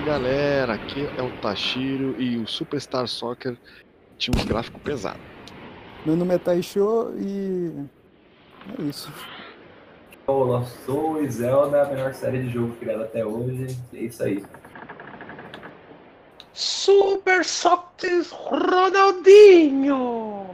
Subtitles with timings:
[0.00, 3.54] Fala galera, aqui é o Tashiro e o Superstar Soccer
[4.16, 5.20] tinha uns gráficos pesados.
[6.06, 7.70] Meu nome é Taisho e.
[8.78, 9.12] É isso.
[10.26, 13.76] O Lost Soul e Zelda, a melhor série de jogo criada até hoje.
[13.92, 14.42] É isso aí.
[16.54, 20.46] Super Soccer Ronaldinho!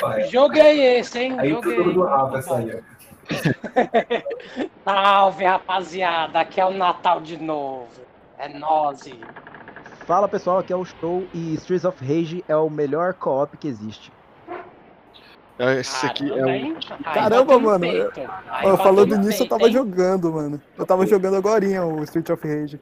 [0.00, 1.38] Pai, Jogo é esse, hein?
[1.38, 2.04] Aí Jogo é tudo do.
[2.04, 2.82] Rafa essa aí.
[4.82, 6.40] Salve, rapaziada.
[6.40, 8.11] Aqui é o Natal de novo.
[8.42, 9.04] É nós.
[10.04, 13.68] Fala pessoal, aqui é o Show e Streets of Rage é o melhor co-op que
[13.68, 14.12] existe.
[15.78, 16.50] Esse aqui é Caramba, o.
[16.50, 16.76] hein?
[17.04, 19.72] Aí Caramba, mano, Ó, bateu falando nisso, eu peito, tava hein?
[19.72, 20.60] jogando, mano.
[20.76, 22.80] Eu tava jogando agorinha o Street of Rage.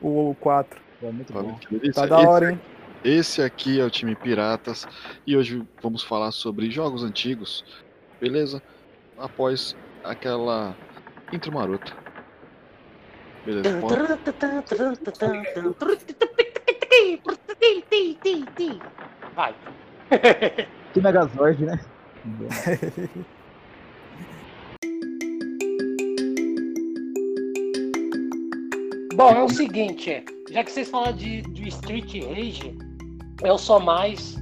[0.00, 0.80] O 4.
[1.02, 1.58] É muito Olha bom.
[1.92, 2.60] Tá da hora, hein?
[3.04, 4.88] Esse, esse aqui é o time Piratas
[5.26, 7.62] e hoje vamos falar sobre jogos antigos,
[8.18, 8.62] beleza?
[9.18, 10.74] Após aquela
[11.30, 12.01] intro marota.
[13.44, 13.80] Beleza,
[19.34, 19.54] Vai.
[20.92, 21.80] Que Megazord, né?
[29.14, 32.76] Bom, é o seguinte, já que vocês falaram de, de Street Rage,
[33.42, 34.36] eu sou mais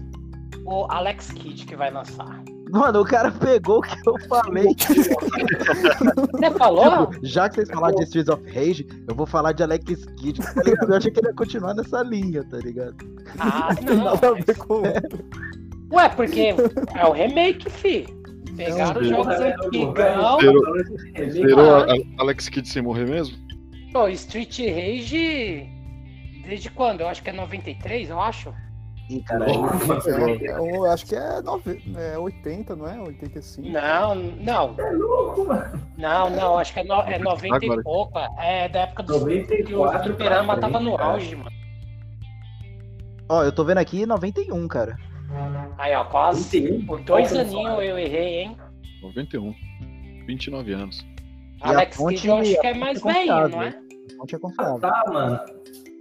[0.65, 2.40] o Alex Kidd que vai lançar.
[2.73, 4.67] Mano, o cara pegou o que eu falei.
[6.33, 7.07] Você falou?
[7.09, 10.41] Tipo, já que vocês falaram de Streets of Rage, eu vou falar de Alex Kidd.
[10.41, 10.63] tá?
[10.89, 12.97] Eu achei que ele ia continuar nessa linha, tá ligado?
[13.39, 14.05] Ah, Não não.
[14.05, 15.25] nada a ver mas- com outro.
[15.93, 16.55] Ué, porque
[16.95, 18.07] é o remake, fi.
[18.57, 19.93] Pegaram os jogos Porra, antigão.
[20.39, 23.37] velho, Zerou Ah, a- a- Alex Kidd sem morrer mesmo?
[23.93, 25.69] Pô, Street Rage.
[26.47, 27.01] Desde quando?
[27.01, 28.53] Eu acho que é 93, eu acho.
[29.11, 31.83] Ih, cara, É, é, eu acho que é, nove...
[31.97, 33.01] é 80, não é?
[33.01, 33.69] 85.
[33.69, 34.75] Não, não.
[34.79, 35.81] É louco, mano.
[35.99, 37.81] Não, não, acho que é, no, é 90 Agora.
[37.81, 38.19] e pouco.
[38.39, 41.51] É da época do que o 94 Fliperama pra tava no auge, mano.
[43.29, 44.97] Ó, eu tô vendo aqui 91, cara.
[45.79, 46.61] Aí, ó, quase.
[46.61, 46.87] 91?
[46.87, 48.57] Por dois aninhos eu errei, hein?
[49.03, 49.53] 91.
[50.27, 51.01] 29 anos.
[51.01, 53.63] E a Alex fonte- Kidd eu acho que é a mais fonte é velho, não
[53.63, 53.71] é?
[54.17, 54.79] Não tinha Ah, confiável.
[54.79, 55.41] tá, mano.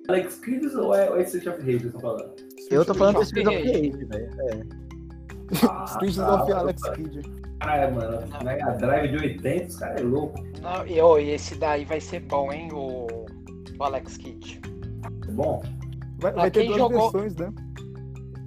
[0.08, 2.34] Alex Kidd ou é, ou é Street of Rage vocês estão falando?
[2.70, 4.30] Eu tô falando do Street Streets of Rage, velho.
[4.42, 4.64] É.
[5.68, 6.56] Ah, Street tá, of mano.
[6.62, 7.22] Alex Kidd.
[7.60, 8.20] Caralho, mano.
[8.44, 10.44] Mega Drive de 80, os caras é louco.
[10.62, 10.88] Não,
[11.20, 12.70] e, e esse daí vai ser bom, hein?
[12.72, 13.08] O,
[13.80, 14.62] o Alex Kidd.
[15.28, 15.64] É bom?
[16.20, 17.52] Vai, vai ter quem duas jogou- versões, né?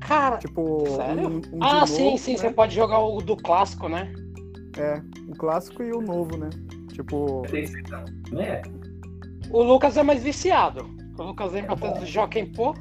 [0.00, 0.38] Cara.
[0.38, 1.28] Tipo, Sério?
[1.28, 2.38] um, um Ah, sim, novo, sim, né?
[2.38, 4.12] você pode jogar o do clássico, né?
[4.76, 6.50] É, o clássico e o novo, né?
[6.92, 7.42] Tipo?
[8.30, 8.62] Né?
[9.50, 10.88] O Lucas é mais viciado.
[11.18, 12.74] O Lucas lembra até do Joaquim Pô.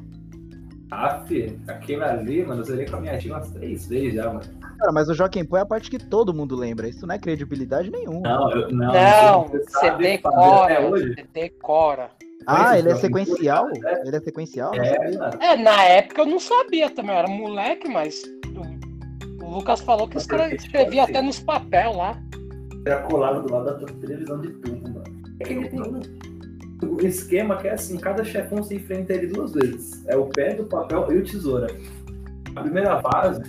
[1.25, 4.41] Filho, aquele ali, mano, eu zerei com a minha tia umas três vezes já, mano.
[4.77, 6.89] Cara, mas o Joaquim Pô é a parte que todo mundo lembra.
[6.89, 8.19] Isso não é credibilidade nenhuma.
[8.19, 8.93] Não, eu, não.
[8.93, 10.89] Não, você você decora.
[10.89, 12.09] Você decora.
[12.45, 13.69] Ah, ele é sequencial?
[13.69, 14.07] é.
[14.07, 14.73] Ele é sequencial?
[14.73, 15.53] É.
[15.53, 20.07] É, na época eu não sabia também, eu era moleque, mas o, o Lucas falou
[20.07, 22.21] que os caras escreviam até nos papel lá.
[22.85, 25.03] Era colado do lado da televisão de tubo, mano.
[25.39, 25.79] É que ele tem
[26.83, 30.05] um esquema que é assim, cada chefão você enfrenta ele duas vezes.
[30.07, 31.67] É o pedra, o papel e o tesoura.
[32.55, 33.41] A primeira fase,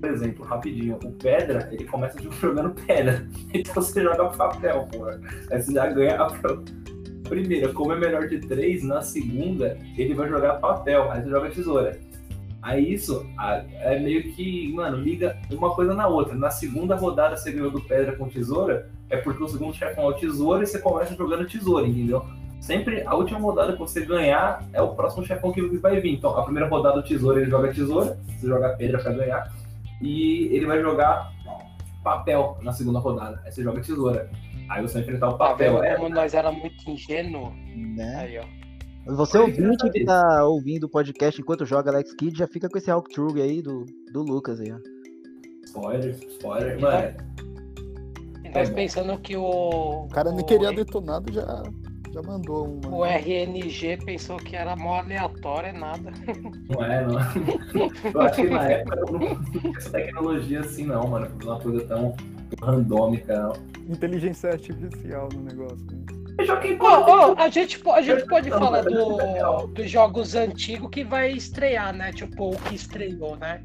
[0.00, 3.26] por exemplo, rapidinho, o pedra, ele começa jogando pedra.
[3.52, 5.06] Então você joga papel, pô.
[5.06, 6.30] Aí você já ganha a
[7.28, 7.72] primeira.
[7.72, 11.10] Como é melhor de três, na segunda, ele vai jogar papel.
[11.10, 11.98] Aí você joga tesoura.
[12.62, 16.34] Aí isso é meio que, mano, liga uma coisa na outra.
[16.34, 20.08] Na segunda rodada você ganhou do pedra com tesoura, é porque o segundo chefão é
[20.08, 22.24] o tesoura e você começa jogando tesoura, entendeu?
[22.64, 26.14] Sempre a última rodada que você ganhar é o próximo chefão que vai vir.
[26.14, 29.52] Então, a primeira rodada o tesoura ele joga tesoura, você joga pedra pra ganhar,
[30.00, 31.30] e ele vai jogar
[32.02, 33.38] papel na segunda rodada.
[33.44, 34.30] Aí você joga tesoura.
[34.70, 35.74] Aí você vai enfrentar o Tá papel.
[35.80, 37.52] vendo É, nós era muito ingênuo?
[37.76, 38.16] Né?
[38.16, 39.12] Aí, ó.
[39.14, 42.90] Você ouvinte que tá ouvindo o podcast enquanto joga Alex Kidd, já fica com esse
[42.90, 44.78] walkthrough aí do, do Lucas aí, ó.
[45.66, 46.80] spoiler, spoiler.
[46.80, 47.14] Mano,
[48.54, 50.04] nós É pensando que o.
[50.04, 51.42] o cara nem o- queria detonado, já,
[52.14, 52.94] já mandou um.
[52.94, 56.12] O RNG pensou que era mó aleatório, é nada.
[56.70, 58.10] não é, não.
[58.12, 61.28] Eu acho que na época eu não tinha essa tecnologia assim, não, mano.
[61.42, 62.14] Uma coisa tão
[62.62, 63.52] randômica, não.
[63.92, 65.84] Inteligência artificial no negócio.
[65.90, 66.04] né?
[66.80, 71.94] Ô, a gente, a gente pode Não, falar do, dos jogos antigos que vai estrear,
[71.94, 72.12] né?
[72.12, 73.62] Tipo, o que estreou, né?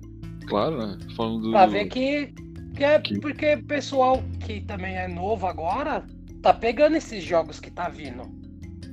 [0.47, 0.97] Claro, né?
[1.15, 1.51] Falando do.
[1.51, 2.31] Pra ver que,
[2.75, 6.03] que é Que- porque o pessoal que também é novo agora
[6.43, 8.21] tá pegando esses jogos que tá vindo.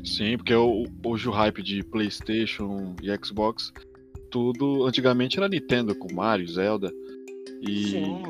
[0.06, 3.73] Sim, porque hoje o hype de PlayStation e Xbox,
[4.31, 4.87] tudo.
[4.87, 6.93] Antigamente era Nintendo com Mario, Zelda.
[7.61, 8.23] E Sim.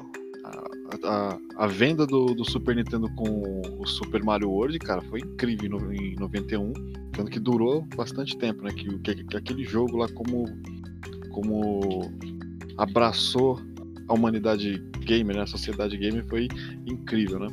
[0.45, 0.65] a-
[1.05, 5.67] a, a venda do, do Super Nintendo com o Super Mario World, cara, foi incrível
[5.67, 6.73] em no- em 91.
[7.13, 8.73] Tanto que durou bastante tempo, né?
[8.73, 10.45] Que, que, que aquele jogo lá, como,
[11.31, 12.11] como
[12.79, 13.61] abraçou
[14.09, 15.43] a humanidade gamer, né?
[15.43, 16.47] A sociedade gamer foi
[16.87, 17.49] incrível, né?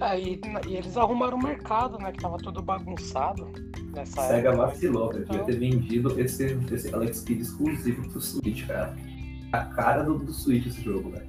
[0.00, 0.40] É, e,
[0.76, 2.12] eles arrumaram o mercado, né?
[2.12, 3.52] Que tava tudo bagunçado
[3.94, 4.66] nessa Sega época.
[4.66, 5.24] vacilou, velho.
[5.26, 8.94] Devia ter vendido esse, esse Alex Kidd exclusivo pro Switch, cara.
[9.52, 11.28] A cara do, do Switch esse jogo, velho.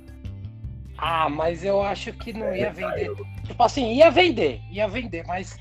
[0.97, 3.11] Ah, mas eu acho que não ia vender.
[3.45, 5.57] Tipo assim, ia vender, ia vender, mas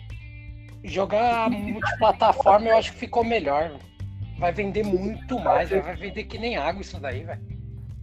[0.82, 3.78] jogar multiplataforma eu acho que ficou melhor.
[4.38, 7.57] Vai vender muito mais, vai vender que nem água isso daí, velho.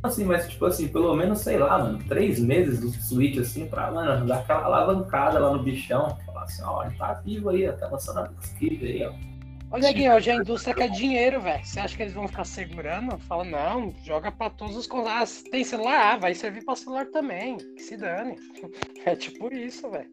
[0.06, 3.92] Assim, mas tipo assim, pelo menos, sei lá, mano, três meses do Switch, assim, pra,
[3.92, 6.18] mano, dar aquela alavancada lá no bichão.
[6.25, 9.36] Falar assim, ó, ele tá vivo aí, ó, tá lançando Alex Kidd aí, ó.
[9.72, 11.66] Olha, Gui, hoje a indústria quer dinheiro, velho.
[11.66, 13.18] Você acha que eles vão ficar segurando?
[13.19, 15.44] Fala, não, joga pra todos os consoles.
[15.46, 16.13] Ah, tem celular?
[16.13, 17.58] Ah, vai servir pra celular também.
[17.58, 18.36] Que se dane.
[19.06, 20.10] É tipo isso, velho.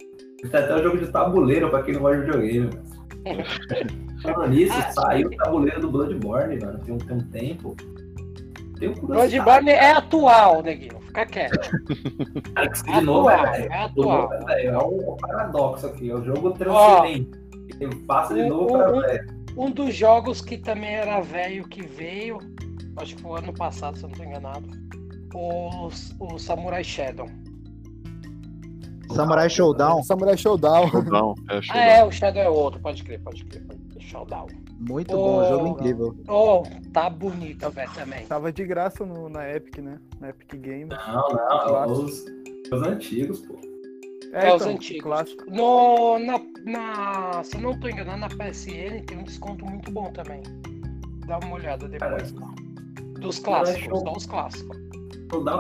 [0.51, 2.71] Tem até o jogo de tabuleiro pra quem não gosta de videogame.
[4.23, 7.77] Falando nisso, Ah, saiu o tabuleiro do Bloodborne, mano, tem um, tem um tempo.
[8.83, 9.45] Tenho curiosidade.
[9.45, 11.01] Bloodborne é atual, neguinho.
[11.03, 11.71] Fica quieto.
[12.57, 14.33] Alex de novo, atual, é, é atual.
[14.51, 17.31] é, um paradoxo aqui, é o jogo transcendente.
[17.81, 19.43] Ele passa de o- novo o- pra o- velho.
[19.57, 22.39] Um dos jogos que também era velho que veio,
[22.97, 24.67] acho que foi ano passado, se eu não tô enganado,
[25.35, 25.89] o,
[26.19, 27.27] o Samurai Shadow.
[29.11, 30.89] Samurai Showdown, Samurai Showdown.
[30.89, 31.83] Showdown, é, Ah, showdown.
[31.87, 33.63] é, o Shadow é outro, pode crer, pode crer.
[33.67, 34.03] Pode crer.
[34.03, 34.47] Showdown.
[34.89, 35.69] Muito bom, jogo Oh.
[35.69, 36.17] incrível.
[36.29, 36.63] Oh,
[36.93, 38.27] tá bonito, velho, também.
[38.27, 39.99] Tava de graça no- na Epic, né?
[40.21, 40.87] Na Epic Game.
[40.91, 42.01] Não, não, é Clássico.
[42.03, 42.25] os,
[42.73, 43.55] os antigos, pô.
[44.33, 45.03] É, os então, antigos.
[45.03, 45.45] Clássico.
[45.51, 50.11] No, na, na, se eu não tô enganado, na PSN tem um desconto muito bom
[50.13, 50.43] também.
[51.27, 52.35] Dá uma olhada depois.
[53.21, 54.77] Dos clássicos, só os clássicos.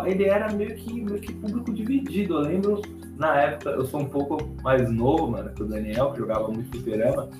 [0.07, 2.35] Ele era meio que, meio que público dividido.
[2.35, 2.83] Eu lembro,
[3.17, 6.69] na época, eu sou um pouco mais novo, mano, que o Daniel, que jogava muito
[6.71, 7.31] fliperama.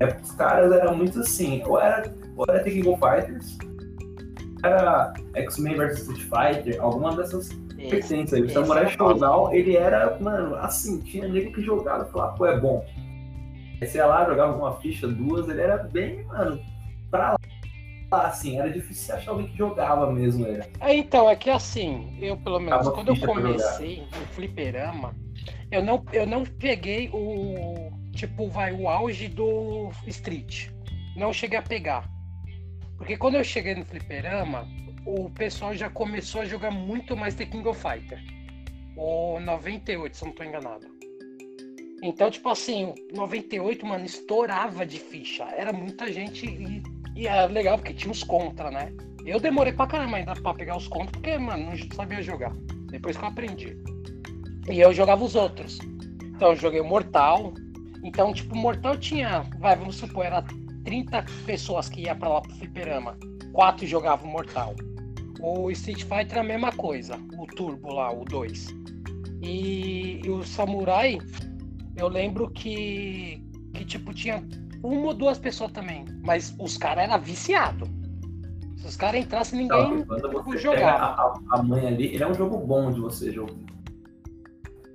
[0.00, 3.58] Época, os caras eram muito assim, ou era, ou era Tekken Go Fighters,
[4.62, 8.42] era X-Men vs Street Fighter, alguma dessas Esse, vertentes aí.
[8.42, 9.10] O Samurai era bom.
[9.10, 12.84] Showdown, ele era, mano, assim, tinha nego que jogava e falava, pô, é bom.
[13.80, 16.60] Aí você ia lá, jogava uma ficha, duas, ele era bem, mano,
[17.10, 17.36] pra
[18.10, 20.62] lá, assim, era difícil achar alguém que jogava mesmo, ele.
[20.80, 25.14] É, então, é que assim, eu pelo menos, Acaba quando eu comecei no fliperama,
[25.70, 30.68] eu não, eu não peguei o, tipo, vai, o auge do Street.
[31.16, 32.08] Não cheguei a pegar.
[32.96, 34.68] Porque quando eu cheguei no fliperama,
[35.04, 38.22] o pessoal já começou a jogar muito mais The King of Fighter.
[38.96, 40.86] O 98, se não tô enganado.
[42.02, 45.44] Então, tipo assim, o 98, mano, estourava de ficha.
[45.44, 46.82] Era muita gente e,
[47.16, 48.92] e era legal, porque tinha os contra, né?
[49.24, 52.52] Eu demorei pra caramba ainda pra pegar os contos, porque, mano, não sabia jogar.
[52.90, 53.76] Depois que eu aprendi.
[54.68, 55.78] E eu jogava os outros.
[56.34, 57.54] Então, eu joguei o Mortal.
[58.02, 60.44] Então, tipo, o Mortal tinha, vai, vamos supor, era
[60.84, 63.16] 30 pessoas que ia pra lá pro fliperama.
[63.52, 64.74] Quatro jogavam Mortal.
[65.40, 67.16] O Street Fighter é a mesma coisa.
[67.38, 68.68] O Turbo lá, o 2.
[69.42, 71.18] E, e o Samurai,
[71.96, 73.44] eu lembro que,
[73.74, 74.42] que tipo, tinha
[74.82, 76.04] uma ou duas pessoas também.
[76.24, 77.88] Mas os caras eram viciados.
[78.76, 81.38] Se os caras entrassem, ninguém Então, jogava.
[81.50, 83.54] a, a mãe ali, ele é um jogo bom de você jogar.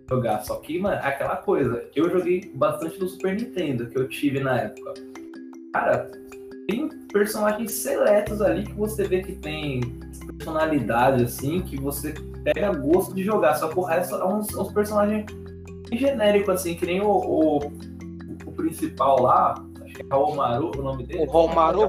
[0.09, 0.43] Jogar.
[0.43, 1.83] Só que, mano, é aquela coisa.
[1.95, 4.93] Eu joguei bastante no Super Nintendo, que eu tive na época.
[5.73, 6.09] Cara,
[6.67, 9.81] tem personagens seletos ali que você vê que tem
[10.37, 13.55] personalidade, assim, que você pega gosto de jogar.
[13.55, 15.25] Só que o resto é uns, uns personagens
[15.89, 17.57] bem genéricos, assim, que nem o, o,
[18.45, 21.23] o principal lá, acho que é Romaru, o nome dele.
[21.23, 21.83] O Romaru?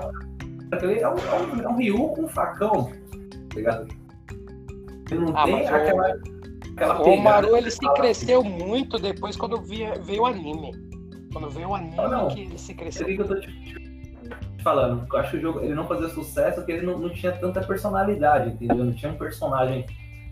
[0.70, 2.92] É um, é um, é um Ryu com um facão,
[3.48, 3.88] tá ligado?
[5.10, 6.37] Ele não Ah, tem mas o-
[6.84, 10.70] aquela, O Romaru ele se cresceu muito depois quando via- veio o anime.
[11.32, 12.28] Quando veio o anime Não, não.
[12.28, 13.06] que ele se cresceu.
[13.06, 15.06] que eu tô te, te falando.
[15.12, 17.60] Eu acho que o jogo ele não fazia sucesso porque ele não, não tinha tanta
[17.62, 18.84] personalidade, entendeu?
[18.84, 19.84] Não tinha um personagem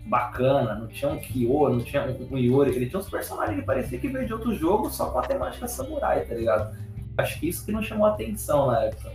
[0.05, 2.75] bacana, não tinha um Kyo, não tinha um, um Yori.
[2.75, 5.67] Ele tinha uns personagens que parecia que veio de outro jogo só com a temática
[5.67, 6.75] samurai, tá ligado?
[7.17, 9.11] Acho que isso que não chamou atenção na época.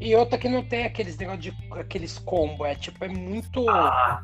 [0.00, 4.22] E outra que não tem aqueles negócio de aqueles combo, é tipo, é muito Ah,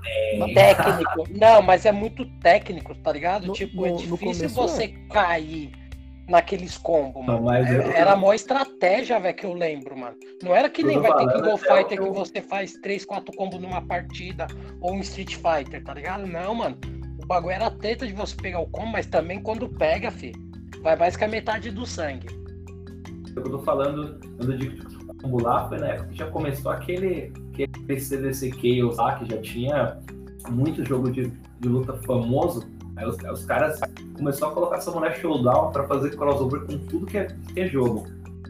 [0.55, 1.25] técnico.
[1.31, 3.47] Não, mas é muito técnico, tá ligado?
[3.47, 5.71] No- tipo, é no- no difícil começo, você cair
[6.29, 7.47] naqueles combos, Não, mano.
[7.47, 10.17] mas eu- É- Era a maior estratégia, velho, que eu lembro, mano.
[10.43, 12.13] Não era que Eu nem tô vai ter King of o Fighter que que eu-
[12.15, 14.47] você faz 3, 4 combos numa partida
[14.81, 16.27] ou um Street Fighter, tá ligado?
[16.27, 16.77] Não, mano.
[17.23, 20.33] O bagulho era treta de você pegar o combo, mas também quando pega, fi,
[20.83, 22.27] vai mais que a metade do sangue.
[23.37, 28.01] Eu tô falando, quando eu digo lá, foi na época que já começou aquele, aquele
[28.01, 29.99] CDC Chaos lá, que já tinha
[30.51, 33.81] muito jogo de de luta famoso, aí os, os caras
[34.17, 38.07] começaram a colocar Samurai Showdown pra fazer crossover com tudo que é, que é jogo.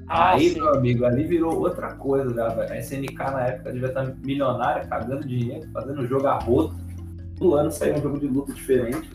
[0.06, 0.60] Ah, aí, sim.
[0.60, 2.72] meu amigo, ali virou outra coisa, velho.
[2.72, 6.74] A SNK na época devia estar milionária, cagando dinheiro, fazendo jogo a rodo.
[7.38, 9.10] Todo ano saiu um jogo de luta diferente.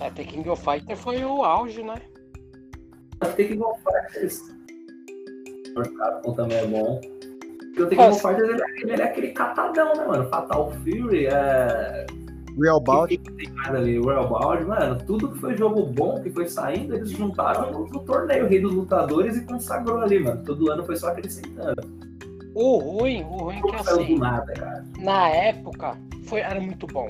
[0.00, 1.96] É, The King of Fighter foi o auge, né?
[3.36, 4.53] Tem que go Fighters.
[5.76, 7.00] O Capcom também é bom.
[7.58, 8.28] Porque o Tekken Nossa.
[8.28, 10.28] Fighters ele é, ele é aquele catadão, né, mano?
[10.28, 12.06] Fatal Fury, é.
[12.60, 13.20] Real tem
[13.66, 13.98] ali?
[13.98, 17.98] Royal Bound, mano, tudo que foi jogo bom que foi saindo, eles juntaram no, no
[18.04, 20.42] torneio Rei dos Lutadores e consagrou ali, mano.
[20.44, 21.82] Todo ano foi só acrescentando.
[22.54, 27.08] O ruim, o ruim é que assim, nada, na época foi, era muito bom.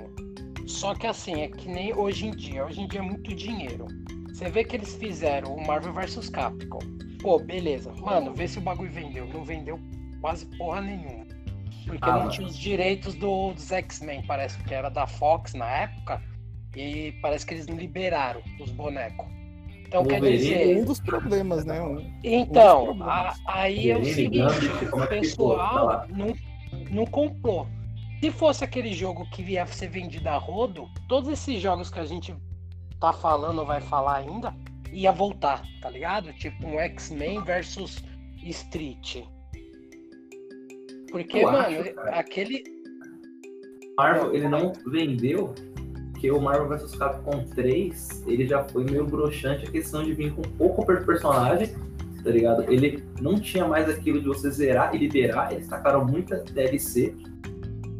[0.66, 2.64] Só que assim, é que nem hoje em dia.
[2.64, 3.86] Hoje em dia é muito dinheiro.
[4.32, 6.78] Você vê que eles fizeram o Marvel vs Capcom.
[7.24, 7.90] Pô, beleza.
[7.94, 9.26] Mano, vê se o bagulho vendeu.
[9.26, 9.80] Não vendeu
[10.20, 11.24] quase porra nenhuma.
[11.86, 15.66] Porque Ah, não tinha os direitos do- dos X-Men, parece que era da Fox na
[15.66, 16.22] época.
[16.76, 19.26] E parece que eles não liberaram os bonecos.
[19.86, 20.76] Então quer Wolverine, dizer.
[20.78, 21.80] Um dos problemas, né?
[21.80, 23.08] Um- Então, problemas.
[23.08, 25.00] a- aí é o seguinte, o é?
[25.00, 26.06] Tá pessoal lá.
[26.10, 26.34] não,
[26.90, 27.66] não comprou.
[28.20, 32.04] Se fosse aquele jogo que ia ser vendido a rodo, todos esses jogos que a
[32.04, 32.34] gente
[33.00, 34.54] tá falando ou vai falar ainda,
[34.94, 36.32] ia voltar, tá ligado?
[36.34, 38.02] Tipo um X-Men versus
[38.42, 39.24] Street.
[41.10, 42.62] Porque, Eu mano, acho, aquele.
[43.96, 45.54] Marvel, ele não vendeu,
[46.12, 50.34] porque o Marvel vs Capcom 3, ele já foi meio broxante a questão de vir
[50.34, 51.68] com pouco per personagem,
[52.22, 52.62] tá ligado?
[52.72, 57.14] Ele não tinha mais aquilo de você zerar e liberar, eles tacaram muita DLC.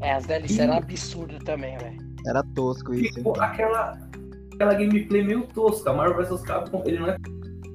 [0.01, 2.15] É, as DLC eram absurdo também, velho.
[2.27, 3.15] Era tosco isso.
[3.15, 3.97] Ficou aquela,
[4.55, 5.93] aquela gameplay meio tosca.
[5.93, 7.17] Marvel vs Capcom, ele não é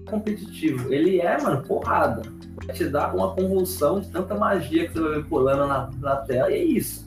[0.10, 2.24] competitivo, ele é, mano, porrada.
[2.66, 6.16] Vai te dar uma convulsão de tanta magia que você vai ver pulando na, na
[6.18, 7.06] tela, e é isso.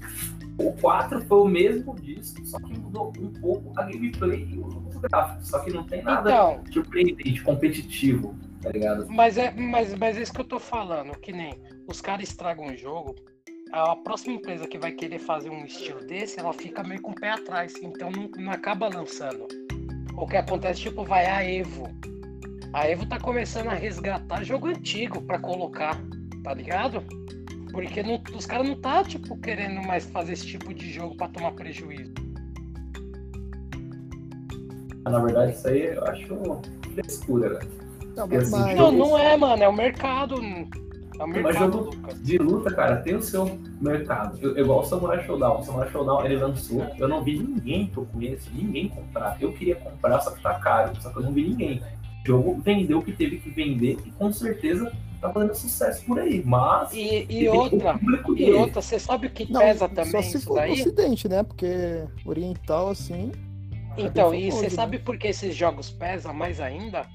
[0.59, 4.97] O 4 foi o mesmo disso, só que mudou um pouco a gameplay e os
[4.97, 5.49] gráficos.
[5.49, 9.07] Só que não tem nada Então, surpreendente, competitivo, tá ligado?
[9.09, 11.55] Mas é, mas, mas é isso que eu tô falando, que nem
[11.88, 13.14] os caras estragam o jogo,
[13.73, 17.14] a próxima empresa que vai querer fazer um estilo desse, ela fica meio com o
[17.14, 19.47] pé atrás, então não, não acaba lançando.
[20.14, 21.88] O que acontece, tipo, vai a Evo.
[22.75, 25.99] A Evo tá começando a resgatar jogo antigo pra colocar,
[26.45, 27.02] tá ligado?
[27.73, 31.29] Porque não- os caras não tá, tipo, querendo mais fazer esse tipo de jogo pra
[31.29, 32.12] tomar prejuízo.
[35.05, 36.61] Na verdade, isso aí eu acho
[36.95, 37.83] frescura, velho.
[38.14, 40.37] Não, Porque, mas, Não, não é, mano, é o mercado.
[41.19, 42.14] É o mercado, jogo-.
[42.21, 44.38] De luta, cara, tem o seu mercado.
[44.40, 45.61] Eu- igual o Samurai Showdown.
[45.61, 46.87] O Samurai Showdown ele lançou.
[46.99, 49.37] Eu não vi ninguém que eu conheço, ninguém comprar.
[49.40, 50.92] Eu queria comprar, só que tá caro.
[51.00, 51.83] Só que eu não vi ninguém.
[52.25, 56.19] O jogo vendeu o que teve que vender e com certeza tá fazendo sucesso por
[56.19, 56.42] aí.
[56.45, 56.92] Mas.
[56.92, 58.52] E, e outra, e dele.
[58.52, 60.73] outra, você sabe o que não, pesa só também se isso for daí?
[60.73, 61.42] ocidente, né?
[61.42, 63.33] Porque oriental, assim...
[63.97, 64.71] Então, e você né?
[64.71, 67.07] sabe por que esses jogos pesam mais ainda?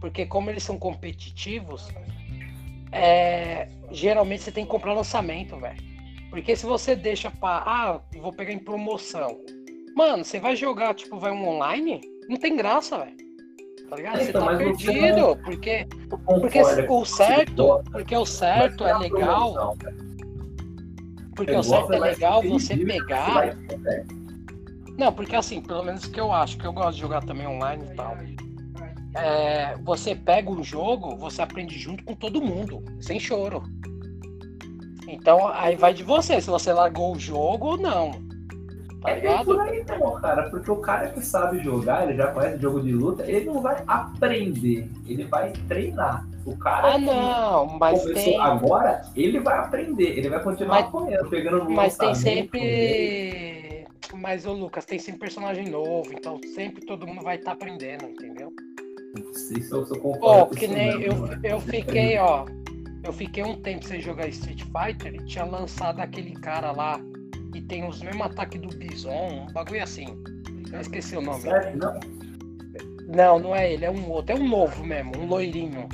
[0.00, 1.88] Porque como eles são competitivos,
[2.94, 5.82] é, geralmente você tem que comprar lançamento, velho.
[6.30, 7.62] Porque se você deixa pra.
[7.66, 9.40] Ah, vou pegar em promoção.
[9.96, 12.00] Mano, você vai jogar, tipo, vai um online?
[12.28, 13.16] Não tem graça, velho.
[13.88, 14.18] Tá ligado?
[14.18, 15.16] Você Então, tá perdido.
[15.16, 15.86] não- Porque,
[16.40, 19.76] porque o certo, gosta, porque o certo é legal.
[21.36, 23.48] Porque o certo é legal você pegar.
[23.48, 24.04] é,
[24.96, 27.84] Não, porque assim, pelo menos que eu acho, que eu gosto de jogar também online
[27.92, 28.16] e tal.
[29.16, 33.62] É, você pega um jogo, você aprende junto com todo mundo, sem choro.
[35.06, 38.10] Então aí vai de você, se você largou o jogo ou não.
[39.02, 39.44] Tá É bem ligado?
[39.44, 42.90] por aí não, cara, porque o cara que sabe jogar, ele já conhece jogo de
[42.90, 46.26] luta, ele não vai aprender, ele vai treinar.
[46.46, 48.40] O cara Ah que não, mas começou tem.
[48.40, 52.20] agora, ele vai aprender, ele vai continuar Mas- apanhando, pegando Mas tem dele.
[52.20, 53.86] sempre.
[54.14, 58.52] Mas, ô Lucas, tem sempre personagem novo, então sempre todo mundo vai estar aprendendo, entendeu?
[59.16, 62.46] Isso eu, eu concordo Pô, com que nem mesmo, eu, eu fiquei, ó.
[63.02, 66.98] Eu fiquei um tempo sem jogar Street Fighter e tinha lançado aquele cara lá
[67.52, 70.06] que tem os mesmos ataques do Bison, um bagulho assim.
[70.72, 71.42] Eu esqueci o nome.
[71.42, 71.76] Certo?
[71.76, 72.00] Não,
[73.14, 75.86] Não, não é ele, é um outro, é um novo mesmo, um loirinho.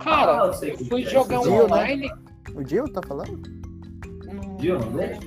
[0.00, 1.62] Cara, Ah, eu sei eu fui é, jogar um né?
[1.64, 2.10] online.
[2.54, 3.42] O Dio tá falando?
[4.24, 5.18] Não, Dio, dele?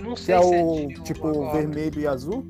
[0.00, 1.58] não Que sei é se é o tipo agora.
[1.58, 2.46] vermelho e azul?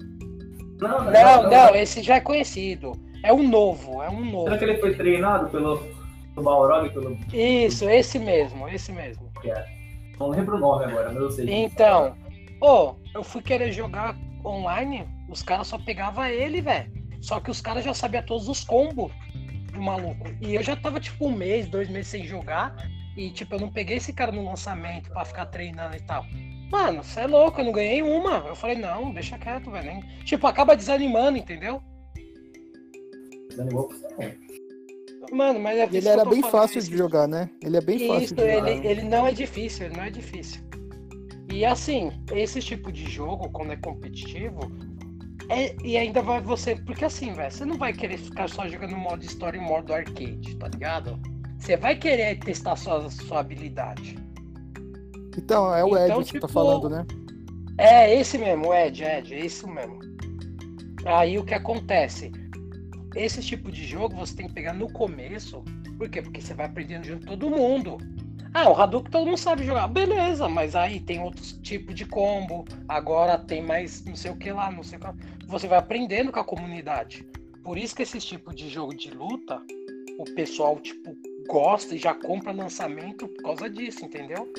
[0.80, 2.92] não, não, Não, não, esse já é conhecido.
[3.22, 4.44] É um novo, é um novo.
[4.44, 5.78] Será que ele foi treinado pelo,
[6.34, 7.18] pelo Balrog pelo.
[7.32, 9.28] Isso, esse mesmo, esse mesmo.
[10.18, 11.50] Não lembro o nome agora, mas eu sei.
[11.50, 12.16] Então,
[12.58, 16.90] pô, eu fui querer jogar online, os caras só pegavam ele, velho.
[17.20, 19.12] Só que os caras já sabiam todos os combos
[19.72, 20.24] do maluco.
[20.40, 22.74] E eu já tava tipo um mês, dois meses sem jogar.
[23.16, 26.24] E tipo, eu não peguei esse cara no lançamento pra ficar treinando e tal.
[26.70, 28.44] Mano, você é louco, eu não ganhei uma.
[28.46, 30.02] Eu falei, não, deixa quieto, velho.
[30.24, 31.82] Tipo, acaba desanimando, entendeu?
[33.64, 33.88] Não.
[35.32, 37.50] Mano, mas é isso ele era bem fácil esse- de jogar, né?
[37.62, 38.70] Ele é bem fácil Isso, de jogar.
[38.70, 40.62] ele, ele não é difícil, ele não é difícil.
[41.52, 44.60] E assim, esse tipo de jogo, quando é competitivo,
[45.50, 46.76] é, e ainda vai você.
[46.76, 50.56] Porque assim, velho, você não vai querer ficar só jogando modo história e modo arcade,
[50.56, 51.18] tá ligado?
[51.58, 54.16] Você vai querer testar sua, sua habilidade.
[55.36, 57.06] Então, é o Ed Então, que você tá tipo, falando, né?
[57.78, 59.98] É esse mesmo, Ed, Ed, é isso mesmo.
[61.04, 62.30] Aí o que acontece?
[63.14, 65.62] Esse tipo de jogo você tem que pegar no começo.
[65.96, 66.22] Por quê?
[66.22, 67.98] Porque você vai aprendendo junto todo mundo.
[68.54, 69.88] Ah, o Hadouken todo mundo sabe jogar.
[69.88, 72.64] Beleza, mas aí tem outros tipos de combo.
[72.88, 75.14] Agora tem mais não sei o que lá, não sei o que lá.
[75.46, 77.26] Você vai aprendendo com a comunidade.
[77.62, 79.62] Por isso que esse tipo de jogo de luta,
[80.18, 81.14] o pessoal, tipo,
[81.46, 84.50] gosta e já compra lançamento por causa disso, entendeu?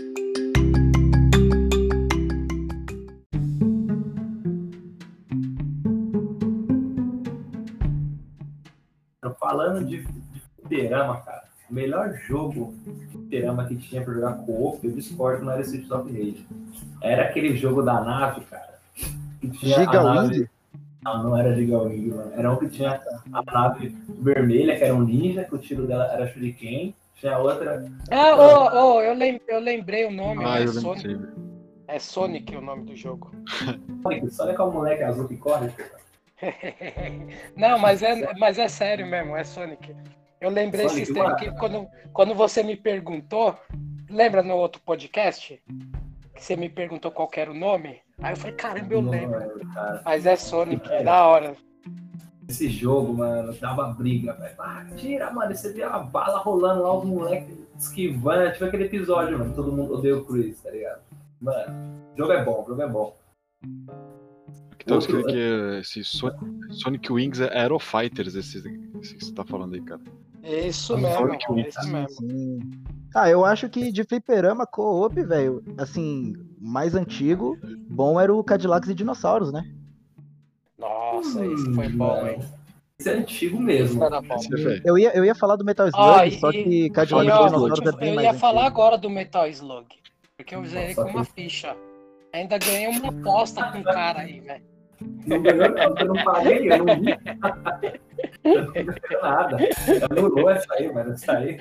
[9.50, 10.06] Falando de,
[10.62, 15.54] fliperama, cara, o melhor jogo de fliperama que tinha pra jogar co-op, eu discordo, não
[15.54, 16.46] era Street of Rage.
[17.02, 18.78] Era aquele jogo da nave, cara.
[19.42, 20.38] Que tinha Giga a nave...
[20.42, 20.50] Wing?
[21.04, 22.32] Não, não era Giga Wing, mano.
[22.36, 23.02] Era um que tinha
[23.34, 26.94] a nave vermelha, que era um ninja, que o tiro dela era Shuriken.
[27.16, 27.92] Tinha outra.
[28.12, 31.20] Ah, ô, ô, eu, lem- eu lembrei o nome, Ah, é, eu Sonic,
[31.88, 33.32] é Sonic o nome do jogo.
[34.04, 35.70] Sonic, Sonic é o moleque azul que corre.
[35.70, 35.99] cara.
[37.56, 39.96] Não, mas é, mas é sério mesmo, é Sonic.
[40.40, 41.44] Eu lembrei Sonic, esses tempos mano.
[41.44, 43.58] que quando, quando você me perguntou,
[44.10, 45.62] lembra no outro podcast?
[46.34, 48.02] Que você me perguntou qual era o nome?
[48.22, 49.68] Aí eu falei, caramba, eu lembro.
[49.74, 50.02] cara.
[50.06, 51.56] Mas é Sonic, da hora.
[52.48, 54.56] Esse jogo, mano, dava briga, velho.
[54.58, 55.54] Ah, tira, mano.
[55.54, 58.52] Você via a bala rolando lá, os moleques esquivando.
[58.52, 59.54] Tipo aquele episódio, mano.
[59.54, 61.02] Todo mundo odeia o Chris, tá ligado?
[61.40, 63.16] Mano, o jogo é bom, o jogo é bom.
[64.80, 66.40] Aqui tá escrito que esse Sonic,
[66.72, 68.60] Sonic Wings é Aero Fighters, esse,
[69.02, 70.02] esse que você tá falando aí, cara.
[70.44, 71.76] Isso Sonic mesmo, Wings.
[71.78, 72.60] isso mesmo.
[73.14, 77.58] Ah, eu acho que de fliperama co-op, velho, assim, mais antigo,
[77.90, 79.64] bom era o Cadillacs e Dinossauros, né?
[80.78, 82.40] Nossa, esse foi bom, hein?
[83.00, 84.04] Esse é antigo mesmo.
[84.04, 84.36] era bom.
[84.36, 84.82] Esse é.
[84.86, 87.48] Eu ia, eu ia falar do Metal Slug, e- só que E, Cadillacs ó, e
[87.48, 88.82] Dinossauros tipo, é bem eu mais ia falar antigo.
[88.82, 89.88] agora do Metal Slug.
[90.38, 91.76] Porque eu zerei Nossa, com uma ficha.
[92.34, 94.64] Ainda ganhei uma aposta com o cara aí, velho.
[95.26, 97.12] Não ganhou, não, eu não paguei, eu não vi.
[98.44, 99.58] eu não ganhei nada.
[100.12, 101.14] Anulou essa aí, mano.
[101.14, 101.58] Essa aí.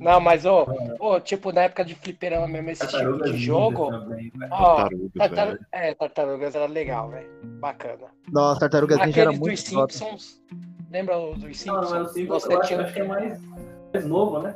[0.00, 0.66] Não, mas, ô,
[0.98, 3.90] ô, tipo, na época de fliperama mesmo, esse tipo de jogo.
[3.90, 4.50] também, velho.
[4.52, 5.46] Ó, Tartarugas, tartar...
[5.46, 5.66] velho.
[5.72, 7.28] é, Tartarugas era legal, velho.
[7.60, 8.06] Bacana.
[8.32, 9.92] Nossa, Tartarugas era Aqueles dos muito top.
[9.92, 10.42] Simpsons.
[10.90, 11.90] Lembra o dos Não, Simpsons?
[11.90, 12.80] mas assim, Você eu acho, tinha...
[12.82, 13.40] acho que é mais,
[13.92, 14.54] mais novo, né?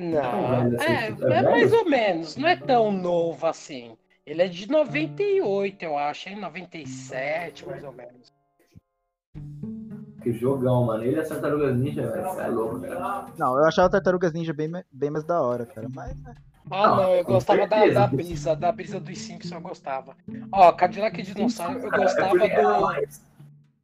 [0.00, 2.36] Não, Não, é, mas é é mais ou menos.
[2.36, 3.96] Não é tão novo assim.
[4.24, 6.40] Ele é de 98, eu acho, hein?
[6.40, 8.32] 97, mais ou menos.
[10.22, 11.04] Que jogão, mano.
[11.04, 12.40] Ele é Tartarugas Ninja, velho.
[12.40, 13.26] É louco, cara.
[13.36, 15.86] Não, eu achava Tartarugas Ninja bem, bem mais da hora, cara.
[15.90, 16.34] Mas, né?
[16.70, 20.16] Ah, Não, não, eu com gostava da, da brisa, da brisa dos Simpsons eu gostava.
[20.52, 23.10] Ó, Cadillac Dinossauro, eu é gostava do.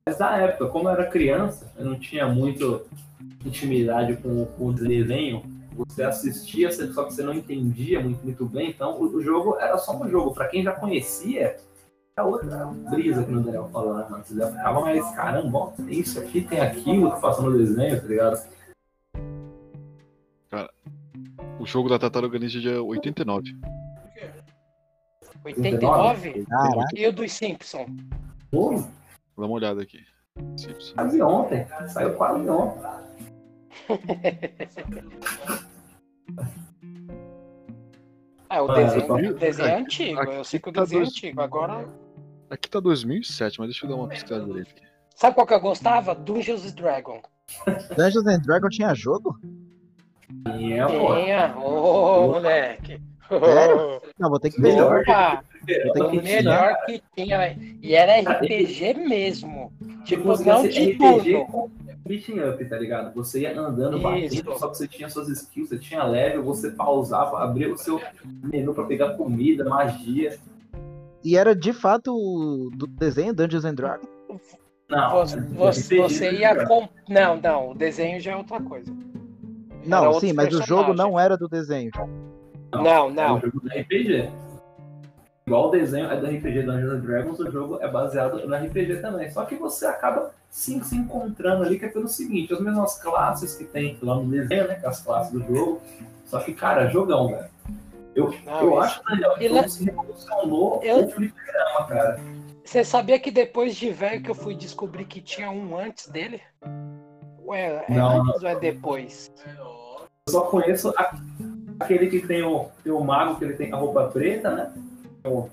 [0.07, 2.87] Mas na época, como eu era criança, eu não tinha muito
[3.45, 5.56] intimidade com, com o desenho.
[5.77, 8.71] Você assistia, só que você não entendia muito, muito bem.
[8.71, 10.33] Então, o, o jogo era só um jogo.
[10.33, 11.57] Pra quem já conhecia,
[12.17, 14.25] é outra brisa que no Daniel falou, né, mano?
[14.25, 18.01] Você já ficava mais, caramba, ó, tem isso aqui, tem aquilo que passou no desenho,
[18.01, 18.57] tá ligado?
[21.61, 23.55] O jogo da Tartaruga Ninja de 89.
[25.45, 26.47] 89?
[26.47, 26.89] Caraca.
[26.95, 27.91] E o dos Simpsons?
[28.51, 28.83] Pô,
[29.37, 30.01] Dá uma olhada aqui.
[30.57, 30.93] Simpsons.
[30.93, 31.67] quase ontem.
[31.89, 32.83] Saiu quase ontem.
[38.49, 39.15] É, o desenho, tá.
[39.15, 41.41] o desenho é Aqui- antigo, eu sei que o aqui tá desenho é dois- antigo.
[41.41, 41.89] Agora.
[42.49, 44.83] Aqui tá 2007, mas deixa eu dar uma pesquisada direito aqui.
[45.17, 46.15] Sabe qual que eu gostava?
[46.15, 47.23] Dungeons and Dragons.
[47.97, 49.37] Dungeons and Dragons tinha jogo?
[50.47, 51.17] É, pô.
[51.17, 53.01] Tinha, ô moleque.
[53.29, 54.01] Sério?
[54.19, 54.81] Não, vou ter que ver.
[54.81, 57.79] Opa, Tem o que melhor que tinha, velho.
[57.83, 59.73] E era RPG mesmo.
[60.05, 60.99] Tipo, não de RPG
[61.33, 61.47] turno.
[61.47, 61.71] com
[62.07, 63.15] beating up, tá ligado?
[63.15, 64.03] Você ia andando, Isso.
[64.03, 68.01] batendo, só que você tinha suas skills, você tinha level, você pausava, abria o seu
[68.43, 70.39] menu pra pegar comida, magia.
[71.25, 74.09] E era de fato do desenho Dungeons and Dragons?
[74.89, 76.89] Não, Você, você, você ia com.
[77.09, 78.93] Não, não, o desenho já é outra coisa.
[79.85, 81.91] Não, sim, mas o jogo não era do desenho.
[82.73, 83.37] Não, É não.
[83.37, 84.31] um jogo do RPG.
[85.49, 88.97] Igual o desenho é do RPG Dungeons and Dragons, o jogo é baseado no RPG
[88.97, 89.31] também.
[89.31, 93.55] Só que você acaba sim se encontrando ali, que é pelo seguinte, as mesmas classes
[93.55, 94.75] que tem lá no desenho, né?
[94.75, 95.81] Que é as classes do jogo.
[96.25, 97.47] Só que, cara, jogão, velho.
[98.17, 102.21] Eu, Não, eu acho, Daniel, que E lá- se revolucionou Eu- o fliperama, cara.
[102.65, 106.41] Você sabia que depois de velho que eu fui descobrir que tinha um antes dele?
[107.45, 109.31] Ué, é Não, antes ou é depois?
[109.47, 111.15] Eu só conheço a-
[111.79, 114.73] aquele que tem o, tem o mago, que ele tem a roupa preta, né?
[115.27, 115.51] O,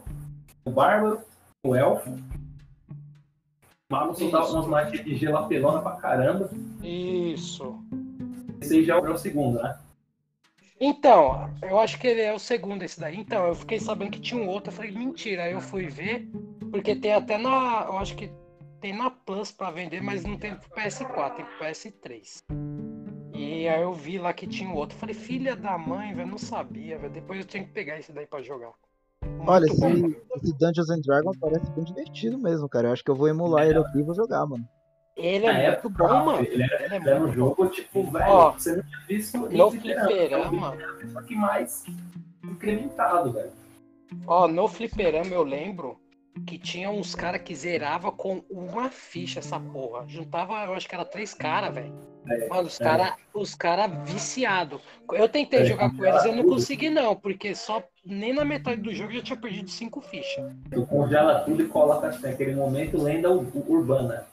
[0.66, 1.22] o bárbaro,
[1.64, 2.12] o elfo.
[2.12, 6.50] O mago soltava umas latinhas de gelo apelona pra caramba.
[6.82, 7.78] Isso.
[8.62, 9.78] Esse aí já é o segundo, né?
[10.80, 13.18] Então, eu acho que ele é o segundo esse daí.
[13.18, 14.72] Então, eu fiquei sabendo que tinha um outro.
[14.72, 15.44] Eu falei, mentira.
[15.44, 16.28] Aí eu fui ver,
[16.72, 17.86] porque tem até na.
[17.88, 18.32] Eu acho que
[18.82, 22.44] tem na Plus pra vender, mas não tem pro PS4, tem pro PS3.
[23.34, 24.96] E aí eu vi lá que tinha um outro.
[24.96, 27.14] Eu falei, filha da mãe, velho, não sabia, velho.
[27.14, 28.74] Depois eu tinha que pegar esse daí pra jogar.
[29.24, 30.16] Muito Olha, bom, esse, mano.
[30.36, 32.88] esse Dungeons and Dragons parece bem divertido mesmo, cara.
[32.90, 34.68] Eu acho que eu vou emular ele aqui e vou jogar, mano.
[35.16, 36.44] Ele Na é muito época, bom, mano.
[36.44, 39.00] Ele era, Ele é ele era um muito jogo, tipo, velho, Ó, você não tinha
[39.08, 40.08] visto No fliperama.
[40.08, 40.78] fliperama,
[41.12, 41.84] Só que mais
[42.44, 43.52] incrementado, velho.
[44.28, 46.00] ó, no fliperama eu lembro
[46.48, 50.06] que tinha uns caras que zerava com uma ficha essa porra.
[50.08, 51.94] Juntava, eu acho que era três caras, velho.
[52.28, 52.84] É, Mano, os é.
[52.84, 54.82] caras os cara viciado.
[55.12, 56.56] Eu tentei É, jogar com eles, eu não tudo.
[56.56, 60.52] consegui não, porque só nem na metade do jogo eu já tinha perdido cinco fichas.
[60.72, 64.26] Tu congela tudo e coloca assim, aquele momento lenda urbana.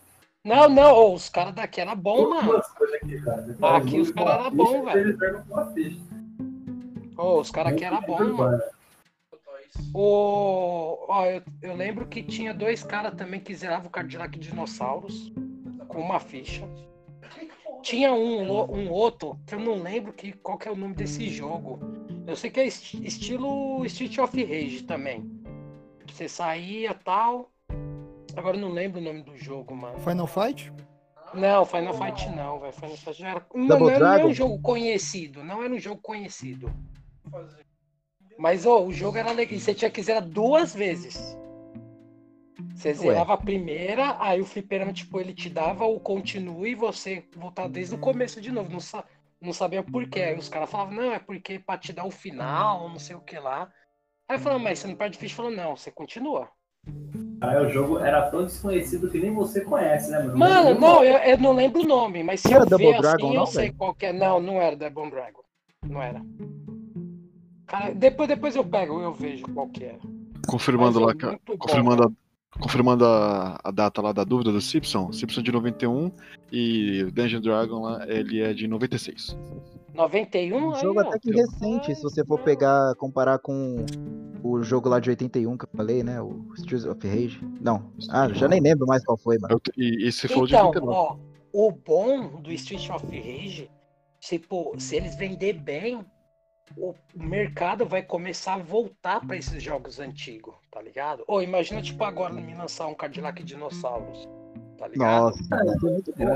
[0.42, 2.56] Não, não, ô, os caras daqui era bom, mano.
[2.56, 3.76] Aqui, cara.
[3.76, 5.18] Aqui os luz cara com a era ficha, bom, velho.
[7.40, 8.62] os caras aqui era bom, mano.
[9.94, 15.32] O, ó, eu, eu lembro que tinha dois caras também que zeravam o Cadillac Dinossauros
[15.88, 16.68] com uma ficha.
[17.82, 21.28] Tinha um, um outro que eu não lembro que, qual que é o nome desse
[21.28, 21.80] jogo.
[22.26, 25.28] Eu sei que é esti- estilo Street of Rage também.
[26.12, 27.50] Você saía tal.
[28.36, 29.98] Agora eu não lembro o nome do jogo, mano.
[30.00, 30.72] Final Fight?
[31.32, 32.72] Não, Final Fight não, velho.
[32.72, 33.46] Final Fight já era.
[33.54, 35.42] Não, não, era- não era um jogo conhecido.
[35.42, 36.70] Não era um jogo conhecido.
[38.40, 39.54] Mas ó, o jogo era legal.
[39.54, 41.36] E você tinha que zerar duas vezes.
[42.74, 47.22] Você zerava a primeira, aí o fliperama, tipo, ele te dava o continue e você
[47.36, 48.70] voltava desde o começo de novo.
[48.72, 49.04] Não, sa
[49.42, 50.20] não sabia por quê.
[50.22, 53.20] Aí os caras falavam, não, é porque pra te dar o final, não sei o
[53.20, 53.70] que lá.
[54.26, 55.36] Aí eu falava, mas você não perde ficha?
[55.36, 56.48] Falou, não, você continua.
[57.42, 60.38] Aí o jogo era tão desconhecido que nem você conhece, né, mano?
[60.38, 63.00] Mano, não, eu, eu não lembro o nome, mas se Não era eu Double ver
[63.02, 63.74] Dragon, assim, não, eu sei velho?
[63.76, 64.12] qual que é.
[64.14, 65.42] Não, não era Double Dragon.
[65.84, 66.22] Não era.
[67.70, 69.98] Cara, depois, depois eu pego, eu vejo qual que era.
[70.48, 74.60] Confirmando Mas lá, é bom, confirmando, a, confirmando a, a data lá da dúvida do
[74.60, 75.12] Simpson.
[75.12, 76.10] Simpson de 91
[76.50, 79.36] e o Dungeon Dragon lá, ele é de 96.
[79.94, 80.56] 91?
[80.56, 81.02] Um aí, jogo ó.
[81.06, 83.86] até que recente, se você for pegar, comparar com
[84.42, 86.20] o jogo lá de 81 que eu falei, né?
[86.20, 87.40] O Streets of Rage.
[87.60, 87.92] Não.
[88.10, 89.54] Ah, já nem lembro mais qual foi, mano.
[89.54, 90.98] Eu E, e se for de Então, 39.
[90.98, 91.16] ó,
[91.52, 93.70] o bom do Street of Rage,
[94.18, 96.04] tipo, se eles vender bem,
[96.76, 101.24] o mercado vai começar a voltar pra esses jogos antigos, tá ligado?
[101.26, 104.28] Ou imagina, tipo, agora me lançar um Cadillac Dinossauros,
[104.78, 105.22] tá ligado?
[105.22, 105.42] Nossa.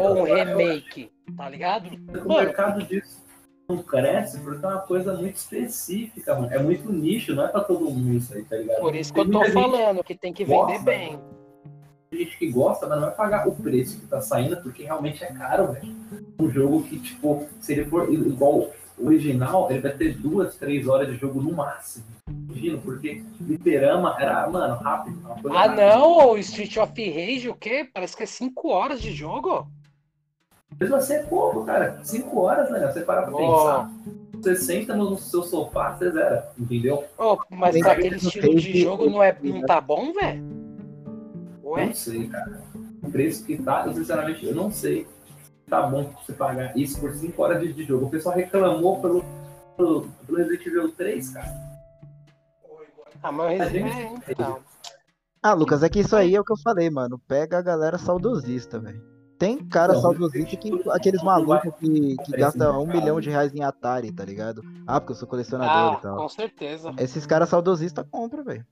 [0.00, 1.88] Ou um remake, tá ligado?
[1.88, 3.24] O Mano, mercado disso
[3.68, 6.52] não cresce porque é uma coisa muito específica, mano.
[6.52, 8.80] É muito nicho, não é pra todo mundo isso aí, tá ligado?
[8.80, 11.18] por isso que eu tô falando que tem que vender gosta, bem.
[12.10, 15.24] Tem gente que gosta, mas não vai pagar o preço que tá saindo, porque realmente
[15.24, 15.96] é caro, velho.
[16.38, 21.08] Um jogo que, tipo, se ele for igual original, ele vai ter duas, três horas
[21.08, 22.04] de jogo no máximo.
[22.28, 25.18] Imagina, porque Liberama era, mano, rápido.
[25.24, 25.96] Ah, rápida.
[25.96, 27.88] não, o Street of Rage, o quê?
[27.92, 29.68] Parece que é 5 horas de jogo.
[30.78, 32.00] Mesmo assim é pouco, cara.
[32.02, 32.80] Cinco horas, né?
[32.90, 33.84] Você para pra Ó.
[33.84, 33.90] pensar.
[34.34, 37.04] Você senta no seu sofá, você zera, entendeu?
[37.16, 40.44] Ô, mas pra aquele estilo de jogo não, é, não tá bom, velho?
[41.62, 41.86] Ué?
[41.86, 42.60] Não sei, cara.
[43.02, 45.13] O preço que tá, eu, sinceramente, eu não sei se
[45.68, 48.06] tá bom você pagar isso por 5 horas de, de jogo.
[48.06, 49.24] O pessoal reclamou pelo,
[49.76, 51.54] pelo, pelo Resident Evil 3, cara.
[53.22, 54.58] Ah, mas A é, então.
[55.42, 57.18] Ah, Lucas, é que isso aí é o que eu falei, mano.
[57.26, 59.02] Pega a galera saudosista, velho.
[59.38, 62.86] Tem cara Não, saudosista que aqueles malucos que, que do um mercado.
[62.86, 64.62] milhão de reais em Atari, tá ligado?
[64.86, 66.16] Ah, porque eu sou colecionador Ah, e tal.
[66.16, 66.92] com certeza.
[66.98, 68.64] Esses caras saudosistas compram, velho.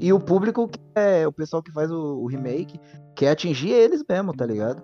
[0.00, 2.80] E o público, que é o pessoal que faz o, o remake,
[3.14, 4.82] quer atingir eles mesmo, tá ligado?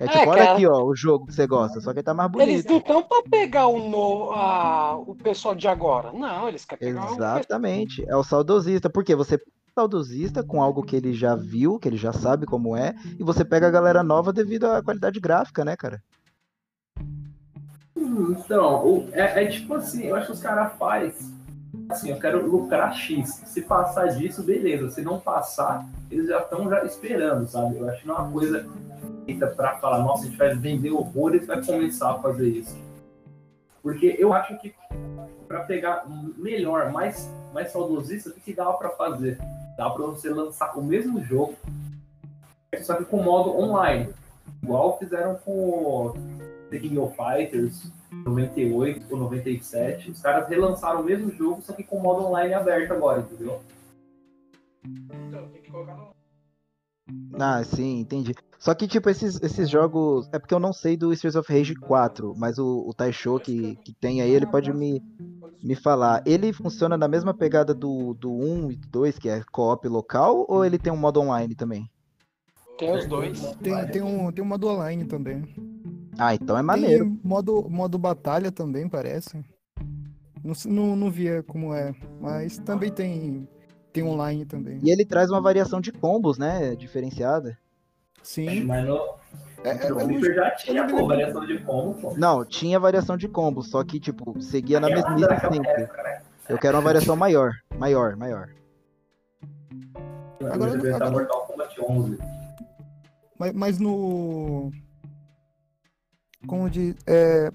[0.00, 0.52] É É, tipo, olha cara.
[0.54, 2.70] aqui, ó, o jogo que você gosta, só que tá mais Eles bonito.
[2.70, 6.10] não estão pra pegar o, no, a, o pessoal de agora.
[6.10, 8.02] Não, eles querem pegar o Exatamente.
[8.08, 8.88] É o saudosista.
[8.88, 12.46] Porque você pega o saudosista com algo que ele já viu, que ele já sabe
[12.46, 16.02] como é, e você pega a galera nova devido à qualidade gráfica, né, cara?
[17.96, 21.12] Então, o- é, é tipo assim, eu acho que os caras fazem
[21.90, 23.42] assim, eu quero lucrar X.
[23.46, 24.90] Se passar disso, beleza.
[24.90, 27.76] Se não passar, eles já estão já esperando, sabe?
[27.76, 28.66] Eu acho que não é uma coisa
[29.30, 32.76] feita pra falar, nossa, a gente vai vender horrores e vai começar a fazer isso.
[33.82, 34.74] Porque eu acho que
[35.46, 36.04] pra pegar
[36.36, 39.38] melhor, mais, mais saudosista, o que, dava pra fazer?
[39.76, 41.56] Dava pra você lançar o mesmo jogo,
[42.82, 44.12] só que com modo online.
[44.62, 46.12] Igual fizeram com
[46.70, 50.10] The King of Fighters 98 ou 97.
[50.10, 53.62] Os caras relançaram o mesmo jogo, só que com modo online aberto agora, entendeu?
[54.84, 56.10] Então, tem que colocar no.
[57.40, 58.34] Ah, sim, entendi.
[58.60, 60.28] Só que, tipo, esses, esses jogos.
[60.34, 63.74] É porque eu não sei do Streets of Rage 4, mas o, o Taisho que,
[63.76, 65.02] que tem aí, ele pode me,
[65.62, 66.22] me falar.
[66.26, 70.44] Ele funciona na mesma pegada do, do 1 e do 2, que é co-op local,
[70.46, 71.90] ou ele tem um modo online também?
[72.76, 73.40] Tem os dois.
[73.62, 75.42] Tem, tem, um, tem um modo online também.
[76.18, 77.06] Ah, então é maneiro.
[77.06, 79.42] Tem modo, modo batalha também, parece.
[80.44, 83.48] Não, não, não via como é, mas também tem,
[83.90, 84.78] tem online também.
[84.82, 86.76] E ele traz uma variação de combos, né?
[86.76, 87.56] Diferenciada.
[88.22, 88.64] Sim.
[88.64, 89.14] Mas no,
[89.64, 92.14] É, é, não- Flipper já tinha, eu não pô, variação de combo, pô.
[92.16, 95.70] Não, tinha variação de combos, só que, tipo, seguia na mesmice sempre.
[95.82, 96.22] época, né?
[96.48, 98.48] Eu quero uma variação maior, maior, maior.
[100.40, 102.18] Agora- Agora, agora- Mortal Kombat 11.
[103.38, 104.70] Mas, mas no.
[106.46, 106.94] Como de.
[107.06, 107.50] É,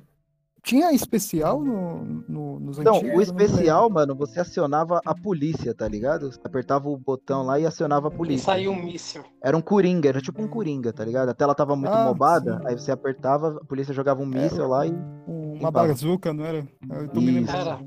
[0.66, 3.14] tinha especial no, no, nos Então, antigos?
[3.14, 6.32] o não me especial, mano, você acionava a polícia, tá ligado?
[6.32, 8.46] Você apertava o botão lá e acionava a E polícia.
[8.46, 9.24] saiu um míssil.
[9.44, 11.30] Era um coringa, era tipo um coringa, tá ligado?
[11.30, 12.68] A tela tava muito Ah, mobada, sim.
[12.68, 14.92] aí você apertava, a polícia jogava um míssil lá e.
[14.92, 15.88] Uma Limpava.
[15.88, 16.68] bazuca, não era?
[16.90, 17.58] Eu tô me lembrando.
[17.60, 17.80] Era.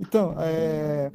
[0.00, 1.10] Então, é,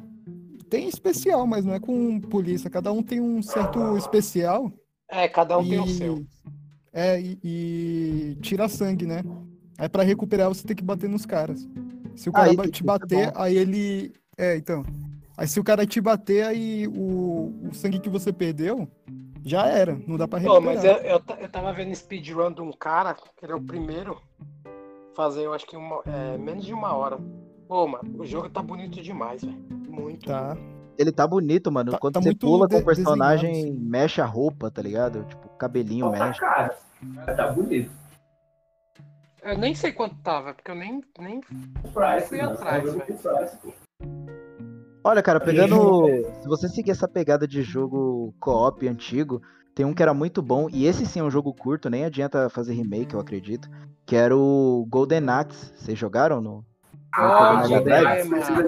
[0.69, 2.69] tem especial, mas não é com polícia.
[2.69, 4.71] Cada um tem um certo especial.
[5.09, 6.25] É, cada um tem o e, seu.
[6.93, 9.23] É, e, e tira sangue, né?
[9.77, 11.67] Aí pra recuperar você tem que bater nos caras.
[12.15, 14.13] Se o Ah, cara isso- ba- te é bater, aí ele.
[14.37, 14.83] É, então.
[15.37, 18.87] Aí se o cara te bater, aí o, o sangue que você perdeu
[19.45, 19.95] já era.
[20.07, 20.75] Não dá pra Pô, recuperar.
[20.75, 24.17] mas eu, eu, eu tava vendo speedrun de um cara, que ele é o primeiro,
[25.15, 27.17] fazer, eu acho que uma, é, menos de uma hora.
[27.67, 29.57] Pô, mano, o jogo tá bonito demais, velho.
[29.89, 30.25] Muito.
[30.27, 30.57] Tá.
[30.97, 31.91] Ele tá bonito, mano.
[31.91, 35.23] Tá- Quando tá você muito pula com o personagem, desenhado, mexe a roupa, tá ligado?
[35.25, 36.39] Tipo, cabelinho Ó, tá mexe.
[36.39, 36.77] cara.
[37.35, 37.91] Tá bonito.
[39.47, 41.01] Eu nem sei quanto tava, porque eu nem.
[41.17, 41.39] nem...
[41.39, 42.51] O Price, Fui mano.
[42.51, 42.83] atrás.
[45.03, 46.07] Olha, cara, pegando.
[46.41, 49.41] Se você seguir essa pegada de jogo co-op antigo,
[49.73, 52.49] tem um que era muito bom, e esse sim é um jogo curto, nem adianta
[52.49, 53.69] fazer remake, eu acredito.
[54.05, 55.71] Que era o Golden Axe.
[55.77, 56.65] Vocês jogaram no.
[57.17, 57.63] Mano.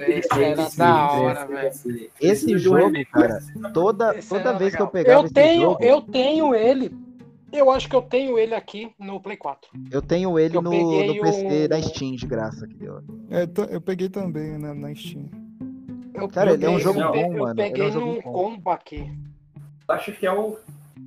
[0.08, 2.10] Esse era da hora, velho.
[2.22, 3.39] Esse jogo, cara,
[3.74, 7.09] toda, toda vez que eu pegava Eu esse tenho, jogo, eu tenho ele.
[7.51, 9.69] Eu acho que eu tenho ele aqui no Play 4.
[9.91, 13.01] eu tenho ele eu no, peguei no PC o- da Steam de graça que deu.
[13.29, 15.25] É, eu peguei também na, na Steam.
[16.13, 17.59] Eu Cara, ele é um peguei- jogo eu pe- bom, eu mano.
[17.59, 18.31] Ele é um peguei jogo num bom.
[18.31, 19.12] combo aqui.
[19.88, 20.57] Acho que é o,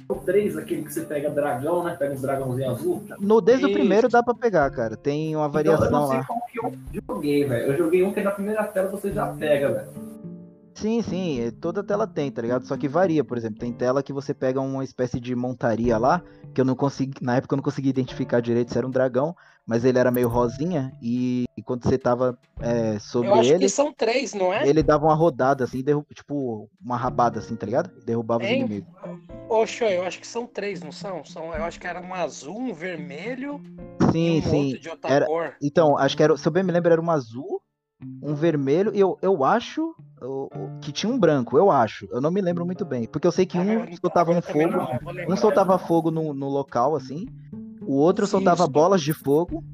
[0.09, 1.95] o 3, aquele que você pega dragão, né?
[1.97, 3.05] Pega uns dragãozinhos azul.
[3.21, 3.79] No, desde o Isso.
[3.79, 4.97] primeiro dá pra pegar, cara.
[4.97, 6.25] Tem uma Então, eu variação não sei lá.
[6.25, 6.73] qual que eu
[7.09, 7.67] joguei, velho.
[7.73, 10.12] Eu joguei um que na primeira tela você já pega, velho.
[10.75, 12.67] Sim, sim, é- toda tela tem, tá ligado?
[12.67, 16.23] Só que varia, por exemplo, tem tela que você pega uma espécie de montaria lá,
[16.55, 19.37] que eu não consegui, na época eu não consegui identificar direito se era um dragão,
[19.67, 23.59] mas ele era meio rosinha e, e quando você tava é, sobre Eu acho ele,
[23.61, 24.67] que são três, não é?
[24.67, 27.91] ele dava uma rodada assim, derru- tipo uma rabada assim, tá ligado?
[28.05, 28.61] Derrubava os Hein?
[28.61, 28.91] inimigos.
[29.49, 31.23] Ô, Show, eu acho que são três, não são?
[31.25, 31.55] são?
[31.55, 33.61] Eu acho que era um azul, um vermelho
[34.11, 34.65] Sim, um sim.
[34.67, 35.55] outro de outra era- cor.
[35.63, 37.63] Então, acho que era, se eu bem me lembro, era um azul,
[38.23, 42.07] um vermelho, e eu, eu acho o- o- que tinha um branco, eu acho.
[42.11, 43.07] Eu não me lembro muito bem.
[43.07, 44.89] Porque eu sei que um soltava um fogo,
[45.29, 47.27] um soltava fogo no, no local, assim,
[47.87, 48.73] o outro Sim, soltava sim.
[48.73, 49.65] bolas de fogo,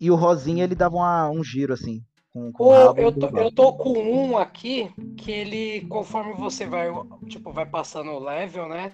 [0.00, 3.00] e o rosinha ele dava uma- um giro, assim, com, com o Ô, rabo.
[3.00, 6.88] e eu, tô, eu tô com um aqui que ele, conforme você vai,
[7.28, 8.92] tipo, vai passando o level, né?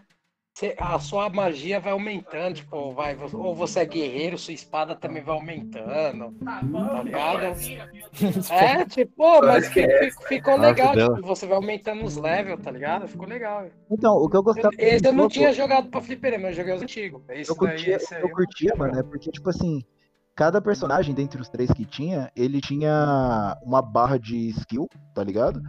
[0.55, 5.23] Cê- a sua magia vai aumentando, tipo, vai, ou você é guerreiro, sua espada também
[5.23, 6.35] vai aumentando,
[6.93, 7.43] tá ligado?
[8.51, 11.57] É, tipo, pô, mas Parece que fi- é fi- ficou Nossa, legal, tipo, você vai
[11.57, 13.09] aumentando os levels, tá ligado?
[13.09, 13.67] Ficou legal.
[13.91, 16.75] Então, o que eu gostava Esse desse eu não tinha jogado pra fliperama, eu joguei
[16.75, 17.23] os antigos.
[17.31, 19.83] Esse eu daí, curtia, esse aí eu curtia, mano, é porque, tipo assim,
[20.35, 25.61] cada personagem dentre os três que tinha, ele tinha uma barra de skill, tá ligado?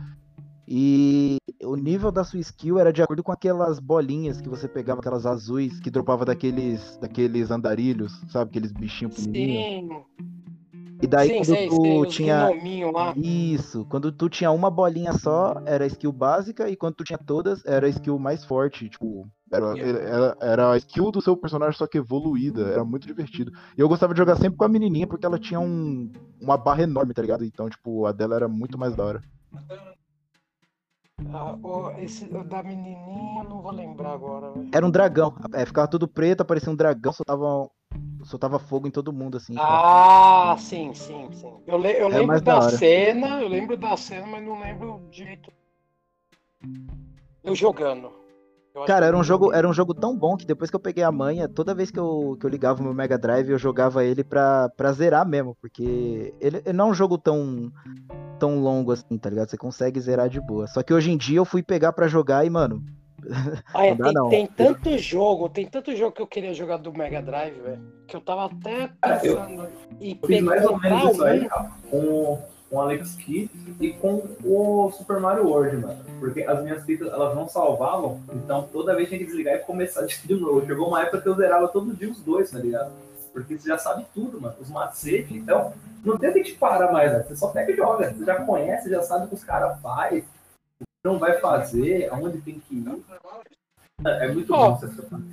[0.68, 5.00] E o nível da sua skill era de acordo com aquelas bolinhas que você pegava,
[5.00, 8.50] aquelas azuis que dropava daqueles, daqueles andarilhos, sabe?
[8.50, 9.66] Aqueles bichinhos pequenininhos.
[9.66, 9.90] Sim,
[11.02, 12.50] E daí sim, quando sei, tu sei, tinha.
[13.18, 17.18] Isso, quando tu tinha uma bolinha só, era a skill básica, e quando tu tinha
[17.18, 21.78] todas, era a skill mais forte, tipo, era, era, era a skill do seu personagem,
[21.78, 23.52] só que evoluída, era muito divertido.
[23.78, 26.84] E eu gostava de jogar sempre com a menininha, porque ela tinha um, uma barra
[26.84, 27.44] enorme, tá ligado?
[27.44, 29.22] Então, tipo, a dela era muito mais da hora.
[31.32, 34.70] Ah, o- esse da menininha, eu não vou lembrar agora, velho.
[34.72, 37.70] Era um dragão, é, ficava tudo preto, aparecia um dragão, soltava
[38.24, 39.56] soltava fogo em todo mundo, assim.
[39.60, 41.54] Ah, sim, sim, sim.
[41.68, 45.02] Eu, le- eu É lembro da da cena, eu lembro da cena, mas não lembro
[45.12, 45.52] direito.
[47.44, 48.12] Eu jogando.
[48.74, 51.04] Eu Cara, era um jogo, era um jogo tão bom que depois que eu peguei
[51.04, 54.04] a manha, toda vez que eu, que eu ligava o meu Mega Drive, eu jogava
[54.04, 57.72] ele pra, pra zerar mesmo, porque ele, ele não é um jogo tão,
[58.40, 59.50] tão longo assim, tá ligado?
[59.50, 60.68] Você consegue zerar de boa.
[60.68, 62.84] Só que hoje em dia eu fui pegar pra jogar e, mano,
[63.74, 64.30] Ah, é, não dá, tem, não.
[64.30, 68.16] tem tanto jogo, tem tanto jogo que eu queria jogar do Mega Drive, velho, que
[68.16, 69.68] eu tava até Ah, eu- pensando
[70.02, 71.48] Eu fiz mais ou menos isso aí, um.
[71.48, 75.98] cara, com, com o Alex Kidd e com o Super Mario World, mano.
[76.20, 80.06] Porque as minhas fitas, elas não salvavam, então toda vez tinha que desligar e começar
[80.26, 80.66] de novo.
[80.66, 82.92] Chegou uma época que eu zerava todo dia os dois, tá ligado?
[83.34, 84.56] Porque você já sabe tudo, mano.
[84.60, 85.74] Os macetes, então
[86.06, 87.24] não tem que te parar mais, né?
[87.24, 88.14] Você só pega e joga.
[88.14, 92.10] Você já conhece, já sabe o que os caras fazem, o que não vai fazer,
[92.12, 93.04] aonde tem que ir.
[94.06, 94.88] É muito Ó, bom você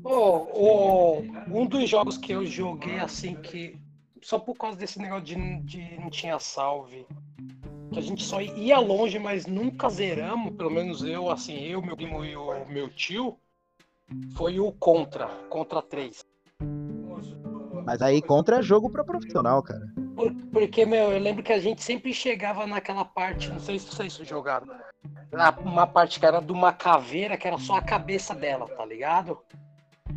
[0.04, 0.10] Ô,
[0.52, 3.76] ô, um dos jogos que eu joguei assim que.
[4.22, 7.06] Só por causa desse negócio de, de não tinha salve.
[7.92, 11.96] Que a gente só ia longe, mas nunca zeramos, pelo menos eu, assim, eu, meu
[11.96, 13.36] primo e o meu tio,
[14.36, 16.24] foi o Contra, Contra 3.
[17.90, 19.84] Mas aí contra é jogo pra profissional, cara.
[20.14, 23.86] Por- porque, meu, eu lembro que a gente sempre chegava naquela parte, não sei se
[23.86, 24.68] vocês jogaram,
[25.32, 28.86] na, uma parte que era de uma caveira que era só a cabeça dela, tá
[28.86, 29.38] ligado?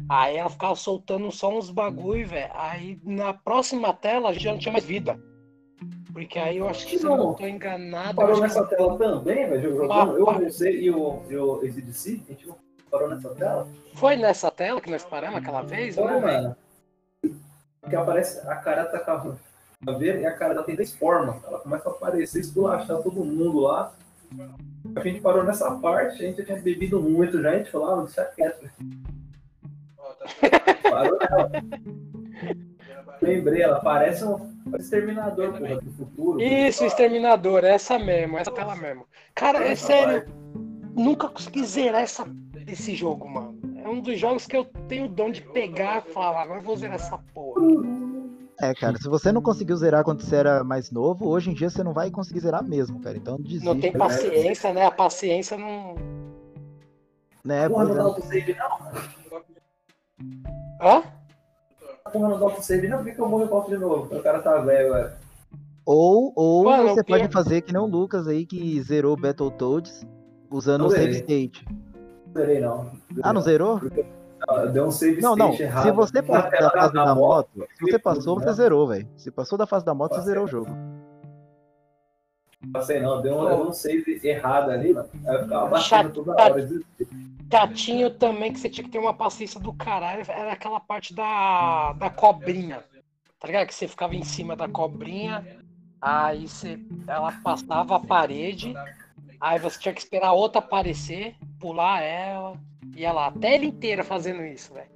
[0.07, 2.51] Aí ela ficava soltando só uns bagulho, velho.
[2.53, 5.19] Aí na próxima tela a gente já não tinha mais vida.
[6.13, 8.09] Porque aí eu acho que se eu não tô enganado.
[8.11, 10.17] eu Parou acho nessa que- tela também, velho, jogando.
[10.19, 12.55] Eu, você e o, e o ACDC, a gente não
[12.91, 13.67] parou nessa tela?
[13.95, 15.97] Foi nessa tela que nós paramos aquela vez?
[15.97, 16.43] Olha, né, velho?
[16.43, 16.55] mano.
[17.89, 19.35] Que aparece a cara tá com
[19.85, 21.43] a ver e a cara dela tem três formas.
[21.43, 23.93] Ela começa a aparecer, esculachar todo mundo lá.
[24.95, 27.99] A gente parou nessa parte, a gente já tinha bebido muito já, a gente falou,
[27.99, 28.69] ah, deixa quieto.
[30.89, 31.51] Parou nela.
[33.21, 36.41] Lembrei, ela parece um exterminador porra, do futuro.
[36.41, 39.05] Isso, Exterminador, essa mesmo, essa tela mesmo.
[39.33, 40.25] Cara, é sério,
[40.93, 42.25] nunca consegui zerar essa,
[42.67, 43.62] esse jogo, mano.
[43.83, 46.63] É um dos jogos que eu tenho o dom de pegar e falar, agora eu
[46.63, 47.61] vou zerar essa porra.
[48.61, 51.69] É, cara, se você não conseguiu zerar quando você era mais novo, hoje em dia
[51.69, 53.17] você não vai conseguir zerar mesmo, cara.
[53.17, 53.65] Então desiste.
[53.65, 54.85] Não tem paciência, né?
[54.85, 55.95] A paciência não.
[57.43, 57.97] Né, Porra, pois não é.
[57.97, 58.77] dá autosave não.
[60.81, 61.03] Hã?
[62.13, 62.97] Porra, não dá autosave não.
[62.99, 64.15] Por que, que eu morro e volto de novo?
[64.15, 65.11] O cara tá velho, velho.
[65.85, 70.05] Ou, ou Mano, você pode fazer que nem o Lucas aí que zerou Battletoads
[70.49, 71.65] usando o save state.
[72.33, 72.91] Zerei não.
[73.21, 73.79] Ah, não zerou?
[74.73, 75.53] Deu um save Não, não.
[75.53, 75.83] errado.
[75.83, 78.53] Se você passou da fase da moto, se você passou, você né?
[78.53, 79.07] zerou, velho.
[79.15, 80.33] Se passou da fase da moto, você Passei.
[80.33, 80.71] zerou o jogo.
[82.71, 85.09] Passei não, deu um, deu um save errado ali, mano.
[85.27, 86.69] Aí eu ficava Chato, batendo toda hora.
[87.51, 91.93] Chatinho também, que você tinha que ter uma paciência do caralho, era aquela parte da,
[91.93, 92.83] da cobrinha.
[93.39, 93.67] Tá ligado?
[93.67, 95.45] Que você ficava em cima da cobrinha,
[96.01, 98.73] aí você, ela passava a parede,
[99.39, 102.59] aí você tinha que esperar a outra aparecer, pular ela,
[102.93, 104.91] e ela a tela inteira fazendo isso, velho.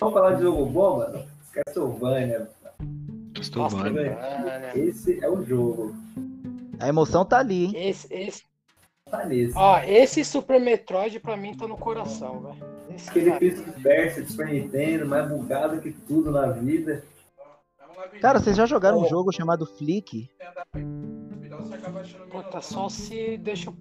[0.00, 1.24] Vamos falar de jogo bom, mano?
[1.52, 2.50] Castlevania.
[3.36, 4.18] Castlevania.
[4.74, 5.94] Esse é o jogo.
[6.80, 7.88] A emoção tá ali, hein?
[7.88, 8.42] Esse, esse,
[9.08, 9.56] Tá nesse.
[9.56, 12.71] ó, esse Super Metroid pra mim tá no coração, velho.
[12.96, 13.38] Esse Aquele cara.
[13.40, 17.02] piso de Super Nintendo, mais bugado que tudo na vida.
[18.20, 19.08] Cara, vocês já jogaram um Ô.
[19.08, 20.28] jogo chamado Flick?
[22.30, 23.76] Puta, só se deixa eu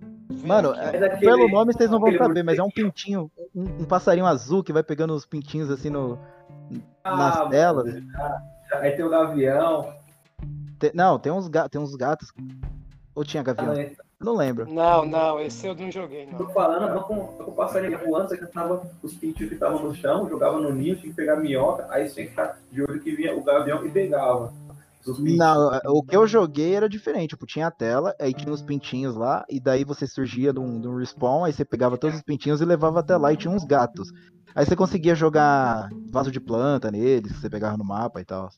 [0.46, 3.86] Mano, é- daquele- pelo nome vocês não vão saber, mas é um pintinho, um, um
[3.86, 6.18] passarinho azul que vai pegando os pintinhos assim no.
[7.04, 7.94] Nas mano, telas.
[8.74, 9.94] Aí tem o Gavião.
[10.80, 12.32] Te- não, tem uns, ga- tem uns gatos.
[13.14, 13.74] Ou tinha gavião?
[13.74, 13.92] né?
[14.24, 14.72] Não lembro.
[14.72, 16.50] Não, não, esse eu não joguei, Tô não.
[16.52, 19.96] falando, não com, tô com o passarinho voando, você cantava os pintinhos que estavam no
[19.96, 23.02] chão, jogava no ninho, tinha que pegar minhoca, aí você tinha que ficar de olho
[23.02, 24.54] que vinha o gavião e pegava.
[25.20, 27.30] Não, o que eu joguei era diferente.
[27.30, 30.80] Tipo, tinha a tela, aí tinha os pintinhos lá, e daí você surgia de um,
[30.80, 33.52] de um respawn, aí você pegava todos os pintinhos e levava até lá, e tinha
[33.52, 34.10] uns gatos.
[34.54, 38.50] Aí você conseguia jogar vaso de planta neles, que você pegava no mapa e tal.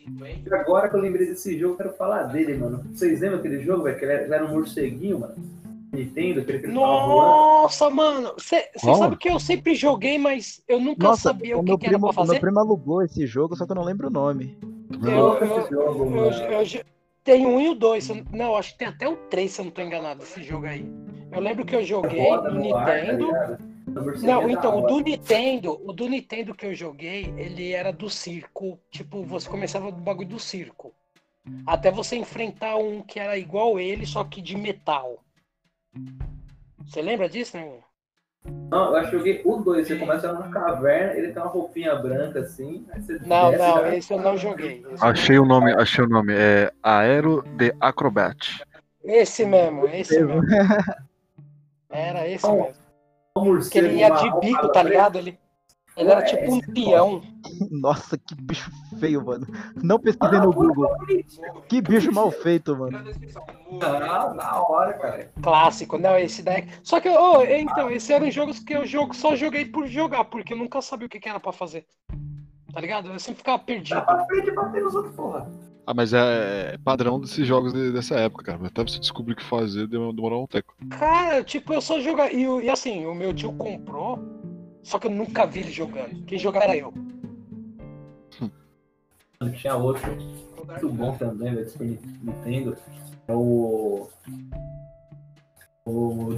[0.00, 2.84] E agora que eu lembrei desse jogo, eu quero falar dele, mano.
[2.92, 3.98] Vocês lembram aquele jogo, velho?
[3.98, 5.34] Que ele era, era um morceguinho, mano.
[5.92, 6.72] Nintendo, aquele que ele.
[6.74, 11.64] Nossa, mano, você sabe que eu sempre joguei, mas eu nunca Nossa, sabia o o
[11.64, 12.40] que, que era primo, pra o meu fazer.
[12.40, 14.56] primo alugou esse jogo, só que eu não lembro o nome.
[15.02, 16.84] Eu, eu, jogo, eu, eu, eu-
[17.24, 18.08] tem um e o dois.
[18.32, 20.86] Não, acho que tem até o três, se eu não tô enganado, esse jogo aí.
[21.32, 23.58] Eu lembro que eu joguei Roda no no ar, tá
[24.22, 28.78] Não, então, o do Nintendo, o do Nintendo que eu joguei, ele era do circo.
[28.90, 30.92] Tipo, você começava do bagulho do circo.
[31.66, 35.22] Até você enfrentar um que era igual ele, só que de metal.
[36.84, 37.80] Você lembra disso, né?
[38.70, 39.86] Não, eu acho que joguei o 2.
[39.86, 42.86] Você começa numa caverna, ele tem uma roupinha branca assim.
[42.92, 44.84] aí você Não, desce, não, esse eu não joguei.
[44.84, 46.34] Eu Achei o nome, achei o nome.
[46.34, 48.62] É Aero de Acrobat.
[49.04, 50.42] esse mesmo, esse mesmo.
[51.90, 52.87] Era esse mesmo.
[53.38, 55.18] Um Que morcego, ele ia de bico, tá ligado?
[55.18, 55.38] Ele,
[55.96, 57.22] ele era Ué, tipo um esse é peão.
[57.70, 58.70] Nossa, que bicho
[59.00, 59.46] feio, mano.
[59.82, 60.88] Não pesquisei Ah, no Google.
[61.68, 62.98] Que bicho mal feito, mano.
[63.82, 65.32] Ah, na hora, cara.
[65.42, 66.68] Clássico, não, esse daí.
[66.82, 70.52] Só que, ô, então, esses eram jogos que eu jogo, só joguei por jogar, porque
[70.52, 71.86] eu nunca sabia o que, que era pra fazer.
[72.72, 73.10] Tá ligado?
[73.10, 73.96] Eu sempre ficava perdido.
[73.96, 75.50] Dá pra frente e bater nos outros, porra.
[75.90, 78.66] Ah, mas é, é padrão desses jogos de- dessa época, cara.
[78.66, 80.74] Até você descobrir o que fazer demorou um tempo.
[80.90, 82.30] Cara, tipo, eu só jogava.
[82.30, 84.18] E, e assim, o meu tio comprou,
[84.82, 86.22] só que eu nunca vi ele jogando.
[86.26, 86.92] Quem jogava era eu.
[89.56, 92.76] Tinha outro muito bom também, velho, Super Nintendo.
[93.26, 94.08] É o.
[95.86, 96.28] O.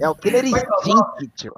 [0.00, 1.54] É o Killer é Instinct, tio.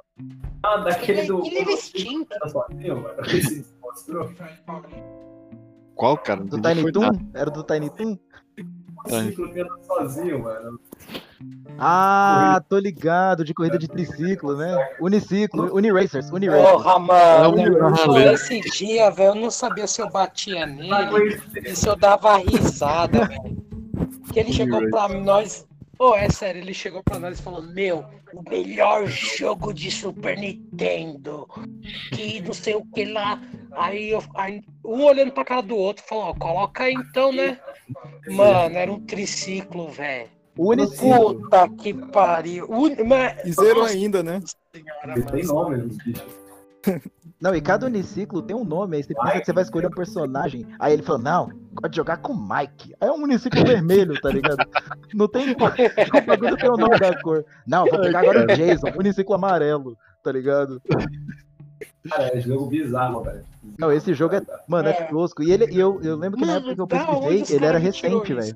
[0.63, 1.41] Ah, daquele do.
[1.43, 2.27] Killer Instinct.
[6.01, 6.43] Qual, cara?
[6.43, 7.01] Do Tiny Toon?
[7.03, 7.19] nada.
[7.35, 8.17] Era do Tiny Toon?
[9.05, 10.79] Que sozinho, mano.
[11.77, 14.75] Ah, tô ligado, de corrida de triciclo, né?
[14.99, 16.71] Uniciclo, Uniracers, Uniracers.
[16.71, 17.87] Porra, É mano.
[17.87, 18.33] um rolê.
[18.33, 23.27] esse dia, velho, eu não sabia se eu batia nele e se eu dava risada,
[23.27, 23.63] velho.
[24.33, 25.67] Que ele chegou pra nós.
[26.01, 30.35] Pô, é sério, ele chegou pra nós e falou: Meu, o melhor jogo de Super
[30.35, 31.47] Nintendo.
[32.11, 33.39] Que não sei o que lá.
[33.73, 37.59] Aí, eu, aí um olhando pra cara do outro falou: ó, Coloca aí então, né?
[38.29, 40.27] Mano, era um triciclo, velho.
[40.57, 41.35] Uniciclo.
[41.35, 42.65] Puta que pariu.
[42.67, 42.95] Un...
[43.05, 43.45] Mas...
[43.45, 44.41] E zero ainda, né?
[44.75, 45.53] senhora, Ele tem mano.
[45.53, 46.40] nome, os bichos.
[47.39, 49.91] Não, e cada uniciclo tem um nome, aí você pensa que você vai escolher um
[49.91, 50.65] personagem.
[50.79, 52.93] Aí ele falou, não, gosto de jogar com o Mike.
[53.01, 54.63] Aí é um uniciclo vermelho, tá ligado?
[55.13, 55.51] Não tem.
[55.51, 57.43] O bagulho tem o nome da cor.
[57.65, 60.81] Não, vou pegar agora o Jason, uniciclo amarelo, tá ligado?
[62.09, 63.43] Cara, é jogo bizarro, velho.
[63.77, 64.41] Não, esse jogo é.
[64.67, 65.03] Mano, é É.
[65.05, 65.41] tosco.
[65.43, 68.33] E ele, e eu, eu lembro que na época que eu pesquisei, ele era recente,
[68.33, 68.55] velho.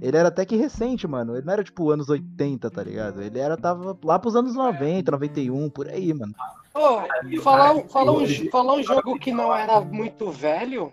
[0.00, 1.36] Ele era até que recente, mano.
[1.36, 3.22] Ele não era tipo anos 80, tá ligado?
[3.22, 6.32] Ele era, tava lá pros anos 90, 91, por aí, mano.
[6.74, 10.92] Ô, falar, um- falar, um, falar um jogo que não era muito velho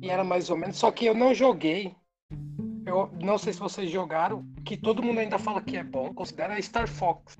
[0.00, 1.94] e era mais ou menos, só que eu não joguei.
[2.86, 6.60] Eu não sei se vocês jogaram, que todo mundo ainda fala que é bom, considera
[6.62, 7.36] Star Fox.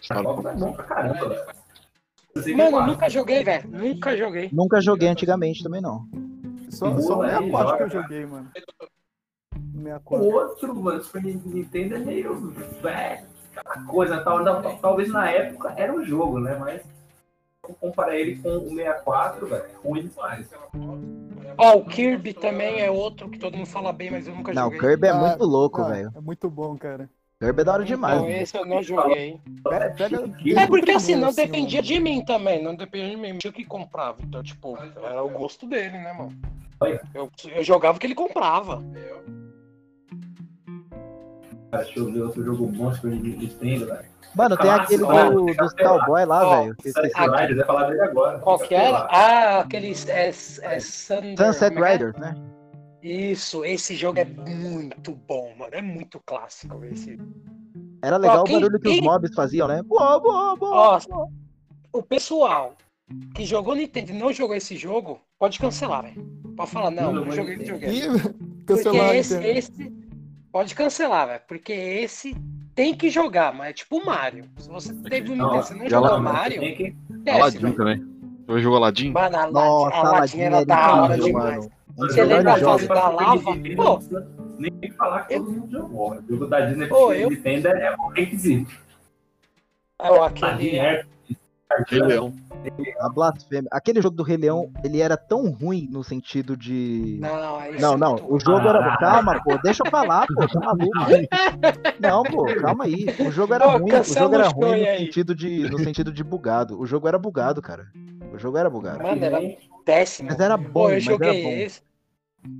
[0.00, 1.46] Star Fox é bom pra caramba,
[2.56, 3.68] Mano, eu nunca joguei, velho.
[3.68, 4.48] Nunca joguei.
[4.52, 6.08] Nunca joguei antigamente também, não.
[6.70, 8.50] Só, só o boa aí, 64 que eu joguei, mano.
[9.52, 10.24] O 64.
[10.26, 12.50] outro, mano, Super Nintendo é meio.
[12.80, 13.26] velho,
[13.86, 16.56] coisa, tal, tal- talvez na época era um jogo, né?
[16.58, 16.82] Mas
[17.80, 20.46] comparar ele com o 64, velho, é ruim demais.
[21.56, 24.62] Ó, o Kirby também é outro que todo mundo fala bem, mas eu nunca Não,
[24.68, 24.80] o joguei.
[24.80, 26.12] Kirby é Ah, muito louco, Ah, velho.
[26.16, 27.08] É muito bom, cara.
[27.38, 28.18] Kirby é da hora demais.
[28.22, 29.40] Então, esse eu não joguei.
[29.96, 30.24] Pega
[30.62, 33.64] É porque assim, não assim, dependia de mim também, não dependia de mim, tinha que
[33.64, 34.18] comprava.
[34.22, 36.32] Então, tipo, era o gosto dele, né, mano?
[37.14, 38.82] Eu, eu jogava o que ele comprava.
[41.70, 44.04] Cara, deixa eu ver outro jogo bom Super Nintendo, velho.
[44.34, 46.76] Mano, tem aquele Clássico, do, dos cowboy lá, velho.
[46.76, 47.10] que eu esqueci.
[47.16, 48.38] Sunset Riders, vai falar dele agora.
[48.38, 48.98] Qual que era?
[49.10, 50.08] Ah, aqueles.
[50.08, 51.92] É, é Thunder, Sunset é que é?
[51.92, 52.34] Riders, né?
[53.02, 55.72] Isso, esse jogo é muito bom, mano.
[55.74, 57.18] É muito clássico esse.
[58.02, 59.82] Era legal Ó, o quem- barulho que os quem- mobs faziam, né?
[59.82, 60.76] Boa, boa, boa.
[60.76, 61.00] Ó,
[61.92, 62.74] o pessoal
[63.34, 66.24] que jogou Nintendo e não jogou esse jogo, pode cancelar, velho.
[66.56, 67.96] Pode falar, não, não joguei videogame.
[67.96, 68.08] Ih,
[68.66, 69.99] Porque cancelar esse, esse.
[70.52, 71.40] Pode cancelar, velho.
[71.46, 72.34] Porque esse
[72.74, 74.44] tem que jogar, mas é tipo o Mario.
[74.58, 77.30] Se você teve um Não, Nintendo, você não já jogou lá, Mario, Tem que...
[77.30, 78.04] Aladdin também.
[78.48, 79.12] Eu jogo Aladdin?
[79.12, 81.56] Mano, a Aladdin, Nossa, a Aladdin era da hora demais.
[81.58, 81.72] mano.
[81.96, 83.42] Você lembra a fase da lava?
[83.76, 84.00] Pô.
[84.58, 86.10] Nem falar que todo mundo jogou.
[86.16, 88.72] O jogo da Disney Pô, eu- Nintendo é um requisito.
[90.00, 91.06] É, ó, Aladdin aquele.
[91.88, 92.32] Rei Leão.
[93.00, 93.68] A blasfêmia.
[93.72, 97.18] Aquele jogo do Rei Leão, ele era tão ruim no sentido de.
[97.20, 98.94] Não, é Não, isso não, o jogo era.
[98.94, 98.98] Ah.
[98.98, 100.90] Calma, pô, deixa eu falar, pô, tá maluco?
[102.00, 103.06] Não, pô, calma aí.
[103.26, 104.98] O jogo era Pô, ruim, o jogo era ruim no aí.
[105.06, 106.78] sentido, de, no sentido de bugado.
[106.78, 107.86] O jogo era bugado, cara.
[108.32, 109.02] O jogo era bugado.
[109.02, 109.40] Mano, era
[109.84, 110.28] péssimo.
[110.30, 111.50] Mas era Pô, bom, eu mas era joguei bom.
[111.50, 111.82] esse.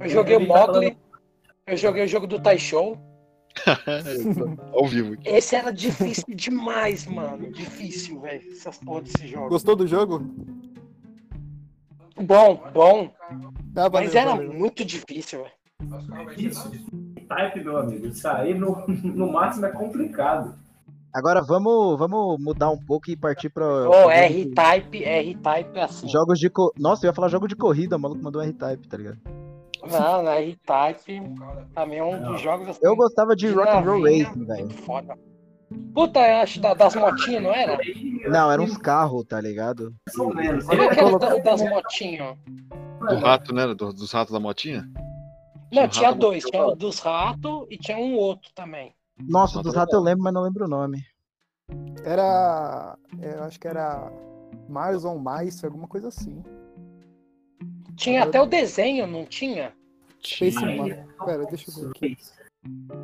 [0.01, 0.99] Eu joguei o Mogli.
[1.67, 2.99] Eu joguei o jogo do Tai Show.
[4.73, 5.17] Ao vivo.
[5.25, 7.51] Esse era difícil demais, mano.
[7.51, 8.53] Difícil, velho.
[8.53, 9.49] Essas porra desse jogo.
[9.49, 10.19] Gostou do jogo?
[12.17, 13.11] Bom, bom.
[13.75, 14.53] Valeu, Mas era valeu.
[14.53, 15.61] muito difícil, velho.
[16.37, 16.71] Isso.
[17.29, 18.07] Type, meu amigo.
[18.07, 20.55] Isso aí no, no máximo é complicado.
[21.13, 23.89] Agora vamos, vamos mudar um pouco e partir pra.
[23.89, 26.09] Ô, pra R-Type, R-Type é assim.
[26.09, 26.49] Jogos de.
[26.49, 26.73] Co...
[26.79, 29.19] Nossa, eu ia falar jogo de corrida, o maluco mandou R-Type, tá ligado?
[29.89, 31.23] Não, na R-Type
[31.75, 32.81] também é um dos jogos assim.
[32.83, 34.67] Eu gostava de de Rock and Roll Racing, velho.
[34.67, 35.19] muito Foda.
[35.95, 37.79] Puta, eu acho da- das motinhas, não era?
[38.29, 39.95] Não, eram uns carros, tá ligado?
[40.19, 40.33] Ou.
[40.33, 42.37] Qual que era da- das motinhas?
[43.09, 43.67] Do rato, né?
[43.75, 44.85] Do- dos ratos da motinha?
[45.73, 46.43] Não, tinha rato dois.
[46.45, 48.93] Tinha o dos ratos e tinha um outro também.
[49.19, 51.05] Nossa, dos ratos eu lembro, mas não lembro o nome.
[52.05, 52.97] Era.
[53.21, 54.11] é, Eu acho que era
[54.69, 56.43] Mars on Mice, alguma coisa assim.
[58.01, 59.75] Tinha até o desenho, não tinha?
[60.25, 62.17] Space Pera, deixa eu ver aqui.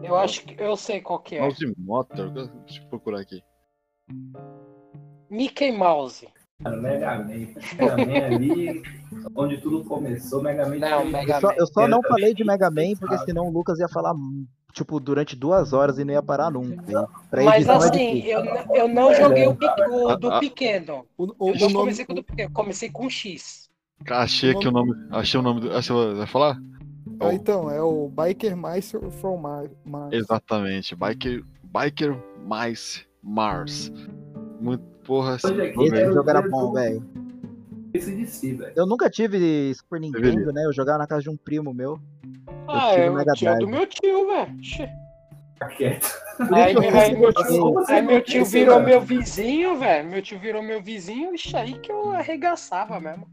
[0.03, 1.41] Eu acho que eu sei qual que é.
[1.41, 2.31] Mouse Motor.
[2.31, 3.43] Deixa eu procurar aqui.
[5.29, 6.27] Mickey Mouse.
[6.61, 7.27] Mega Man.
[7.29, 8.83] Mega Man ali,
[9.37, 10.77] onde tudo começou, Mega Man.
[10.77, 11.55] Não, Mega Eu só, Man.
[11.59, 14.15] eu só não falei de Mega Man porque senão o Lucas ia falar,
[14.73, 17.07] tipo, durante duas horas e não ia parar nunca.
[17.31, 18.31] Pra Mas é assim, difícil.
[18.31, 21.07] eu, eu não joguei o, o do pequeno.
[21.19, 23.66] O, o, Eu o nome, comecei com o do pequeno, comecei com X.
[24.09, 24.93] Achei aqui o nome.
[25.11, 25.69] Achei o nome do.
[25.71, 26.59] Você vai falar?
[27.21, 30.13] Ah, então, é o Biker Mice from Mar- Mars.
[30.13, 30.95] Exatamente.
[30.95, 33.91] Biker, Biker Mice Mars.
[34.61, 35.37] Muito porra.
[35.45, 35.75] Aí.
[35.87, 37.03] Esse jogo era eu- bom, velho.
[37.95, 38.73] Esse de si, velho.
[38.77, 40.53] Eu nunca tive Super Nintendo, Deveria.
[40.53, 40.67] né?
[40.67, 41.99] Eu jogava na casa de um primo meu.
[42.69, 44.59] Ah, tive é o tio do meu tio, velho.
[46.53, 50.11] Aí, isso eu aí meu tio, aí meu tio virou meu vizinho, velho.
[50.11, 53.27] Meu tio virou meu vizinho, ixi, aí que eu arregaçava mesmo.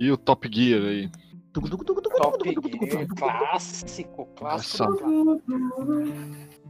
[0.00, 1.10] E o Top Gear aí.
[1.52, 4.96] Top Gear, clássico, clássico.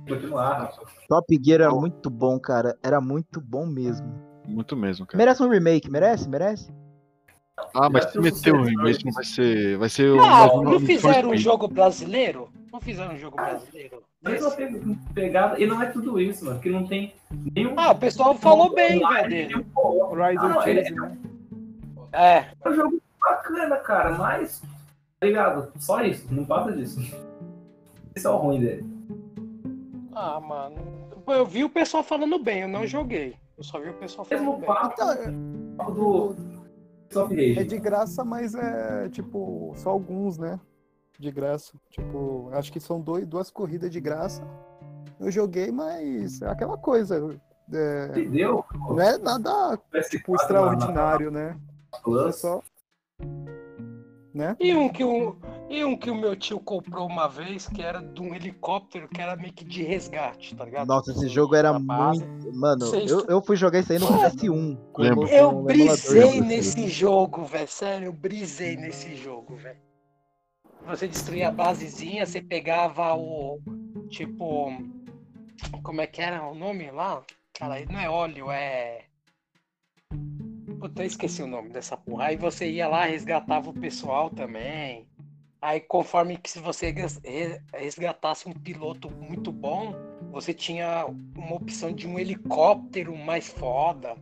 [0.08, 0.72] Continuar.
[1.08, 2.76] Top Gear era muito bom, cara.
[2.82, 4.12] Era muito bom mesmo.
[4.48, 5.16] Muito mesmo, cara.
[5.18, 6.28] Merece um remake, merece?
[6.28, 6.72] Merece?
[7.74, 9.76] Ah, mas se tem um um remake, não vai ser.
[9.78, 10.16] Vai ser o.
[10.16, 12.48] Não, não fizeram um jogo brasileiro?
[12.72, 14.02] Não fizeram um jogo brasileiro?
[14.22, 14.80] Mas uma pe-
[15.14, 17.14] pegada, e não é tudo isso, mano, porque não tem
[17.54, 17.74] nenhum.
[17.76, 19.64] Ah, o pessoal falou bem, velho.
[20.38, 21.18] Ah, Chase, né?
[22.12, 24.62] É, É um jogo bacana, cara, mas.
[25.18, 25.72] Tá ligado?
[25.78, 26.98] Só isso, não passa disso.
[28.14, 28.86] Esse é o ruim dele.
[30.14, 30.76] ah, mano.
[31.26, 33.36] Eu vi o pessoal falando bem, eu não joguei.
[33.56, 34.66] Eu só vi o pessoal falando Mesmo bem.
[34.66, 36.34] papo Então, é- do
[37.60, 40.58] é de graça, mas é tipo, só alguns, né?
[41.18, 41.72] De graça.
[41.90, 44.42] Tipo, acho que são dois, duas corridas de graça.
[45.20, 47.38] Eu joguei, mas é aquela coisa.
[47.72, 48.64] é, Entendeu?
[48.74, 51.56] não é nada tipo, extraordinário, né?
[51.94, 52.36] É Plus.
[52.36, 52.62] só.
[54.32, 54.56] Né?
[54.60, 55.36] E um, que o,
[55.68, 59.20] e um que o meu tio comprou uma vez, que era de um helicóptero, que
[59.20, 60.86] era meio que de resgate, tá ligado?
[60.86, 62.54] Nossa, esse jogo era muito.
[62.54, 64.76] Mano, Vocês- eu, eu fui jogar isso aí no PS1.
[64.92, 65.22] com Lembro.
[65.22, 67.66] emo- com Eu um emulador brisei nesse jogo, velho.
[67.68, 69.78] Sério, eu brisei nesse jogo, velho.
[70.86, 73.58] Você destruía a basezinha, você pegava o.
[74.10, 74.72] Tipo.
[75.82, 77.20] Como é que era o nome lá?
[77.58, 79.02] Cara, não é óleo, é.
[80.80, 82.24] Puta, eu esqueci o nome dessa porra.
[82.24, 85.06] Aí você ia lá, resgatava o pessoal também.
[85.60, 89.94] Aí conforme que se você res- re- resgatasse um piloto muito bom,
[90.32, 91.04] você tinha
[91.36, 94.16] uma opção de um helicóptero mais foda.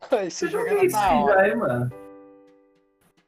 [0.24, 1.42] Esse Eu jogo era isso da aí hora.
[1.42, 1.92] aí, mano.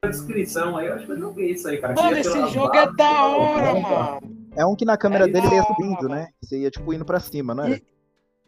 [0.03, 1.95] A descrição aí, eu acho que eu joguei isso aí, cara.
[1.95, 4.20] Mano, esse jogo é da hora, mano.
[4.55, 6.29] É um que na câmera É dele ia subindo, né?
[6.41, 7.81] Você ia tipo indo pra cima, não era?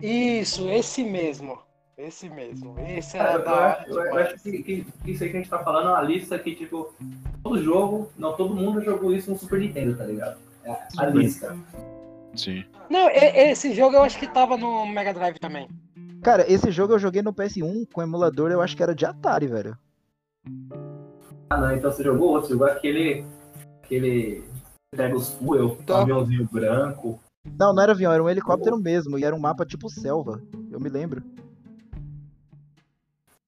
[0.00, 1.58] Isso, esse mesmo.
[2.06, 2.74] Esse mesmo.
[2.78, 3.72] Esse era eu, da eu hora.
[3.80, 5.92] acho, eu- eu acho que, que- que isso aí que a gente tá falando é
[5.92, 6.94] uma lista que, tipo,
[7.42, 10.38] todo jogo, não, todo mundo jogou isso no Super Nintendo, tá ligado?
[10.64, 11.56] É a lista.
[12.34, 12.64] Sim.
[12.88, 15.68] Não, esse jogo eu acho que tava no Mega Drive também.
[16.22, 19.46] Cara, esse jogo eu joguei no PS1 com emulador, eu acho que era de Atari,
[19.46, 19.76] velho.
[21.50, 23.24] Ah, não, então você jogou outro, jogou aquele.
[23.82, 24.44] aquele.
[24.94, 26.02] Pega os fuel, um Tá.
[26.02, 27.20] aviãozinho branco.
[27.58, 30.42] Não, não era avião, era um helicóptero mesmo, e era um mapa tipo selva.
[30.70, 31.22] Eu me lembro.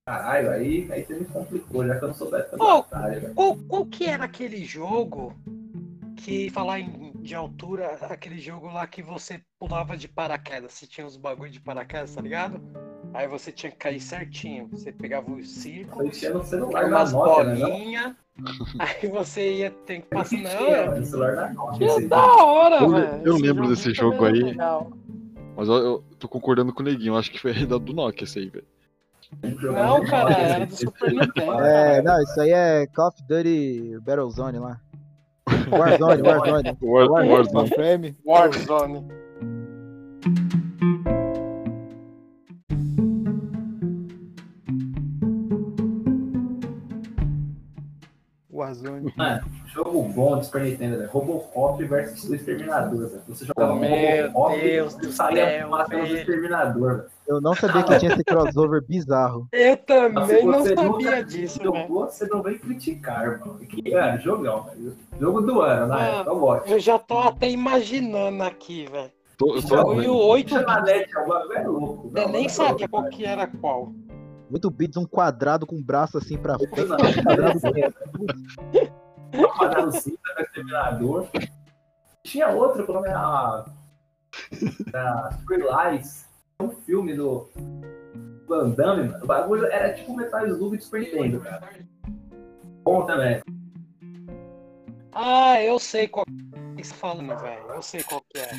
[0.06, 3.34] Caralho, aí, aí você me complicou, já que eu não soubesse fazer Ô, Atari, velho.
[3.34, 5.32] Qual, qual que era aquele jogo
[6.16, 10.72] que, falar em, de altura, aquele jogo lá que você pulava de paraquedas?
[10.72, 12.60] Você tinha os bagulho de paraquedas, tá ligado?
[13.14, 14.68] Aí você tinha que cair certinho.
[14.72, 16.10] Você pegava o círculo,
[16.84, 17.18] umas né?
[17.18, 18.16] bolinhas,
[18.80, 20.36] aí você ia ter que passar.
[20.36, 23.22] que Não, tinha, é- que da hora, Eu- velho.
[23.24, 24.42] eu lembro desse também jogo aí.
[24.42, 24.90] legal.
[25.56, 27.12] Mas eu, eu tô concordando com o Neguinho.
[27.12, 28.66] eu Acho que foi da do Nokia esse aí, velho.
[29.62, 31.52] Não, cara, era do esse- Super Nintendo.
[31.62, 34.78] É, não, isso aí é Call of Duty Battlezone lá.
[35.70, 36.78] Warzone, Warzone.
[36.82, 37.68] War, Warzone.
[37.70, 38.16] Frame.
[38.24, 39.08] Warzone.
[48.72, 49.12] Warzone Amazônia.
[49.16, 51.10] Mano, jogo bom do Super Nintendo, velho.
[51.10, 53.22] Robocop versus o Exterminador, velho.
[53.28, 56.06] Você jogava Meu Robocop Deus do e saía matando o.
[56.06, 57.04] Exterminador, velho.
[57.26, 59.46] Eu não sabia que tinha esse crossover bizarro.
[59.52, 61.88] Eu também não sabia nunca disso, velho.
[61.88, 63.58] Você não vem criticar, mano.
[63.60, 64.96] Que, mano, jogão, velho.
[65.20, 66.06] Jogo do ano, na Ah.
[66.06, 66.68] época, eu gosto.
[66.68, 69.10] Eu já tô até imaginando aqui, velho.
[69.38, 70.04] Tô, eu tô Jogo vendo.
[70.04, 72.12] e o 8 Puxa na net, o bagulho é louco.
[72.14, 73.92] Eu nem Não, sabia qual que era qual.
[74.52, 76.84] 8 bits, um quadrado com o braço assim pra frente.
[76.84, 77.60] Não, um quadrado
[79.62, 81.28] apagaram o cinto do Exterminador.
[82.22, 83.64] Tinha outro, como era a.
[84.90, 86.28] Da Free Lies.
[86.60, 87.48] Um filme do
[88.46, 89.24] Van Damme, mano.
[89.24, 91.68] O bagulho era tipo Metal Slug de Super Nintendo, cara.
[92.84, 93.42] Bom também.
[95.12, 97.68] Ah, eu sei qual que você falando, velho.
[97.68, 98.50] Eu sei qual que é.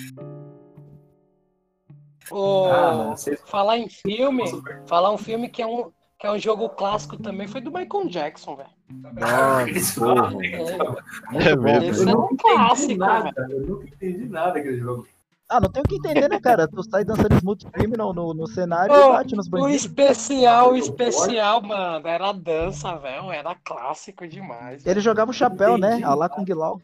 [2.31, 4.43] Ô, Ah, mano, você falar em filme,
[4.87, 8.07] falar um filme que é um, que é um jogo clássico também foi do Michael
[8.09, 8.69] Jackson, velho.
[9.67, 10.31] Eles porra.
[10.31, 11.83] falam, É mesmo.
[11.89, 13.33] Esse Eu é nunca um entendi clássico, nada.
[13.49, 15.07] Eu nunca entendi nada aquele jogo.
[15.49, 16.67] Ah, não tem o que entender, né, cara?
[16.67, 19.85] Tu sai dançando Smooth Criminal no, no cenário Ô, e bate nos O bandidos.
[19.85, 23.29] especial, o especial, mano, era dança, velho.
[23.31, 24.83] Era clássico demais.
[24.85, 26.01] Ele jogava o chapéu, né?
[26.03, 26.81] A lá com Guilau.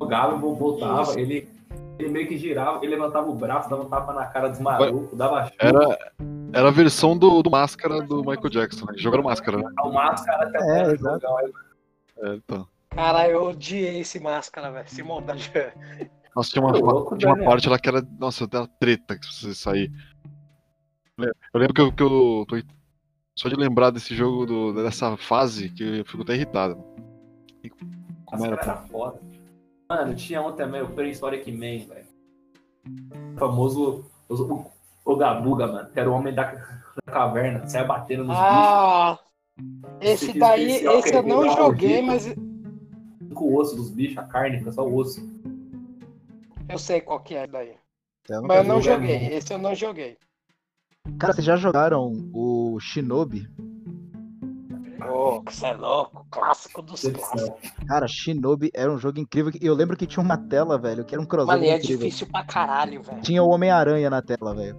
[0.00, 1.18] Jogava, voltava, Isso.
[1.18, 1.48] ele,
[2.00, 5.16] ele meio que girava, ele levantava o braço, dava um tapa na cara dos malucos,
[5.16, 6.12] dava chuva, Era,
[6.52, 8.94] era a versão do, do Máscara do Michael Jackson, né?
[8.96, 9.64] Jogaram Máscara, né?
[9.82, 11.20] o máscara até É, exato.
[11.20, 11.38] jogão.
[12.22, 12.68] É, então.
[12.90, 14.84] Cara, eu odiei esse máscara, velho.
[14.84, 15.52] Esse maldade.
[16.34, 18.02] Nossa, tinha uma, louco, tinha uma parte lá que era.
[18.18, 19.92] Nossa, da treta que você sair.
[21.18, 22.56] Eu lembro que eu, que eu tô.
[23.36, 26.82] Só de lembrar desse jogo, do- dessa fase, que eu fico até irritado.
[28.24, 28.56] Como era?
[28.60, 29.20] era foda.
[29.90, 32.06] Mano, tinha um também, o Prehistoric Man, velho.
[33.34, 34.70] O famoso o, o,
[35.04, 39.18] o Gabuga, mano, que era o homem da, da caverna, saia batendo nos Ah,
[40.00, 44.18] esse Esse daí, esse que eu não joguei, mas bichos, com o osso dos bichos,
[44.18, 45.20] a carne, fica só o osso.
[46.68, 47.74] eu sei qual que é daí.
[48.28, 49.18] Eu Mas eu não joguei.
[49.18, 50.16] joguei, esse eu não joguei.
[51.18, 53.48] Cara, vocês já jogaram o Shinobi?
[55.46, 57.70] Você é louco, clássico dos clássicos.
[57.86, 59.52] Cara, Shinobi era um jogo incrível.
[59.60, 61.76] E eu lembro que tinha uma tela, velho, que era um crossover Mano, e é
[61.78, 61.98] incrível.
[61.98, 63.20] difícil pra caralho, velho.
[63.22, 64.78] Tinha o Homem-Aranha na tela, velho.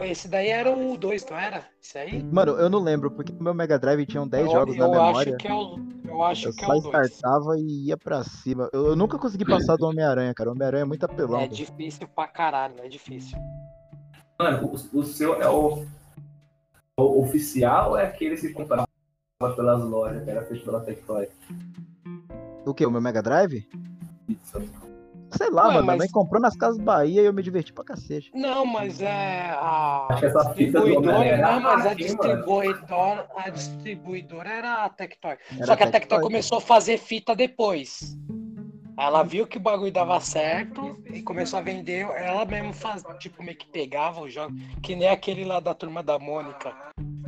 [0.00, 1.64] Esse daí era o 2, não era?
[1.80, 2.20] Esse aí?
[2.20, 4.90] Mano, eu não lembro, porque no meu Mega Drive tinham 10 eu, jogos na eu
[4.90, 5.18] memória.
[5.20, 5.78] acho que é o.
[6.04, 6.84] Eu acho Eu que é o 2.
[6.84, 8.68] startava e ia pra cima.
[8.72, 10.50] Eu, eu nunca consegui passar do Homem-Aranha, cara.
[10.50, 11.38] O Homem-Aranha é muito apelão.
[11.38, 11.54] É velho.
[11.54, 13.38] difícil pra caralho, é difícil.
[14.36, 15.86] Mano, o, o seu é o,
[16.98, 18.86] o oficial é aquele que se comprava
[19.56, 21.28] pelas lojas, que era feito pela Tectoy?
[22.66, 22.84] O que?
[22.86, 23.66] O meu Mega Drive?
[24.28, 24.62] Isso.
[25.30, 25.80] Sei lá, Ué, mano.
[25.80, 28.30] Minha mas- mãe comprou nas Casas Bahia e eu me diverti pra cacete.
[28.34, 33.26] Não, mas é a Acho que essa fita do distribuidora, era não, mas a distribuidora,
[33.36, 35.36] a distribuidora era a Tectoy.
[35.56, 36.20] Era Só que a Tectoy Tectoy.
[36.20, 38.14] começou a fazer fita depois.
[38.98, 42.06] Ela viu que o bagulho dava certo e começou a vender.
[42.16, 46.02] Ela mesmo faz, tipo, meio que pegava o jogo, que nem aquele lá da turma
[46.02, 46.74] da Mônica.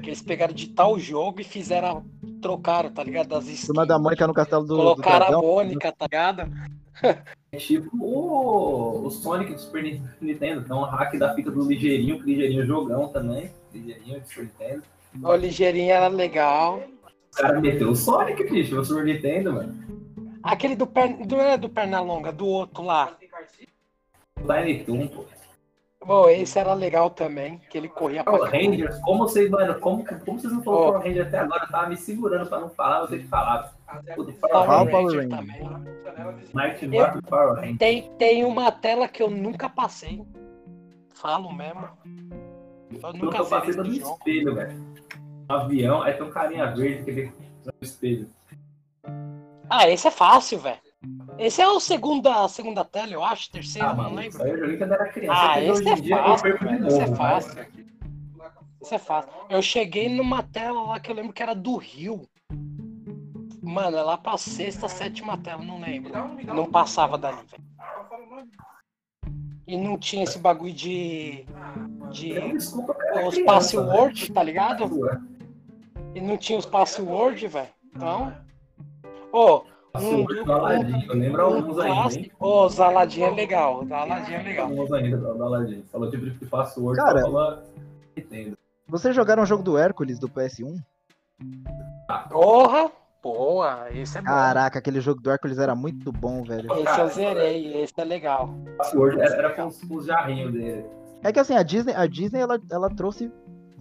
[0.02, 2.04] Que eles pegaram de tal jogo e fizeram,
[2.42, 3.28] trocaram, tá ligado?
[3.28, 3.66] Das skins.
[3.66, 5.42] Turma da Mônica no Castelo do, do Colocaram a Dragão.
[5.42, 6.52] Mônica, tá ligado?
[7.50, 9.82] É tipo o, o Sonic do Super
[10.20, 13.50] Nintendo, então o hack da fita do Ligeirinho, que Ligeirinho jogão também.
[13.72, 14.82] Ligeirinho do Super Nintendo.
[15.22, 16.82] O ligeirinho era legal.
[17.32, 19.74] O cara meteu o Sonic, bicho, no Super Nintendo, mano.
[20.45, 21.26] Aquele do, per...
[21.26, 23.16] do, é do Pernalonga, do outro lá.
[24.84, 25.24] Toon, pô.
[26.07, 30.05] Bom, esse era legal também, que ele corria pra Power Rangers, como vocês, mano, como,
[30.05, 30.90] como vocês não falaram Ó.
[30.92, 31.64] Power Rangers até agora?
[31.64, 35.28] Eu tava me segurando pra não falar, eu sei que do Power Power Ranger Ranger.
[35.30, 36.49] também.
[36.53, 37.78] Night Eu- Power Rangers.
[37.78, 40.22] Tem, tem uma tela que eu nunca passei.
[41.14, 41.88] Falo mesmo.
[42.92, 44.16] Eu Eu nunca tô zerei passando no jogo.
[44.18, 44.84] espelho, velho.
[45.49, 47.32] No avião, aí tem um carinha verde que ele
[47.64, 48.28] no espelho.
[49.70, 50.78] Ah, esse é fácil, velho.
[51.38, 54.42] Esse é o segunda, segunda tela, eu acho, terceira, Ah, não lembro.
[54.46, 55.40] eu joguei quando era criança.
[55.52, 56.86] Ah, esse é dia fácil, novo.
[56.86, 57.66] esse é mas- fácil.
[58.82, 59.32] Isso é fácil.
[59.48, 62.26] Eu cheguei numa tela lá que eu lembro que era do Rio.
[63.62, 66.12] Mano, é lá pra sexta, sétima tela, não lembro.
[66.54, 67.64] Não passava dali, velho.
[69.66, 71.46] E não tinha esse bagulho de.
[72.10, 72.34] de.
[73.26, 74.84] Os password, tá ligado?
[76.14, 77.68] E não tinha os password, velho.
[77.94, 78.36] Então.
[79.35, 82.30] Ô, Password do Aladdin, eu lembro um alguns ainda.
[82.39, 83.82] Ô, os Aladdin é legal.
[83.82, 84.66] Os Aladdin é legal.
[84.68, 85.82] Alguns ainda Aladdin.
[85.91, 87.20] Falou tipo de password, Cara.
[87.20, 87.64] só fala
[88.16, 88.57] Nintendo.
[88.87, 90.76] Vocês jogaram o jogo do Hércules do PS1?
[92.30, 92.93] Porra!
[93.20, 94.26] Boa, esse é bom.
[94.28, 96.72] Caraca, aquele jogo do Hércules era muito bom, velho.
[96.74, 98.55] Esse eu zerei, esse é legal.
[98.76, 100.85] Password era, era com, os, com os jarrinhos dele.
[101.24, 103.32] É que assim, a Disney, a Disney ela, ela trouxe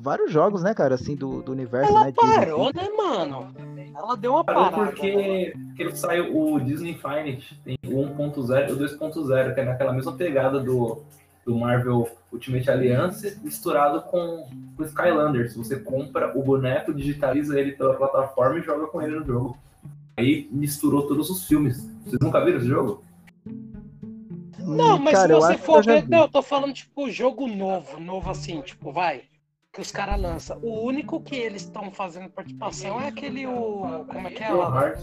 [0.03, 2.11] vários jogos, né, cara, assim, do, do universo, Ela né?
[2.11, 2.77] Disney, parou, assim.
[2.77, 3.55] né, mano?
[3.95, 4.91] Ela deu uma Parou parada.
[4.91, 9.65] porque, porque ele saiu o Disney Infinite, tem o 1.0 e o 2.0, que é
[9.65, 11.03] naquela mesma pegada do,
[11.45, 14.45] do Marvel Ultimate Alliance, misturado com
[14.77, 15.55] o Skylanders.
[15.55, 19.57] Você compra o boneco, digitaliza ele pela plataforma e joga com ele no jogo.
[20.17, 21.89] Aí misturou todos os filmes.
[22.03, 23.03] Vocês nunca viram esse jogo?
[24.59, 26.07] Não, mas Cara, se você for ver.
[26.07, 29.23] Não, eu tô falando, tipo, jogo novo, novo assim, tipo, vai.
[29.73, 30.59] Que os caras lançam.
[30.61, 33.47] O único que eles estão fazendo participação é aquele.
[33.47, 34.49] O, como é que é?
[34.51, 34.93] Lá?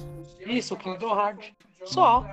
[0.47, 1.53] Isso, o Kingdom Hearts.
[1.85, 2.25] Só.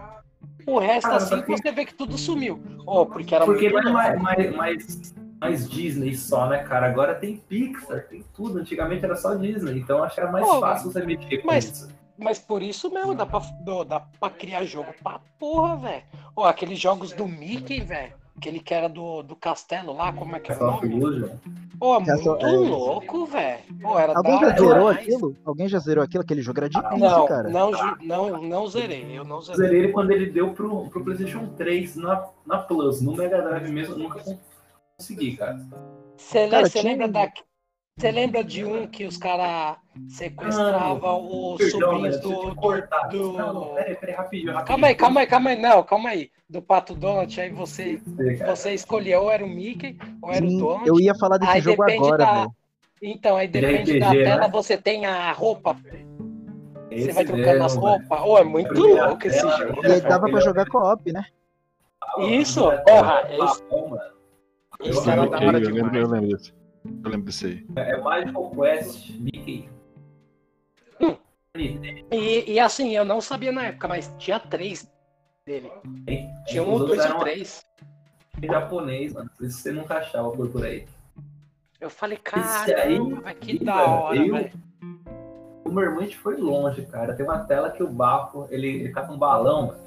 [0.67, 2.61] O resto, Cara, assim, só que- você vê que tudo sumiu.
[2.85, 6.85] Oh, porque era Porque não muito é mais, mais, mais, mais Disney só, né, cara?
[6.87, 8.59] Agora tem Pixar, tem tudo.
[8.59, 11.65] Antigamente era só Disney, então acho que era mais Pô, fácil você mexer com mas-
[11.65, 11.97] isso.
[12.19, 13.39] Mas por isso mesmo, dá pra,
[13.87, 16.03] dá pra criar jogo pra porra, velho.
[16.35, 18.13] Ó, aqueles jogos do Mickey, velho.
[18.37, 21.27] Aquele que era do, do castelo lá, como é que é o nome?
[21.79, 22.69] Pô, Castle- muito é.
[22.69, 23.63] louco, velho.
[23.81, 25.35] Pô, era Alguém da já zerou aquilo?
[25.43, 26.23] Alguém já zerou aquilo?
[26.23, 27.49] Aquele jogo era difícil, Não, cara.
[27.49, 27.71] não,
[28.01, 29.05] não, não zerei.
[29.17, 29.61] Eu não Eu zerei.
[29.61, 33.01] zerei ele quando ele deu pro, pro PlayStation 3 na, na Plus.
[33.01, 34.21] No Mega Drive mesmo, eu nunca
[34.97, 35.59] consegui, cara.
[36.15, 37.31] Você tinha lembra um- da.
[37.97, 39.77] Você lembra de um que os caras
[40.07, 42.55] sequestravam os Perdão, sobrinhos do.
[42.55, 43.07] cortar.
[43.07, 44.65] do- Não, não, peraí, peraí, rapidinho, rapidinho.
[44.67, 45.59] Calma aí, calma aí, calma aí.
[45.59, 46.29] Não, calma aí.
[46.47, 47.99] Do Pato Donald, aí você,
[48.45, 50.87] você escolheu ou era o Mickey ou era o Sim, Donald.
[50.87, 52.47] eu ia falar desse Aí jogo agora, da-.
[53.01, 54.47] Então, aí De depende da RPG, tela, né?
[54.49, 55.75] você tem a roupa.
[56.91, 58.21] esse você vai trocando mesmo, as roupas.
[58.23, 59.81] Oh, é muito Primeira louco esse tela, jogo.
[59.87, 61.25] E aí dava pra jogar co-op, né?
[62.19, 63.23] Isso, Primeira porra,
[64.79, 66.09] Eu- era da hora lembro, eu demais.
[66.09, 66.53] lembro desse.
[67.03, 67.65] Eu lembro desse aí.
[67.75, 69.69] É Magical Quest, Mickey.
[71.01, 71.15] Hum.
[71.55, 74.89] E, e assim, eu não sabia na época, mas tinha três
[75.45, 75.71] dele.
[76.05, 77.65] Tem- Tinha um, dois e eram três.
[78.41, 79.29] em japonês, mano.
[79.37, 80.85] Por isso você nunca achava por, por aí.
[81.79, 82.99] Eu falei, Esse aí,
[83.39, 84.51] que da hora, eu- velho.
[85.65, 87.13] O meu irmão a gente foi longe, cara.
[87.13, 89.79] Tem uma tela que o bafo, ele, ele cata um balão, mano.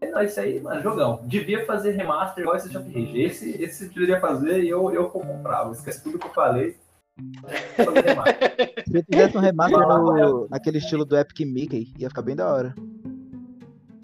[0.00, 1.20] É, não, isso aí, mano, jogão.
[1.24, 3.22] Devia fazer remaster igual esse JRPG.
[3.22, 5.72] Esse, esse deveria fazer e eu, eu comprava.
[5.72, 6.76] Esquece tudo que eu falei.
[8.88, 12.52] Se eu fizesse um remaster no, naquele estilo do Epic Mickey, ia ficar bem da
[12.52, 12.74] hora.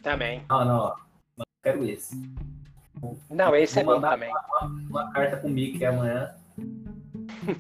[0.03, 0.45] Também.
[0.49, 0.97] Não, não, ó.
[1.39, 2.21] Não, quero esse.
[3.31, 4.33] Não, esse é Vou bom mandar também.
[4.91, 6.35] Uma carta com o Mickey amanhã.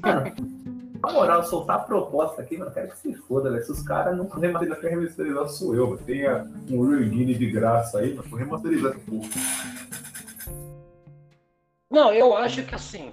[0.02, 0.34] Mano,
[1.06, 3.64] na moral, soltar a proposta aqui, mano, quero que se foda, velho.
[3.64, 5.98] Se os caras não quer remasterizar sou eu, mano.
[6.02, 9.28] Tem a- um Guinea de graça aí, mas vou remasterizar essa porra.
[11.90, 13.12] Não, eu acho que assim.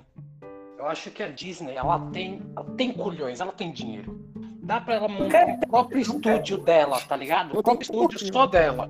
[0.77, 4.19] Eu acho que a Disney, ela tem, ela tem culhões, ela tem dinheiro.
[4.63, 7.57] Dá pra ela montar o próprio estúdio dela, tá ligado?
[7.57, 8.89] O próprio estúdio só dela.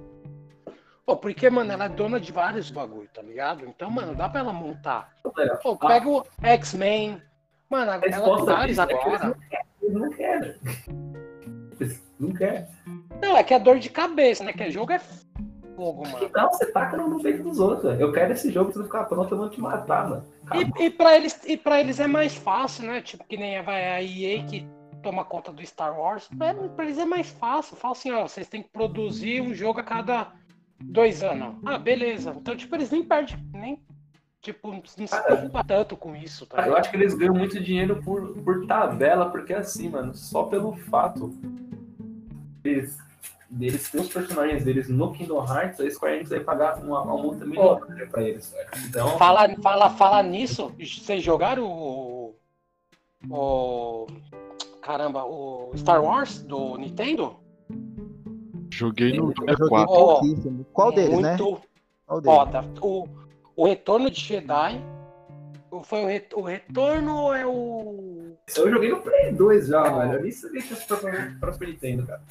[1.05, 3.65] Pô, porque, mano, ela é dona de vários bagulho, tá ligado?
[3.65, 5.09] Então, mano, dá pra ela montar.
[5.61, 7.21] Pô, pega o X-Men.
[7.71, 9.37] Mano, A ela é que agora.
[9.81, 10.55] Eles não querem.
[11.79, 12.67] Eles não querem.
[13.21, 14.51] Não, é que é dor de cabeça, né?
[14.51, 14.99] Que jogo é
[15.77, 16.25] fogo, mano.
[16.25, 17.97] Então você taca no peito dos outros.
[17.97, 20.25] Eu quero esse jogo, não ficar pronto, eu vou te matar, mano.
[20.45, 20.81] Acabou.
[20.81, 23.01] E, e, pra eles, e pra eles é mais fácil, né?
[23.01, 24.67] Tipo, que nem vai a EA que
[25.01, 26.27] toma conta do Star Wars.
[26.37, 27.77] Pra, pra eles é mais fácil.
[27.77, 30.33] Fala assim, ó, vocês têm que produzir um jogo a cada
[30.81, 31.55] dois anos.
[31.65, 32.35] Ah, beleza.
[32.37, 33.81] Então, tipo, eles nem perdem, nem.
[34.41, 38.01] Tipo, não se preocupa tanto com isso, tá eu acho que eles ganham muito dinheiro
[38.01, 41.27] por, por tabela, porque assim, mano, só pelo fato
[42.63, 42.97] deles,
[43.47, 47.21] deles ter os personagens deles no Kingdom Hearts, a Square Enix vai pagar uma, uma
[47.21, 48.51] multa milionária pra eles.
[48.87, 52.35] Então, Fala, fala, fala nisso, vocês jogaram o.
[53.29, 54.07] O.
[54.81, 57.35] Caramba, o Star Wars do Nintendo?
[58.71, 59.93] Joguei no Eu joguei 64.
[59.93, 60.65] Ó, pouquíssimo.
[60.73, 61.37] Qual deles, né?
[61.37, 61.61] Muito
[62.07, 62.37] Qual deles?
[62.37, 62.65] foda.
[62.81, 63.07] O,
[63.61, 64.81] o Retorno de Jedi.
[65.83, 68.35] Foi o, re- o Retorno ou é o.
[68.57, 70.13] eu joguei no Play 2 já, velho.
[70.13, 70.87] Eu nem sabia que isso
[71.39, 72.21] pra Super Nintendo, cara.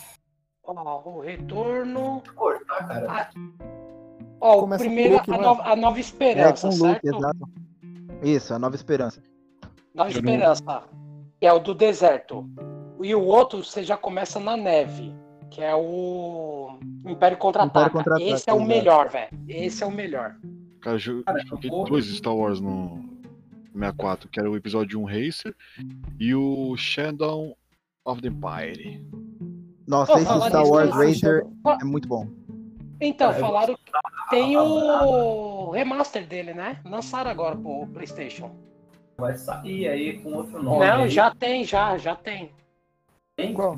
[0.65, 2.23] Ó, o Retorno.
[2.35, 3.31] Cortar, cara.
[4.41, 5.39] Ó, o Começa com primeiro, a, né?
[5.39, 7.07] nova, a Nova É, Esperança, Luke, certo?
[7.17, 7.39] exato.
[8.23, 9.23] Isso, a Nova Esperança.
[9.95, 10.83] Nova Esperança.
[11.41, 12.47] Que é o do deserto.
[13.03, 15.15] E o outro, você já começa na neve.
[15.51, 17.91] Que é o Império Contra-Ataca.
[17.91, 19.31] Contra-Ataca, Esse é o melhor, velho.
[19.49, 20.37] Esse é o melhor.
[20.81, 23.05] Cara, jo- Cara, joguei eu- dois Star Wars no
[23.73, 25.55] 64, que era o episódio 1 Racer
[26.19, 27.57] e o Shadow
[28.05, 29.05] of the Empire.
[29.87, 31.47] Nossa, Pô, esse Star Wars Racer
[31.81, 32.27] é muito bom.
[33.01, 33.93] Então, eu falaram que
[34.31, 36.81] tem o remaster dele, né?
[36.85, 38.55] Lançaram agora pro PlayStation.
[39.17, 40.85] Vai sair aí com outro nome.
[40.87, 41.11] Não, aí.
[41.11, 42.53] já tem, já, já tem.
[43.37, 43.53] tem.
[43.55, 43.77] Qual?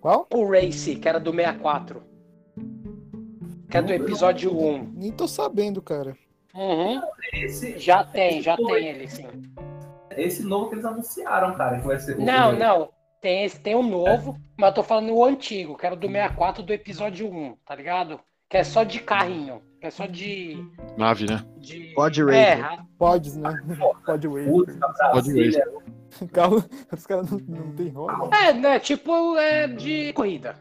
[0.00, 0.26] Qual?
[0.32, 2.02] O Race, que era do 64.
[3.70, 4.92] Que é do episódio 1.
[4.94, 6.16] Nem tô sabendo, cara.
[6.54, 7.00] Uhum.
[7.34, 9.26] Esse, Já tem, já tem ele, sim.
[10.16, 12.88] esse novo que eles anunciaram, cara, que vai ser o- Não, o- não.
[13.20, 16.62] Tem esse, tem o novo, mas eu tô falando o antigo, que era do 64
[16.62, 18.20] do episódio 1, tá ligado?
[18.48, 20.56] Que é só de carrinho, que é só de.
[20.96, 21.44] Nave, né?
[21.58, 21.92] de...
[21.94, 22.84] Pod É, Racer.
[22.96, 23.50] Pods, né?
[24.06, 24.78] Pode Puta, wait.
[25.12, 25.64] Brasília.
[26.32, 28.34] Carro, os caras não, não tem roda.
[28.36, 28.78] É, né?
[28.78, 30.56] Tipo, é de corrida.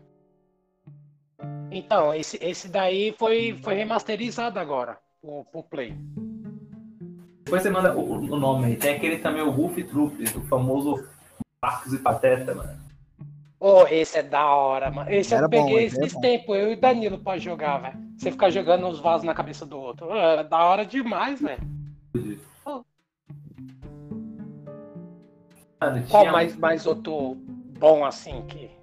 [1.72, 5.96] Então, esse, esse daí foi, foi remasterizado agora, o, o Play.
[7.44, 8.76] Depois você manda o, o nome aí.
[8.76, 11.08] Tem aquele também, o Wolf Troop, o famoso
[11.64, 12.78] Marcos e Pateta, mano.
[13.60, 15.10] Ô, esse é da hora, mano.
[15.10, 16.22] Esse Era eu bom, peguei esse era esses bom.
[16.22, 17.98] tempos, eu e o Danilo pra jogar, velho.
[18.18, 20.12] Você ficar jogando os vasos na cabeça do outro.
[20.12, 21.78] É da hora demais, velho.
[26.10, 27.36] Qual mais, mais outro
[27.80, 28.76] bom assim que.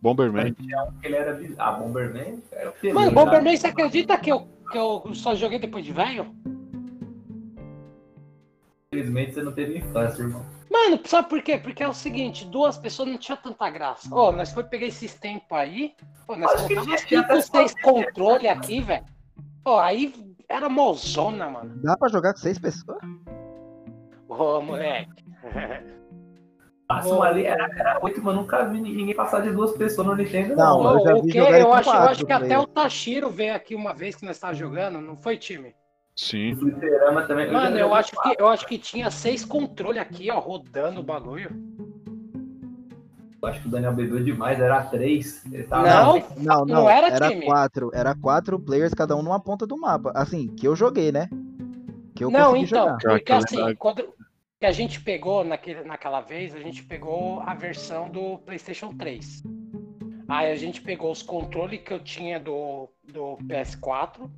[0.00, 0.54] Bomberman.
[0.54, 1.38] que ele era.
[1.58, 2.72] Ah, Bomberman era?
[2.92, 6.34] Mano, Bomberman, você acredita que eu, que eu só joguei depois de velho?
[8.92, 10.44] Infelizmente você não teve infância, irmão.
[10.70, 11.58] Mano, sabe por quê?
[11.58, 14.08] Porque é o seguinte, duas pessoas não tinha tanta graça.
[14.12, 15.94] Ó, nós foi pegar esses tempos aí,
[16.28, 19.04] ó, nós tinha cinco, seis controle aqui, velho.
[19.64, 20.14] Ó, aí
[20.48, 21.80] era mozona, mano.
[21.82, 22.98] Dá pra jogar com seis pessoas?
[24.28, 25.24] Ô, moleque.
[26.88, 30.54] Máximo ali era, era 8, mas nunca vi ninguém passar de duas pessoas no Nintendo,
[30.54, 30.98] Não, não.
[31.00, 31.38] eu já o vi quê?
[31.38, 34.36] jogar Eu acho, eu acho que até o Tashiro veio aqui uma vez que nós
[34.36, 35.74] estávamos jogando, não foi, time?
[36.14, 36.56] Sim.
[37.26, 37.52] Também.
[37.52, 41.02] Mano, eu joguei acho que eu acho que tinha seis controles aqui, ó, rodando o
[41.02, 41.50] bagulho.
[43.42, 45.44] Eu acho que o Daniel bebeu demais, era 3.
[45.52, 47.44] Ele tava Não, Não, não, Não era era, time.
[47.44, 47.90] quatro.
[47.92, 50.10] Era quatro players, cada um numa ponta do mapa.
[50.14, 51.28] Assim, que eu joguei, né?
[52.14, 52.96] Que eu não, então, jogar.
[52.98, 54.08] porque Aquela assim, quando
[54.58, 59.42] que a gente pegou naquele, naquela vez, a gente pegou a versão do PlayStation 3.
[60.28, 64.28] Aí a gente pegou os controles que eu tinha do, do PS4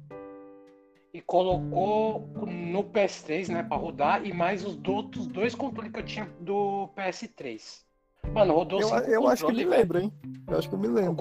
[1.14, 6.04] e colocou no PS3, né, pra rodar, e mais os outros dois controles que eu
[6.04, 7.82] tinha do PS3.
[8.32, 9.70] Mano, rodou Eu, eu acho que velho.
[9.70, 10.12] lembro, hein?
[10.46, 11.16] Eu acho que eu me lembro.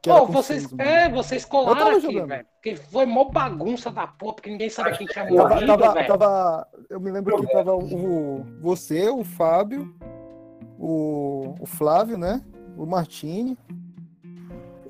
[0.00, 2.28] Co- que era Ô, com vocês, seis, é, vocês colaram aqui, jogando.
[2.28, 2.46] velho.
[2.54, 6.08] Porque foi mó bagunça da porra, porque ninguém sabia quem tinha morrido, tava, velho.
[6.08, 9.94] tava- eu me lembro que tava o, você, o Fábio,
[10.78, 12.40] o, o Flávio, né?
[12.76, 13.58] O Martini.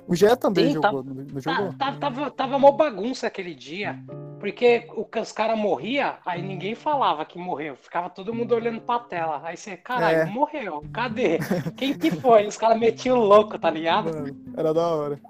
[0.06, 1.72] O Gé também Sim, tá- jogou, Tá- jogou?
[1.74, 3.98] Tava, tava, tava mó bagunça aquele dia.
[4.40, 7.76] Porque o, os caras morriam, aí ninguém falava que morreu.
[7.76, 9.40] Ficava todo mundo olhando pra tela.
[9.44, 10.24] Aí você, caralho, É.
[10.24, 10.82] morreu.
[10.92, 11.38] Cadê?
[11.76, 12.46] Quem que foi?
[12.46, 14.06] Os caras metiam louco, tá ligado?
[14.12, 15.20] Mano, era da hora.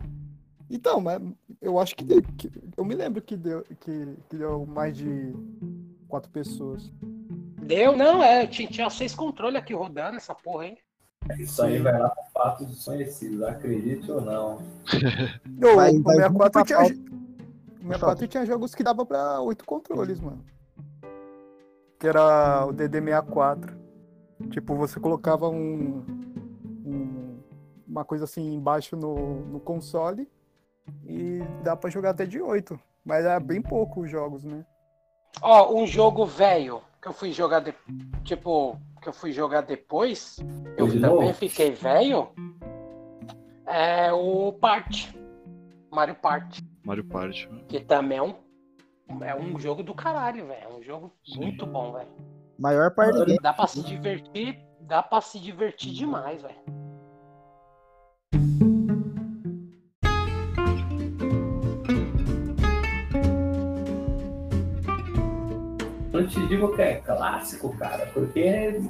[0.70, 1.20] Então, mas
[1.60, 5.34] eu acho que, deu- que- eu me lembro que deu, que, que deu mais de
[6.08, 6.90] quatro pessoas.
[7.62, 8.46] Deu, não, é.
[8.46, 10.78] Tinha, tinha seis controles aqui rodando essa porra, hein?
[11.38, 14.58] Isso aí vai lá pro fatos desconhecidos, acredite ou não.
[15.44, 17.09] Não, Vai- vai 64 vir tinha,
[17.80, 20.44] o 64 tinha jogos que dava pra oito controles, mano.
[21.98, 23.78] Que era o DD64.
[24.50, 26.04] Tipo, você colocava um,
[26.86, 27.38] um-
[27.86, 30.28] uma coisa assim embaixo no, no console
[31.06, 32.78] e dá pra jogar até de 8.
[33.04, 34.64] Mas era bem pouco os jogos, né?
[35.42, 37.74] Ó, um jogo velho que eu fui jogar de...
[38.24, 40.38] tipo, que eu fui jogar depois,
[40.76, 41.34] eu de também novo?
[41.34, 42.28] fiquei velho.
[43.66, 45.14] É o Part.
[45.90, 46.62] Mario Party.
[46.84, 47.48] Mario Party.
[47.68, 48.34] Que também é um,
[49.22, 50.62] é um jogo do caralho, velho.
[50.62, 51.40] É um jogo Sim.
[51.40, 52.08] muito bom, velho.
[52.58, 53.38] Maior party game.
[53.42, 56.80] Dá pra se divertir, dá pra se divertir demais, velho.
[66.12, 68.82] Eu te digo que é clássico, cara, porque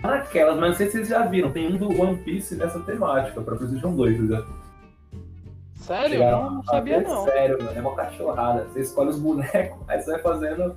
[0.00, 3.40] naquelas, mas não sei se vocês já viram, tem um do One Piece nessa temática,
[3.40, 4.46] pra PlayStation 2, vocês já
[5.84, 6.10] Sério?
[6.10, 7.24] chegaram Não, não sabia não.
[7.24, 8.64] Sério, mano, é uma cachorrada.
[8.64, 10.76] Você escolhe os bonecos, aí você vai fazendo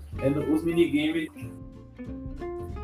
[0.54, 1.30] os minigames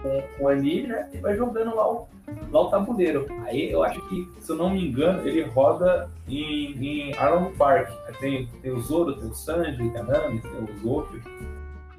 [0.02, 1.10] com, com anime, né?
[1.14, 2.08] E vai jogando lá o,
[2.52, 3.26] lá o tabuleiro.
[3.46, 7.90] Aí eu acho que, se eu não me engano, ele roda em, em Arnold Park.
[8.08, 11.10] Aí Tem, tem o Zoro, tem o Sanji, tem a Nami, tem o Zoro.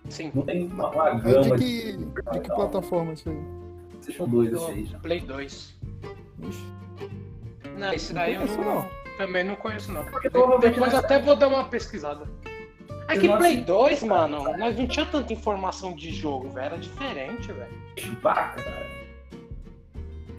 [0.09, 0.31] Sim.
[0.35, 3.65] Não tem uma, uma É gama de de que, de que plataforma isso aí?
[4.05, 4.99] PlayStation 2 esse aí já.
[4.99, 5.75] Play 2.
[6.43, 6.67] Ixi,
[7.79, 9.04] Não, esse não daí eu não, não.
[9.17, 10.05] Também não conheço, não.
[10.05, 12.27] Porque provavelmente Depois nós- até vou dar uma pesquisada.
[13.09, 16.67] É que Play acho- 2, mano, nós não tinha tanta informação de jogo, velho.
[16.67, 18.19] Era diferente, velho.
[18.23, 18.87] Vaca, cara.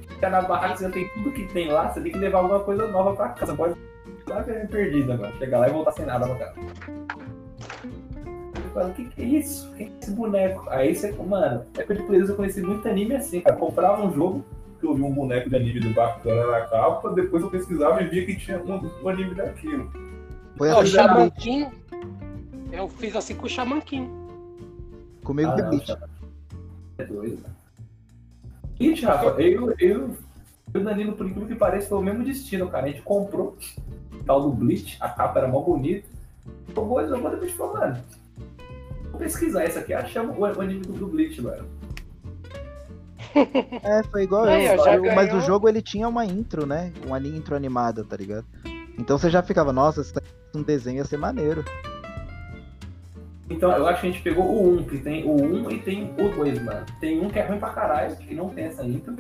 [0.07, 2.87] Fica na barraca, você tem tudo que tem lá, você tem que levar alguma coisa
[2.87, 3.51] nova pra casa.
[3.51, 3.75] Você pode
[4.19, 5.37] ficar perdida, mano.
[5.37, 6.55] Chegar lá e voltar sem nada pra casa.
[8.55, 9.69] Eu falo, o que, que é isso?
[9.71, 10.69] O que, que é esse boneco?
[10.69, 13.55] Aí você, mano, é época de Play 2 eu conheci muito anime assim, cara.
[13.57, 14.43] Comprava um jogo,
[14.79, 18.07] que eu vi um boneco de anime do bacana na capa, depois eu pesquisava e
[18.07, 19.91] via que tinha um, um anime daquilo.
[20.57, 21.71] Foi Ó, o assim Shaman King,
[22.71, 24.09] eu fiz assim com o Shaman King.
[25.23, 25.79] comigo Ah.
[25.85, 26.09] Chapa.
[26.97, 27.55] É doido, cara.
[28.79, 30.15] Ixi, Rafa, eu, eu
[30.73, 32.85] E o Danilo, por incrível que pareça, foi o mesmo destino, cara.
[32.85, 33.57] A gente comprou
[34.13, 36.07] o tal do Bleach, a capa era mó bonita.
[36.73, 38.03] Jogou e jogou, depois falou, mano.
[39.11, 41.65] Vou pesquisar isso aqui, achamos o o anime do do Bleach, mano.
[43.83, 44.75] É, foi igual Aí, eu.
[44.75, 45.37] Eu- Mas ganhou.
[45.41, 46.91] o jogo ele tinha uma intro, né?
[47.05, 48.45] Uma intro animada, tá ligado?
[48.97, 50.13] Então você já ficava, nossa, esse
[50.55, 51.63] um desenho ia ser maneiro.
[53.49, 56.11] Então, eu acho que a gente pegou o 1, que tem o 1 e tem
[56.17, 56.85] o 2, mano.
[56.99, 59.15] Tem um que é ruim pra caralho, que não tem essa intro.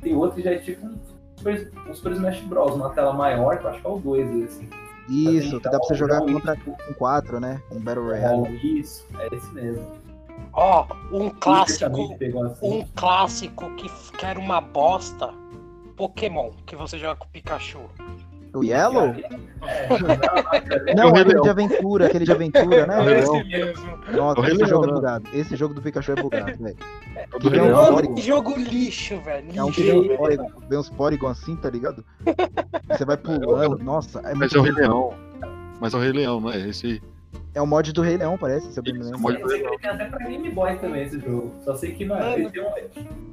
[0.00, 0.96] Tem outro que já é tipo um
[1.36, 2.74] Super, um Super Smash Bros.
[2.74, 4.68] Uma tela maior, que eu acho que é o 2, assim.
[5.08, 7.60] Isso, que dá pra você jogar contra com 4, né?
[7.70, 8.46] Um Battle Royale.
[8.46, 9.86] É, isso, é esse mesmo.
[10.56, 11.86] Ó, um Esse clássico.
[12.44, 12.62] assim.
[12.62, 15.30] Um clássico que, que era uma bosta.
[15.96, 17.78] Pokémon, que você joga com o Pikachu.
[18.52, 19.14] O Yellow?
[19.62, 23.00] É, não, Rei aquele de aventura, aquele de aventura, né?
[23.02, 23.44] Rei Esse Leão.
[23.46, 23.98] mesmo.
[24.12, 24.92] Nossa, esse Leão, jogo é né?
[24.94, 25.28] bugado.
[25.32, 26.76] Esse jogo do Pikachu é bugado, velho.
[27.32, 29.48] O Que vem um que jogo lixo, velho.
[29.54, 32.04] É um que vem uns Porygon, vem uns Porygon assim, tá ligado?
[32.88, 33.78] Você vai pulando.
[33.82, 34.72] Nossa, é Mas muito é o Rei.
[34.72, 35.14] Leão.
[35.80, 37.02] Mas é o Rei Leão, não é esse aí.
[37.54, 39.30] É o mod do Rei Leão, parece, se eu bem me lembro.
[39.30, 41.54] Eu sei que ele tem até pra Game Boy também esse jogo.
[41.64, 43.24] Só sei que, mano, ele tem um.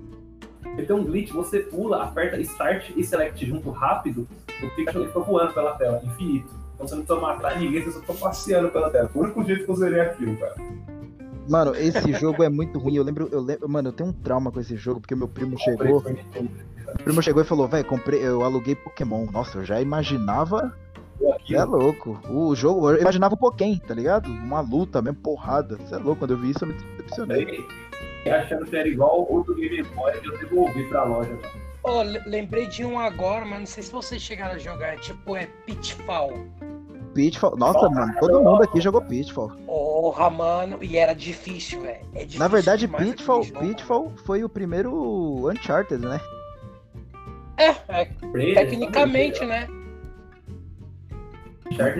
[0.78, 4.28] Ele tem um glitch, você pula, aperta Start e Select junto rápido,
[4.63, 6.49] o Pikachu ele fica voando pela tela, infinito.
[6.76, 9.09] Então você não precisa matar ninguém, você só tá passeando pela tela.
[9.13, 10.55] O único jeito que eu zerei aquilo, cara.
[11.49, 12.95] Mano, esse jogo é muito ruim.
[12.95, 15.59] Eu lembro, eu lembro, mano, eu tenho um trauma com esse jogo, porque meu primo
[15.59, 16.01] chegou.
[16.03, 19.26] Meu primo chegou e falou, velho, comprei, eu aluguei Pokémon.
[19.32, 20.74] Nossa, eu já imaginava.
[21.45, 22.19] Você é louco.
[22.30, 24.28] O jogo, eu imaginava um Pokémon, tá ligado?
[24.28, 25.78] Uma luta mesmo, porrada.
[25.78, 27.65] Você é louco, quando eu vi isso eu me decepcionei.
[28.26, 31.38] E achando que era igual o do Game Boy que eu devolvi pra loja,
[32.05, 34.97] le- lembrei de um agora, mas não sei se vocês chegaram a jogar.
[34.97, 36.34] Tipo, é Pitfall.
[37.15, 37.57] Pitfall.
[37.57, 39.49] Nossa, mano, todo mundo aqui jogou Pitfall.
[39.65, 40.78] Porra, mano.
[40.82, 41.99] E era difícil, velho.
[42.13, 46.22] É difícil Na verdade, Pitfall, jogo, Pitfall foi o primeiro Uncharted, né?
[47.57, 48.05] É, é,
[48.53, 49.67] tecnicamente, né?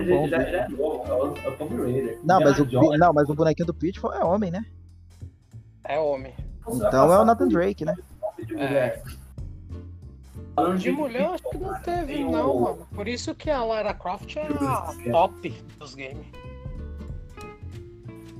[0.08, 2.18] Bom, já, já é novo, é o, é o Tomb Raider.
[2.24, 4.64] Não, mas o, Indiana Pi- não, mas o bonequinho do Pitfall é homem, né?
[5.84, 6.34] É homem.
[6.68, 7.94] Então é o Nathan Drake, né?
[8.38, 8.44] É.
[8.54, 9.02] mulher.
[10.54, 12.86] Falando De mulher, acho que não teve, não, mano.
[12.94, 15.10] Por isso que a Lara Croft é a É.
[15.10, 16.26] top dos games.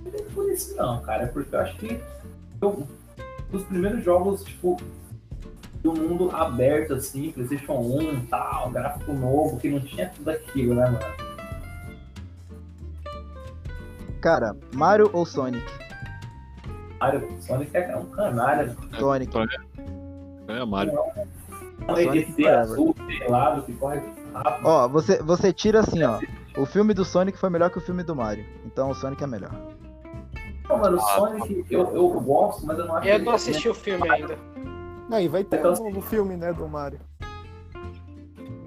[0.05, 1.25] Não é por isso não, cara.
[1.25, 2.01] É porque eu acho que
[2.61, 2.87] eu,
[3.51, 4.77] dos primeiros jogos, tipo,
[5.83, 10.75] do mundo aberto, assim, Playstation 1 e tal, gráfico novo, que não tinha tudo aquilo,
[10.77, 11.33] né, mano?
[14.21, 15.67] Cara, Mario ou Sonic?
[17.01, 18.77] Mario, Sonic é um canalha.
[18.97, 19.37] Sonic.
[20.47, 20.93] É, Mario.
[21.85, 22.59] Sonic Esse Forever.
[22.61, 24.01] azul, pelado, que corre
[24.33, 24.67] rápido.
[24.69, 26.21] Ó, você, você tira assim, ó.
[26.57, 28.47] O filme do Sonic foi melhor que o filme do Mario.
[28.65, 29.51] Então o Sonic é melhor.
[30.69, 33.75] Não, mano, o Sonic eu, eu gosto, mas eu não acho Eu não assisti o
[33.75, 34.39] filme ainda.
[35.11, 37.01] Aí vai ter Então- um novo filme, né, do Mario.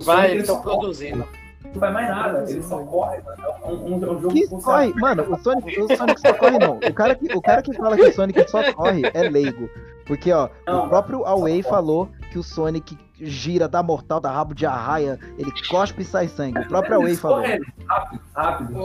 [0.04, 1.26] Vai, eles estão produzindo.
[1.64, 3.44] Não faz mais nada, ele só corre, mano.
[3.44, 6.60] É um, um, é um jogo Que corre, mano, o Sonic, o Sonic só corre
[6.60, 6.78] não.
[6.78, 9.70] O cara, que, o cara que fala que o Sonic só corre é leigo.
[10.06, 14.54] Porque, ó, Não, o próprio Away falou que o Sonic gira, dá mortal, dá rabo
[14.54, 16.60] de arraia, ele cospe e sai sangue.
[16.60, 17.44] O próprio Away falou.
[17.88, 18.80] rápido, rápido.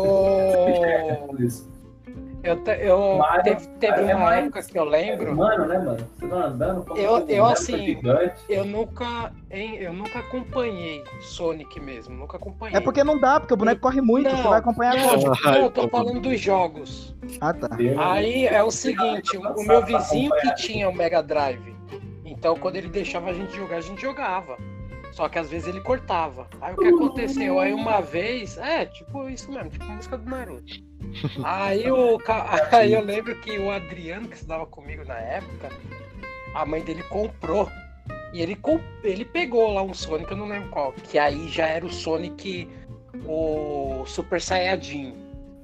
[1.38, 1.68] Isso.
[2.42, 5.36] Eu, te- eu Mario- teve, teve é uma mais- época que eu lembro.
[5.36, 6.08] Mano, né, mano?
[6.18, 8.42] Você vai andando como Eu- eu, boneco assim, gigante.
[8.48, 12.76] Eu nunca, hein, eu nunca acompanhei Sonic mesmo, nunca acompanhei.
[12.76, 15.32] É porque não dá, porque o boneco corre muito, Não, você vai acompanhar não, como?
[15.44, 17.14] não, eu tô falando dos jogos.
[17.40, 17.68] Ah, tá.
[17.98, 21.74] Aí é o seguinte, o o meu vizinho que tinha o Mega Drive.
[22.24, 24.56] Então quando ele deixava a gente jogar, a gente jogava.
[25.12, 26.46] Só que às vezes ele cortava.
[26.60, 27.58] Aí o que aconteceu?
[27.58, 30.88] Aí uma vez, é, tipo isso mesmo, tipo música do Naruto.
[31.44, 32.18] Aí, o,
[32.72, 35.70] aí eu lembro que o Adriano, que estudava comigo na época,
[36.54, 37.68] a mãe dele comprou.
[38.32, 38.56] E ele,
[39.02, 40.92] ele pegou lá um Sonic, eu não lembro qual.
[40.92, 42.68] Que aí já era o Sonic,
[43.26, 45.14] o Super Saiyajin.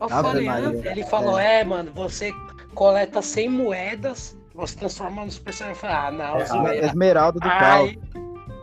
[0.00, 0.90] Eu Ave falei, ah, Maria.
[0.90, 1.64] ele falou, é.
[1.64, 2.32] mano, você
[2.74, 5.76] coleta 100 moedas, você transforma no Super Saiyajin.
[5.76, 6.86] Eu falei, ah, não, É, zoeira.
[6.86, 7.88] Esmeralda do pau.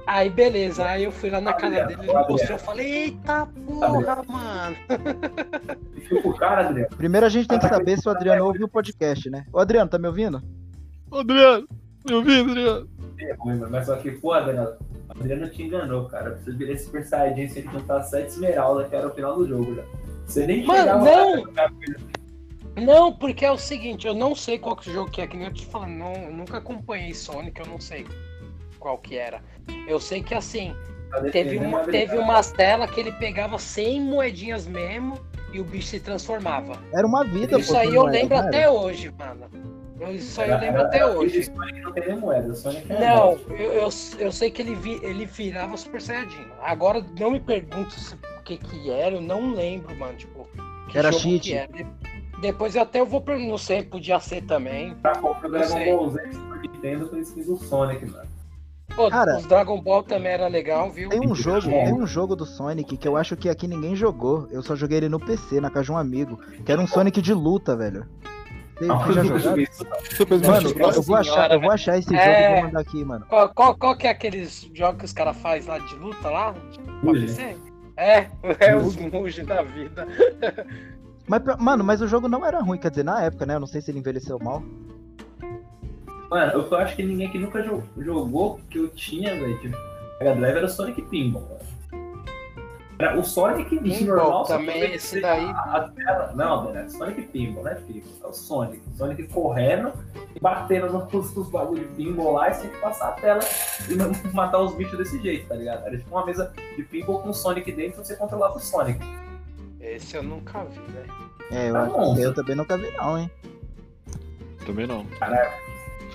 [0.06, 4.22] Aí, beleza, aí eu fui lá na casa dele, ele mostrou, eu falei, eita porra,
[4.28, 4.76] mano.
[6.98, 9.46] Primeiro a gente tem que saber se o Adriano ouviu o podcast, né?
[9.52, 10.44] Ô Adriano, tá me ouvindo?
[11.10, 11.68] Ô, Adriano,
[12.06, 12.90] me ouvindo, Adriano?
[13.20, 13.60] É ruim.
[13.70, 14.76] Mas só que, pô, Adriano,
[15.08, 16.36] o Adriano te enganou, cara.
[16.36, 19.48] Você virar esse Super Saiyajin se ele juntar 7 esmeralda, que era o final do
[19.48, 19.84] jogo, já.
[20.26, 21.12] Você nem Mano, chegava não.
[21.12, 21.96] lá pra jogar com ele.
[22.76, 25.48] Não, porque é o seguinte, eu não sei qual que jogo que é, que nem
[25.48, 28.06] eu te falando, não, eu nunca acompanhei Sonic, eu não sei
[28.84, 29.42] qual que era.
[29.88, 30.76] Eu sei que assim,
[31.10, 35.18] Tá teve, uma, teve umas telas que ele pegava 100 moedinhas mesmo
[35.54, 36.78] e o bicho se transformava.
[36.94, 38.48] Era uma vida, Isso pô, aí eu lembro era?
[38.48, 39.50] até hoje, mano.
[40.02, 41.44] Eu- Isso aí eu lembro até Era- hoje.
[41.46, 45.00] Sonic não tem nem moeda, Sonic é Não, eu, eu, eu sei que ele, vi,
[45.02, 46.46] ele virava Super Saiyajin.
[46.62, 47.96] Agora não me pergunto
[48.40, 50.18] o que que era, eu não lembro, mano.
[50.18, 50.46] Tipo,
[50.90, 51.42] que Era jogo cheat.
[51.44, 51.72] que era.
[51.72, 51.86] De-
[52.42, 54.94] Depois até eu vou perguntar, não sei, podia ser também.
[55.22, 55.96] Comprar o Dragon sei.
[55.96, 56.22] Ball Z
[56.64, 58.33] Nintendo skin do Sonic, mano.
[58.96, 61.10] Pô, Cara- os Dragon Ball também era legal, viu?
[61.10, 61.86] Tem um jogo, É.
[61.86, 64.48] tem um jogo do Sonic que eu acho que aqui ninguém jogou.
[64.52, 66.38] Eu só joguei ele no PC, na casa de um amigo.
[66.64, 68.06] Que era um Sonic de luta, velho.
[68.76, 69.52] Vocês Não, vocês já
[70.52, 72.20] Mano, eu vou, achar, eu vou achar esse É.
[72.20, 73.26] jogo e vou mandar aqui, mano.
[73.30, 76.54] Qual, qual, qual que é aqueles jogos que os caras fazem lá de luta lá?
[77.02, 77.12] Pra.
[77.14, 77.56] PC?
[77.96, 78.28] É,
[78.60, 80.08] é os Mugen da vida.
[81.28, 83.56] Mas, mano, mas o jogo não era ruim, quer dizer, na época, né?
[83.56, 84.62] Eu não sei se ele envelheceu mal.
[86.34, 89.60] Mano, o que eu acho que ninguém que nunca jo- jogou, que eu tinha, velho,
[89.60, 91.64] de Mega Drive era o Sonic Pinball, velho.
[92.98, 95.46] Era o Sonic Pinball normal, também, esse daí.
[95.46, 98.12] A, a tela, não, velho, é Sonic Pinball, né, Pinball?
[98.24, 98.82] É o Sonic.
[98.98, 99.92] Sonic correndo
[100.36, 103.40] e batendo nos, nos bagulho de pinball lá e tem que passar a tela
[103.88, 105.86] e ma- matar os bichos desse jeito, tá ligado?
[105.86, 109.00] Era tipo uma mesa de pinball com o Sonic dentro e você controlava o Sonic.
[109.80, 111.14] Esse eu nunca vi, velho.
[111.52, 113.30] É, eu, Tá eu também nunca vi, não, hein?
[114.66, 115.04] Também não.
[115.04, 115.20] Você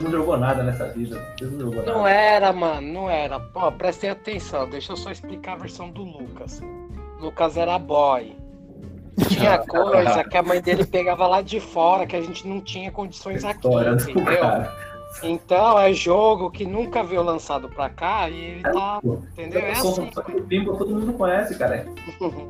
[0.01, 1.20] não jogou nada nessa vida.
[1.40, 2.11] Não jogou Não nada.
[2.11, 3.38] era, mano, não era.
[3.40, 6.61] Pô, prestem atenção, deixa eu só explicar a versão do Lucas.
[7.20, 8.36] Lucas era boy.
[9.28, 12.90] Tinha coisa que a mãe dele pegava lá de fora que a gente não tinha
[12.92, 14.40] condições aqui, entendeu?
[14.40, 14.88] cara.
[15.22, 19.01] Então é jogo que nunca veio lançado pra cá e ele tá.
[19.03, 19.62] Pô, Entendeu?
[19.62, 20.11] É Só- assim.
[20.12, 21.86] só que o Pinball todo mundo conhece, cara.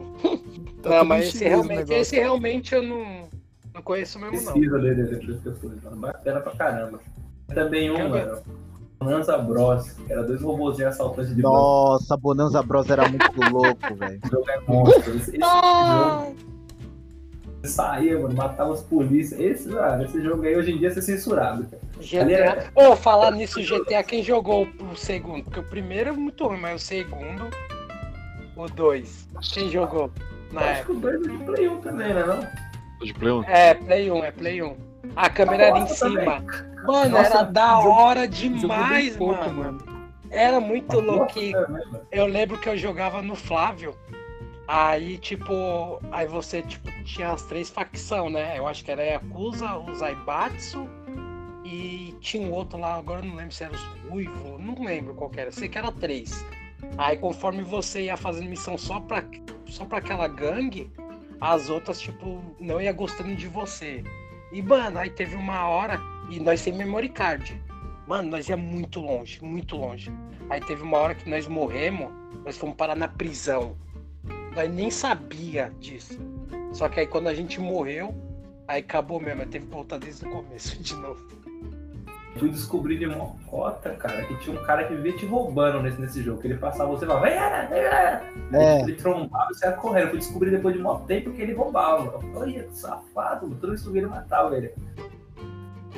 [0.83, 3.29] Tá Não, mas esse realmente, esse realmente eu não,
[3.75, 4.53] não conheço mesmo, não.
[4.53, 5.97] Precisa pessoas, mano.
[5.97, 7.01] Bacana pra caramba.
[7.55, 8.39] Também um, mano.
[9.01, 11.55] Bonanza Bros, era dois robôzinhos assaltantes de banco.
[11.57, 14.19] Nossa, Bonanza Bros era muito louco, velho.
[14.23, 15.17] Esse jogo é monstro.
[15.17, 16.25] Esse, esse Ah!
[16.27, 16.49] jogo
[17.61, 19.41] você saía, mano, matava os polícias.
[19.41, 21.83] Esse, mano, esse jogo aí hoje em dia é censurado, cara.
[22.01, 22.33] GTA.
[22.37, 25.45] era- Ô, falar nisso, GTA, quem jogou o segundo?
[25.45, 27.49] Porque o primeiro é muito ruim, mas o segundo,
[28.57, 29.27] o dois.
[29.53, 30.11] Quem jogou
[30.53, 30.85] na Acho época?
[30.87, 32.25] que o dois é de Play 1 também, né?
[32.25, 32.47] Não?
[32.99, 33.45] Tô de Play 1.
[33.45, 34.77] É, Play 1, é Play 1.
[35.17, 36.45] A câmera era em cima.
[36.85, 39.83] Mano, Nossa, era da hora demais, pouco, mano.
[40.31, 41.41] Era muito louco.
[41.41, 42.01] Nossa, é mesmo.
[42.11, 43.97] Eu lembro que eu jogava no Flávio.
[44.67, 48.59] Aí, tipo, aí você tipo, tinha as três facções, né?
[48.59, 50.87] Eu acho que era a Yakuza, o Zaibatsu
[51.65, 55.15] e tinha um outro lá, agora eu não lembro se era os Ruivo, não lembro
[55.15, 56.45] qual que era, sei que era três.
[56.97, 59.23] Aí conforme você ia fazendo missão só pra,
[59.67, 60.91] só pra aquela gangue,
[61.41, 64.03] as outras, tipo, não ia gostando de você.
[64.53, 67.63] E, mano, aí teve uma hora, e nós sem memory card.
[68.07, 70.11] Mano, nós ia muito longe, muito longe.
[70.49, 72.11] Aí teve uma hora que nós morremos,
[72.45, 73.77] nós fomos parar na prisão.
[74.55, 76.19] Nós nem sabia disso.
[76.73, 78.15] Só que aí quando a gente morreu,
[78.67, 81.38] aí acabou mesmo, teve que voltar desde o começo de novo.
[82.39, 86.01] Fui descobrir de uma cota, cara, que tinha um cara que vivia te roubando nesse,
[86.01, 86.41] nesse jogo.
[86.41, 88.23] Que ele passava você e falava, vai, era, vai, era.
[88.53, 90.11] É, Ele trombava e você ia correndo.
[90.11, 92.05] Fui descobrir depois de muito tempo que ele roubava.
[92.05, 93.61] Eu falei, Olha, que safado, mano.
[93.61, 94.73] Toda vez que eu ele matava ele.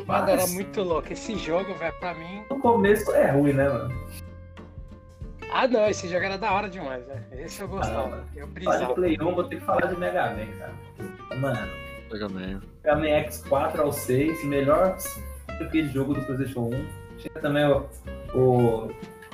[0.07, 1.13] Mano, era Mas, muito louco.
[1.13, 2.43] Esse jogo, velho, pra mim.
[2.51, 3.95] No começo é ruim, né, mano?
[5.53, 7.25] Ah não, esse jogo era da hora demais, velho.
[7.33, 8.09] Esse eu gostava.
[8.09, 8.25] mano.
[8.37, 8.95] eu brisava.
[8.95, 10.75] Play 1, vou ter que falar de Mega Man, cara.
[11.41, 11.69] Mano,
[12.11, 12.61] Mega Man.
[12.85, 14.97] Mega Man X4 ao 6, melhor
[15.65, 16.71] aquele jogo do PlayStation 1.
[17.19, 17.87] Tinha também o,
[18.35, 18.91] o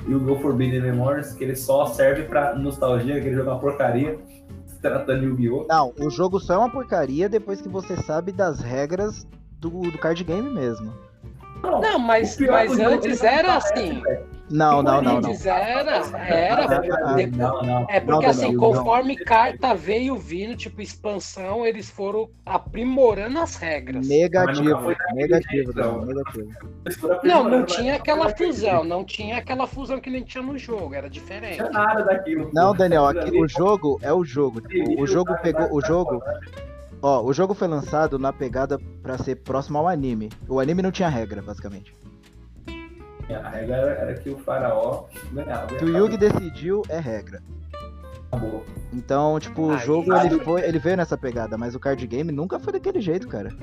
[0.07, 0.39] Yu-Gi-Oh!
[0.39, 4.17] Forbidden Memories, que ele só serve pra nostalgia, aquele jogo é uma porcaria,
[4.65, 5.67] se tratando de Yu-Gi-Oh!
[5.69, 9.27] não, o jogo só é uma porcaria depois que você sabe das regras
[9.59, 10.93] do, do card game mesmo.
[11.81, 14.03] Não, mas, é mas antes era parece, assim.
[14.49, 15.29] Não, não, não, não.
[15.29, 16.67] Antes era, era.
[16.79, 17.85] Depois- Não, não.
[17.89, 24.07] É porque assim, conforme carta veio vindo, tipo expansão, eles foram aprimorando as regras.
[24.07, 26.05] Negativo, negativo, não.
[26.05, 26.49] negativo.
[27.23, 31.09] Não, não tinha aquela fusão, não tinha aquela fusão que nem tinha no jogo, era
[31.09, 31.59] diferente.
[31.59, 32.49] Não tinha nada daquilo.
[32.53, 32.77] Não, pô.
[32.77, 34.61] Daniel, aqui, o jogo é o jogo.
[34.61, 35.67] Tipo, o jogo pegou.
[35.73, 36.21] O jogo.
[37.07, 40.29] Ó, o jogo foi lançado na pegada pra ser próximo ao anime.
[40.45, 41.95] O anime não tinha regra, basicamente.
[43.29, 45.73] A regra era, era que o faraó ganhava.
[45.73, 47.41] O que o Yugi decidiu é regra.
[48.29, 48.65] Acabou.
[48.91, 52.29] Então, tipo, o Aí- jogo ele, foi, ele veio nessa pegada, mas o card game
[52.29, 53.55] nunca foi daquele jeito, cara.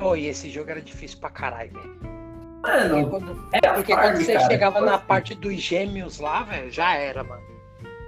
[0.00, 1.96] Oh, e esse jogo era difícil pra caralho, velho.
[2.62, 4.46] Porque Mano, quando, é a porque farm, quando você cara.
[4.46, 7.42] chegava na parte dos gêmeos lá, velho, já era, mano.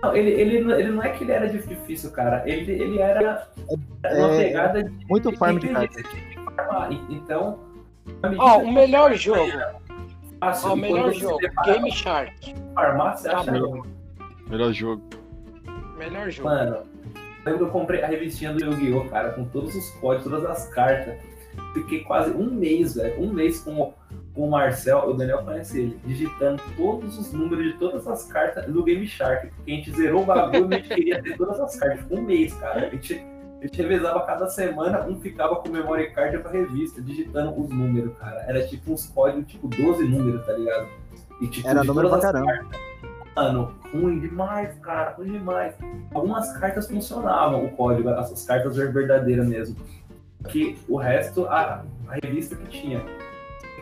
[0.04, 2.42] Não, ele, ele, ele não é que ele era difícil, cara.
[2.46, 3.48] Ele, ele era
[4.02, 5.06] era uma É, pegada de.
[5.06, 6.12] muito farm de inteligência, cartas.
[6.12, 6.92] você tinha que farmar.
[6.92, 7.58] E- Então.
[8.38, 9.50] Ó, que o melhor jogo,
[10.38, 12.54] fácil, o melhor jogo, Game Shark.
[12.74, 13.82] farmar, você Tá acha ruim.
[14.48, 15.02] Melhor jogo.
[15.96, 16.48] Melhor jogo.
[16.50, 16.78] Mano,
[17.46, 20.68] lembro que eu comprei a revistinha do Yu-Gi-Oh, cara, com todos os códigos, todas as
[20.68, 21.14] cartas.
[21.72, 23.22] Fiquei quase um mês, velho.
[23.22, 23.94] Um mês com,
[24.34, 28.66] com o Marcel, o Daniel conhece ele, digitando todos os números de todas as cartas
[28.66, 29.46] no Game Shark.
[29.48, 32.00] Porque a gente zerou o bagulho e a gente queria ter todas as cartas.
[32.00, 32.88] Ficou um mês, cara.
[32.88, 37.58] A gente, a gente revezava cada semana, um ficava com memory card pra revista, digitando
[37.58, 38.44] os números, cara.
[38.48, 40.88] Era tipo uns códigos, tipo 12 números, tá ligado?
[41.40, 42.52] E, tipo, Era número pra as caramba.
[43.36, 45.74] Mano, ruim demais, cara, ruim demais.
[46.12, 49.76] Algumas cartas funcionavam, o código, essas cartas verdadeiras mesmo.
[50.48, 53.00] Que o resto, a, a revista que tinha.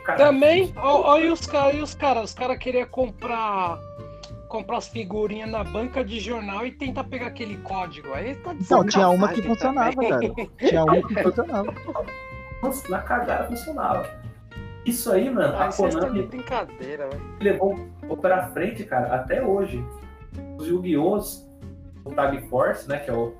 [0.04, 3.78] Cara, Também, olha os caras, os caras, os caras queriam comprar
[4.48, 8.12] comprar as figurinhas na banca de jornal e tentar pegar aquele código.
[8.12, 10.34] Aí tá de Não, tinha uma que sacanagem funcionava, também.
[10.34, 10.68] cara.
[10.68, 11.74] Tinha uma que funcionava.
[12.62, 14.10] Nossa, na cagada funcionava.
[14.84, 17.22] Isso aí, mano, Ah, a Konami brincadeira, velho.
[17.40, 17.88] levou
[18.20, 19.82] pra frente, cara, até hoje.
[20.58, 21.48] Os Yu-Gi-Ohs,
[22.04, 23.32] o Tag Force, né, que é o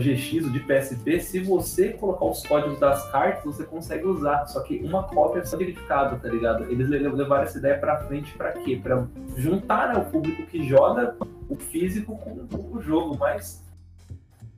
[0.00, 4.46] GX, o de PSP, se você colocar os códigos das cartas, você consegue usar.
[4.46, 6.64] Só que uma cópia é solidificada, tá ligado?
[6.70, 8.80] Eles le- levaram essa ideia pra frente pra quê?
[8.82, 9.06] Pra
[9.36, 11.14] juntar né, o público que joga
[11.48, 12.46] o físico com,
[12.76, 13.64] o jogo, mas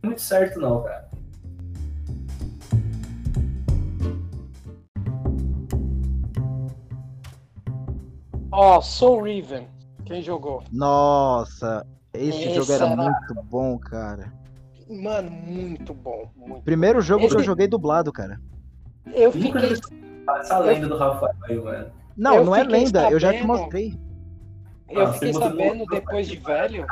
[0.03, 1.09] não é muito certo não, cara.
[8.51, 9.69] Ó, Soul Riven.
[10.05, 10.63] Quem jogou?
[10.71, 14.33] Nossa, esse Esse jogo era era- muito bom, cara.
[14.93, 16.31] Mano, muito bom.
[16.37, 16.63] Muito.
[16.63, 18.41] Primeiro jogo que eu Esse- joguei dublado, cara.
[19.15, 19.73] Eu fiquei.
[20.39, 21.87] Essa lenda do Rafael aí, mano.
[22.17, 23.95] Não, Eu não é lenda, eu já te sabendo- mostrei.
[24.91, 26.87] Eu Ah, fiquei sabendo depois de velho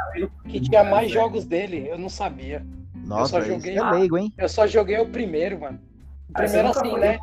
[0.48, 1.86] que tinha mais jogos dele.
[1.86, 2.64] Eu não sabia.
[2.94, 4.32] Nossa, só isso joguei- é leigo, hein?
[4.39, 5.78] Eu só joguei o primeiro, mano.
[5.78, 7.18] O Ah, primeiro assim, foi- né?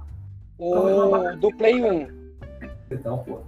[0.59, 2.07] O do Play 1.
[2.91, 3.39] Então, pô.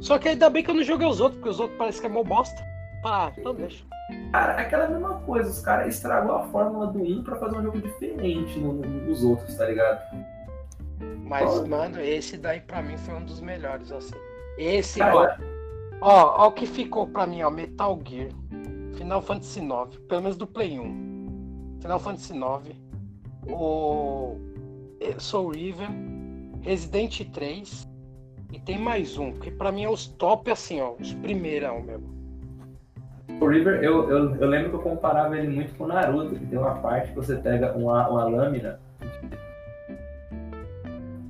[0.00, 2.06] Só que ainda bem que eu não joguei os outros, porque os outros parecem que
[2.06, 2.62] é mó bosta.
[3.04, 3.84] Ah, então deixa.
[4.32, 7.62] Cara, é aquela mesma coisa, os caras estragou a fórmula do 1 pra fazer um
[7.62, 10.00] jogo diferente no, no- nos outros, tá ligado?
[11.24, 11.68] Mas, Olha.
[11.68, 14.14] mano, esse daí pra mim foi um dos melhores, assim.
[14.58, 15.28] Esse, ó.
[16.00, 17.50] Ó, o que ficou pra mim, ó.
[17.50, 18.30] Metal Gear.
[18.94, 19.96] Final Fantasy IX.
[20.08, 21.78] Pelo menos do Play 1.
[21.80, 22.76] Final Fantasy IX.
[23.48, 24.36] O
[25.00, 26.52] eh, Soul Riven.
[26.62, 27.88] Resident 3.
[28.52, 30.94] E tem mais um, que pra mim é os top, assim, ó.
[31.00, 32.19] Os primeirão mesmo.
[33.40, 36.44] O River, eu, eu, eu lembro que eu comparava ele muito com o Naruto, que
[36.46, 38.78] tem uma parte que você pega uma, uma lâmina.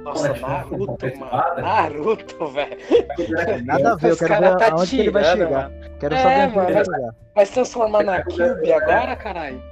[0.02, 0.40] Nossa, é que?
[0.40, 1.60] Naruto, mano.
[1.62, 2.76] Naruto, velho.
[3.64, 5.70] Nada a ver, eu Os quero ver tá aonde que ele vai tirando, chegar.
[5.70, 5.74] mano.
[6.00, 7.14] Quero É, saber onde mano, ele vai chegar.
[7.34, 9.62] Vai se transformar na Cube agora, caralho?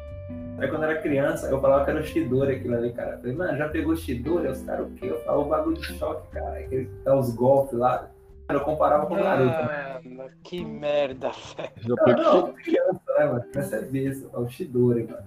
[0.58, 3.12] Aí quando eu era criança, eu falava que era o Shidori aquilo ali, cara.
[3.12, 4.48] Eu falei, mano, já pegou o Shidori?
[4.48, 5.06] Os caras o quê?
[5.06, 6.58] Eu falava o bagulho de choque, cara.
[6.58, 8.08] Aquele, dá os golpes lá.
[8.48, 9.50] Eu comparava com o Naruto.
[9.50, 10.00] né?
[10.04, 11.96] Mano, que merda, velho.
[12.16, 13.42] Não, não, criança, né, mano?
[13.52, 15.22] Criança é besta, é o Shidori, mano.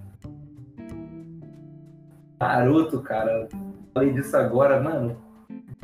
[2.40, 3.48] Naruto, cara.
[3.94, 5.16] Falei disso agora, mano.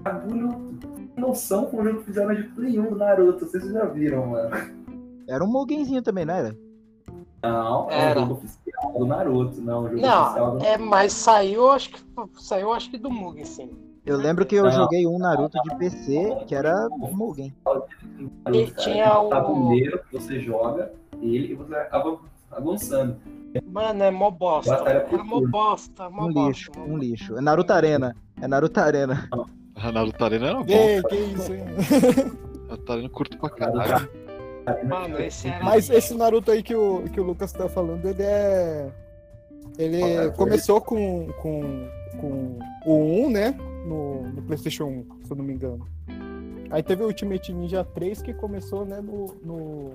[0.01, 0.77] Bagulho
[1.15, 3.45] noção com o jogo que fizeram de Play 1 do Naruto.
[3.45, 4.55] Vocês já viram, mano.
[5.27, 6.57] Era um Mugenzinho também, não era?
[7.43, 8.19] Não, é Era.
[8.19, 9.83] o jogo oficial do Naruto, não.
[9.83, 11.99] O jogo oficial Não, do é, mas saiu, acho que
[12.39, 13.69] saiu, acho que do Mugen, sim.
[14.07, 17.53] Eu lembro que eu joguei um Naruto de PC que era Mugen.
[18.53, 18.75] E cara.
[18.77, 22.17] tinha É um o- tabuleiro que você joga ele e você acaba
[22.51, 23.17] avançando.
[23.71, 24.73] Mano, é mó bosta.
[24.75, 26.47] É mó bosta, mó Um bosta.
[26.47, 27.37] lixo, mó um lixo.
[27.37, 28.15] É Naruto Arena.
[28.41, 29.27] É Naruto Arena.
[29.75, 30.65] A Naruto Arena era bom.
[30.67, 31.63] Ei, que isso, hein?
[32.69, 34.09] Naruto Arena curto pra caralho.
[34.87, 35.63] Mano, esse era.
[35.63, 38.89] Mas esse Naruto aí que o, que o Lucas tá falando, ele é.
[39.77, 40.29] Ele é?
[40.29, 41.87] começou com, com,
[42.19, 43.55] com o 1, né?
[43.85, 45.85] No, no PlayStation 1, se eu não me engano.
[46.69, 49.27] Aí teve o Ultimate Ninja 3 que começou, né, no.
[49.43, 49.91] no,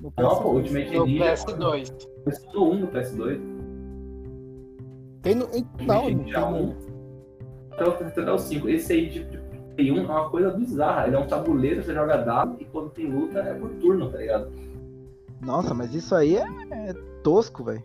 [0.00, 0.54] no Não, pô, PS2.
[0.56, 1.34] Ultimate No Ninja.
[1.34, 2.08] PS2.
[2.24, 3.40] Começou no 1 no PS2.
[5.22, 5.48] Tem no,
[5.86, 6.66] não, não Ninja tem 1.
[6.66, 6.76] no,
[7.72, 8.68] Até o, até o 5.
[8.68, 9.38] Esse aí de, de
[9.74, 11.06] Play 1 é uma coisa bizarra.
[11.06, 14.18] Ele é um tabuleiro, você joga dado e quando tem luta é por turno, tá
[14.18, 14.50] ligado?
[15.40, 16.92] Nossa, mas isso aí é, é
[17.22, 17.82] tosco, velho.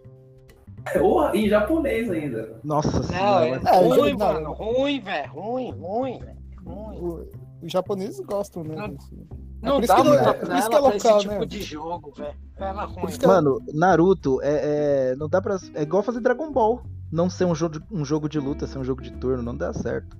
[1.02, 2.60] Ou em japonês ainda.
[2.64, 3.46] Nossa Não, senhora.
[3.46, 4.18] é É, ruim, não.
[4.34, 4.52] mano.
[4.54, 5.32] Ruim, velho.
[5.32, 6.38] Ruim, ruim, velho.
[6.66, 7.30] Ruim.
[7.64, 8.76] os japoneses gostam, né?
[8.76, 9.16] Não- desse-
[9.62, 11.20] Não por isso dá que não- muita é por isso que é pra esse local,
[11.20, 11.46] tipo né?
[11.46, 12.36] de jogo, velho.
[12.58, 16.82] É- Mano, Naruto é, é- não dá para é igual fazer Dragon Ball.
[17.12, 19.56] Não ser um jogo, de, um jogo de luta, ser um jogo de turno, não
[19.56, 20.18] dá certo.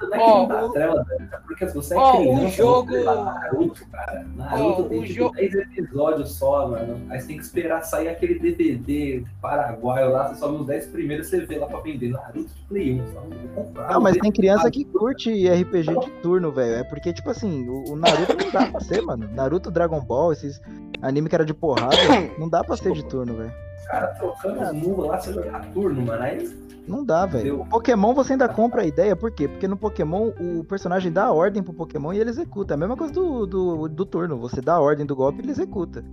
[0.00, 1.06] Não é que Ó, não dá o- trela.
[1.32, 4.26] É porque se você é Ó, o criança, jogo- você vai lá, Naruto, cara.
[4.36, 7.00] Naruto Ó, tem o tipo jo- 10 episódios só, mano.
[7.08, 11.28] Aí você tem que esperar sair aquele DVD paraguaio lá, você sobe os 10 primeiros,
[11.28, 13.06] você vê lá pra vender Naruto de Play 1.
[13.12, 13.90] Só não vou comprar.
[13.90, 16.74] Não, mas tem criança que curte RPG de turno, velho.
[16.76, 19.28] É porque, tipo assim, o, o Naruto não dá pra ser, mano.
[19.34, 20.60] Naruto, Dragon Ball, esses
[21.02, 21.96] anime que era de porrada,
[22.38, 23.52] não dá pra ser de turno, velho.
[23.78, 26.22] Os caras trocando as nuvens lá, você jogar turno, mano.
[26.22, 27.62] Aí Não dá, velho.
[27.62, 29.48] O Pokémon você ainda compra a ideia, por quê?
[29.48, 32.74] Porque no Pokémon o personagem dá a ordem pro Pokémon e ele executa.
[32.74, 34.36] É a mesma coisa do, do, do turno.
[34.38, 36.04] Você dá a ordem do golpe e ele executa.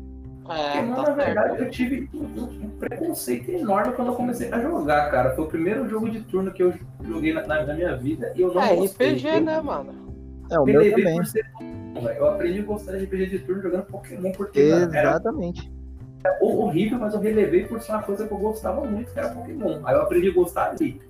[0.50, 1.64] É, Pokémon, tá na verdade, certo.
[1.64, 5.36] eu tive um preconceito enorme quando eu comecei a jogar, cara.
[5.36, 6.74] Foi o primeiro jogo de turno que eu
[7.04, 9.14] joguei na, na- na minha vida e eu não É gostei.
[9.14, 9.94] RPG, Eu né, mano?
[10.52, 11.24] É, o me meu também.
[11.26, 11.46] ser.
[12.18, 15.72] Eu aprendi a gostar de RPG de turno jogando Pokémon porque Exatamente.
[16.42, 19.82] Horrível, mas eu relevei por ser uma coisa que eu gostava muito, que era Pokémon.
[19.86, 21.02] Aí eu aprendi a gostar ali.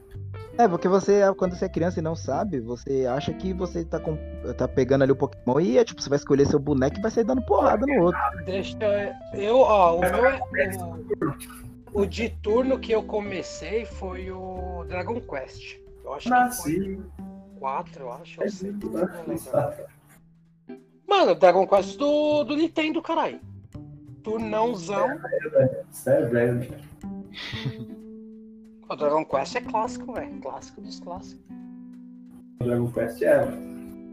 [0.58, 4.00] É, porque você, quando você é criança e não sabe, você acha que você tá,
[4.00, 4.18] com-
[4.56, 7.10] tá pegando ali o Pokémon e é tipo, você vai escolher seu boneco e vai
[7.10, 8.20] sair dando porrada no outro.
[8.46, 8.78] Deixa
[9.34, 9.40] eu.
[9.40, 10.40] eu, Ó, o meu é.
[11.92, 15.78] O, o de turno que eu comecei foi o Dragon Quest.
[16.04, 16.62] Eu acho que Nasci.
[16.62, 17.00] foi
[17.60, 18.42] 4, eu acho.
[18.42, 19.38] É Ou 5, não lembro.
[19.40, 19.84] Sabe?
[21.08, 23.40] Mano, Dragon Quest do, do Nintendo, caralho.
[24.24, 25.08] Turnãozão.
[25.92, 26.68] Sério, velho.
[28.90, 30.40] O Dragon Quest é clássico, velho.
[30.42, 31.44] Clássico dos clássicos.
[32.62, 33.48] Dragon Quest é.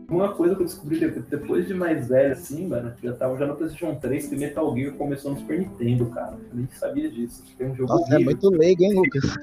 [0.09, 3.37] Uma coisa que eu descobri de- depois de mais velho, assim, mano, que eu tava
[3.39, 6.33] já no PlayStation 3, que Metal Gear começou no Super Nintendo, cara.
[6.51, 7.45] Eu nem sabia disso.
[7.57, 9.37] Foi um jogo Nossa, é muito leigo, hein, Lucas?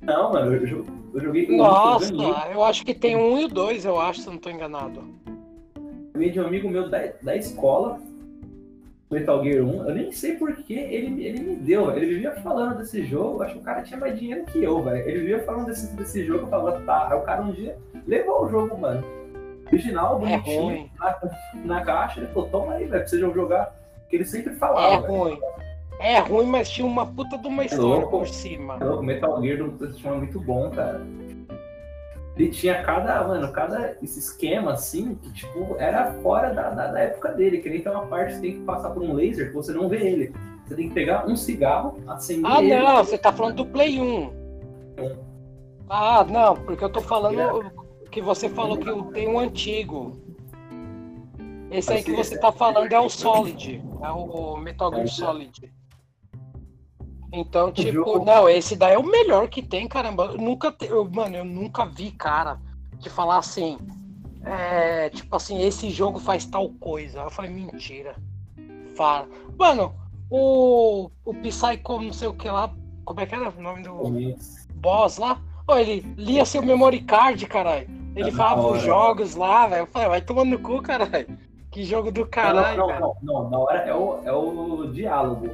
[0.00, 3.44] Não, mano, eu, eu joguei com Nossa, eu ganhei, eu acho que tem um e
[3.44, 5.04] o dois, eu acho, se eu não tô enganado.
[6.14, 8.00] ganhei de um amigo meu da, da escola,
[9.12, 9.88] Metal Gear 1.
[9.88, 11.90] Eu nem sei porquê ele, ele me deu.
[11.96, 15.08] Ele vivia falando desse jogo, acho que o cara tinha mais dinheiro que eu, velho.
[15.08, 17.08] Ele vivia falando desse, desse jogo, eu falava, tá.
[17.10, 17.76] Aí o cara um dia
[18.06, 19.04] levou o jogo, mano.
[19.72, 20.90] Original, É bonitinho, ruim.
[20.98, 21.18] na,
[21.64, 23.74] na caixa, ele falou, toma aí, velho, pra você jogar.
[24.08, 25.12] Que ele sempre É falava, velho.
[25.14, 25.38] ruim.
[26.00, 28.18] É ruim, mas tinha uma puta de uma história louco.
[28.18, 28.74] por cima.
[28.84, 31.00] O Metal Gear do PlayStation é muito bom, cara.
[32.36, 37.00] Ele tinha cada, mano, cada esse esquema assim, que tipo, era fora da, da, da
[37.00, 37.58] época dele.
[37.58, 39.72] Que nem tem uma parte que você tem que passar por um laser que você
[39.72, 40.34] não vê ele.
[40.66, 42.78] Você tem que pegar um cigarro, acender Ah, ele.
[42.82, 44.32] não, você tá falando do Play 1.
[45.90, 47.70] Ah, não, porque eu tô falando
[48.10, 50.18] que você falou que tenho um antigo.
[51.70, 55.72] Esse aí que você tá falando é o Solid, é o Metal Gear Solid.
[57.32, 60.24] Então, tipo, não, esse daí é o melhor que tem, caramba.
[60.26, 62.60] Eu nunca, te- eu, mano, eu nunca vi cara
[63.00, 63.78] que falar assim,
[64.44, 67.20] é, tipo assim, esse jogo faz tal coisa.
[67.20, 68.14] Eu falei, mentira.
[68.94, 69.26] Fala.
[69.58, 69.94] Mano,
[70.30, 72.70] o, o Psycho não sei o que lá,
[73.04, 74.36] como é que era o nome do
[74.74, 75.40] boss lá?
[75.66, 77.88] Ô, ele lia seu memory card, caralho.
[78.14, 78.76] Ele Da falava hora.
[78.76, 79.82] os jogos lá, velho.
[79.82, 81.26] Eu falei, vai tomando no cu, caralho.
[81.70, 83.00] Que jogo do caralho, não, velho.
[83.00, 85.50] não, não, não, na hora é o, é o diálogo.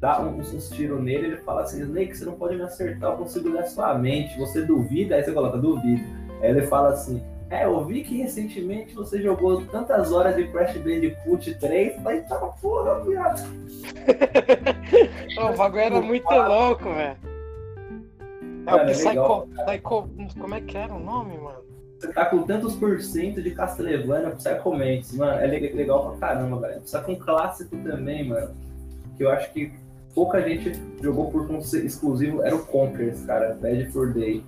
[0.00, 3.16] Dá uns, uns tiros nele, ele fala assim, Snake, você não pode me acertar, eu
[3.16, 4.38] consigo ler a sua mente.
[4.38, 6.02] Você duvida, aí você coloca, duvido.
[6.40, 10.76] Aí ele fala assim, é, eu vi que recentemente você jogou tantas horas de Crash
[10.76, 13.42] Bandicoot 3, falei, tá porra, viado.
[15.38, 17.16] O bagulho era muito louco, velho.
[18.66, 19.48] É o Psycho.
[19.64, 20.08] Psycho.
[20.38, 21.58] Como é que era o nome, mano?
[21.98, 26.28] Você tá com tantos por cento de Castlevania Psycho Mantis, mano, é le- legal pra
[26.28, 26.80] caramba, velho.
[26.84, 28.54] Só que um clássico também, mano,
[29.18, 29.72] que eu acho que
[30.14, 30.72] pouca gente
[31.02, 34.42] jogou por conta exclusivo, era o Conkers, cara, Bad for Day.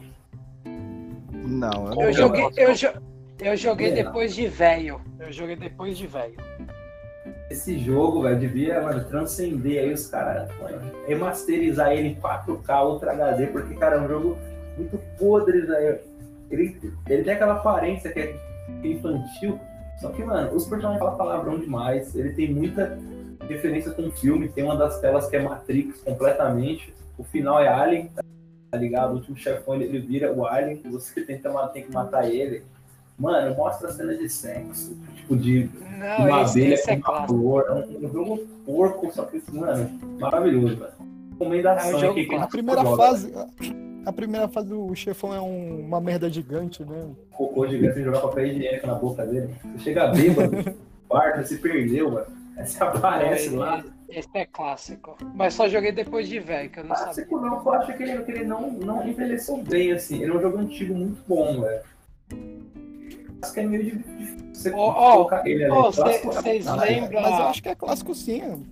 [1.45, 2.93] Não, eu Eu não joguei, eu, jo-
[3.41, 3.95] eu joguei É.
[4.05, 5.01] depois de velho.
[5.19, 6.35] Eu joguei depois de velho.
[7.51, 10.49] Esse jogo, velho, devia, mano, transcender aí os caras,
[11.07, 14.39] remasterizar ele em 4K, Ultra HD, porque, cara, é um jogo
[14.77, 15.99] muito podre, velho.
[16.49, 16.77] Ele,
[17.09, 18.37] ele tem aquela aparência que é
[18.85, 19.59] infantil,
[20.01, 22.97] só que, mano, os personagens falam palavrão demais, ele tem muita
[23.51, 27.69] referência com o filme, tem uma das telas que é Matrix completamente, o final é
[27.69, 28.11] Alien,
[28.71, 29.13] tá ligado?
[29.13, 32.63] O último chefão, ele, ele vira o Alien, você tenta, tem que matar ele.
[33.19, 35.69] Mano, mostra cena de sexo, tipo, de
[35.99, 37.29] Não, uma esse, abelha esse é com clássico.
[37.39, 37.65] flor.
[37.69, 40.93] É um, um jogo porco, só que, mano, maravilhoso, velho.
[41.33, 42.27] Recomendação É jogo aqui.
[42.27, 43.33] quem A primeira joga, fase.
[44.07, 47.09] A primeira fase do chefão é um- uma merda gigante, né?
[47.31, 49.55] Cocô gigante jogar papel higiênico na boca dele.
[49.77, 50.57] Você chega bêbado
[51.07, 52.27] quarto, você perdeu, mano.
[52.65, 53.83] Você aparece lá.
[54.09, 55.17] Esse é clássico.
[55.35, 57.05] Mas só joguei depois de velho, que eu não sabia.
[57.15, 60.23] Clássico não, eu acho que ele, que ele não, não envelheceu bem, assim.
[60.23, 61.83] Ele é um jogo antigo muito bom, velho.
[63.43, 65.73] Acho que é meio difícil você ó, colocar ele ali.
[65.95, 67.23] Clássico, vocês ah, lembram?
[67.23, 68.67] Mas eu acho que é clássico sim.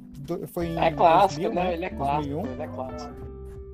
[0.49, 1.65] Foi em É clássico, 2000, né?
[1.69, 1.75] né?
[1.75, 2.53] Ele é clássico, 2001.
[2.53, 3.15] ele é clássico.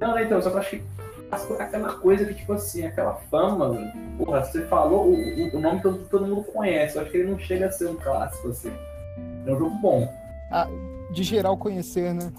[0.01, 0.83] Não, não, então, só que eu acho que
[1.29, 3.93] clássico é aquela coisa que, tipo assim, aquela fama, mano.
[4.19, 6.97] Porra, você falou o, o- nome todo, todo mundo conhece.
[6.97, 8.71] Eu acho que ele não chega a ser um clássico, assim.
[9.47, 10.09] É um jogo bom.
[11.13, 12.33] De geral conhecer, né?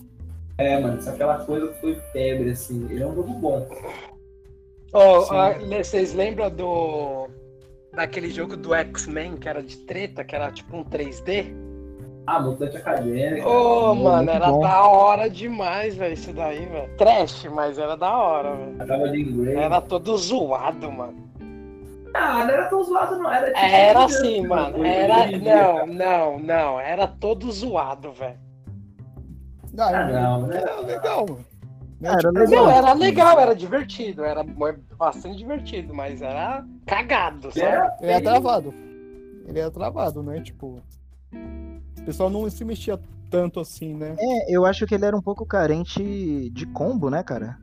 [0.57, 2.86] É, mano, isso é aquela coisa que foi febre, assim.
[2.90, 3.68] Ele é um jogo bom.
[4.94, 5.36] Ó, Sim.
[5.36, 7.27] a- vocês lembram do.
[7.94, 11.53] daquele jogo do X-Men que era de treta, que era tipo um 3D?
[12.27, 13.48] Ah, mutante acadêmico.
[13.48, 14.61] Ô, Muito mano, era bom.
[14.61, 16.90] da hora demais, velho, isso daí, velho.
[16.98, 18.82] Trash, mas era da hora, velho.
[18.82, 19.57] Acaba de inglês.
[19.57, 21.24] Era todo zoado, mano.
[22.15, 23.31] Ah, não era tão zoado, não.
[23.31, 24.79] Era, tipo, Era assim, mano.
[24.79, 25.37] Hoje Era.
[25.37, 26.79] Não, não, não.
[26.79, 28.37] Era todo zoado, velho.
[29.77, 30.57] Ah, Ah, não, né?
[30.57, 31.45] Era legal, mano.
[31.99, 32.65] Né, Era tipo, legal.
[32.65, 34.23] Não, era legal, era divertido.
[34.23, 34.43] Era
[34.97, 37.61] bastante divertido, mas era cagado, sabe?
[37.61, 38.73] Era Ele é travado.
[39.47, 40.41] Ele é travado, né?
[40.41, 40.81] Tipo.
[41.33, 44.15] O pessoal não se mexia tanto assim, né?
[44.17, 47.57] É, eu acho que ele era um pouco carente de combo, né, cara?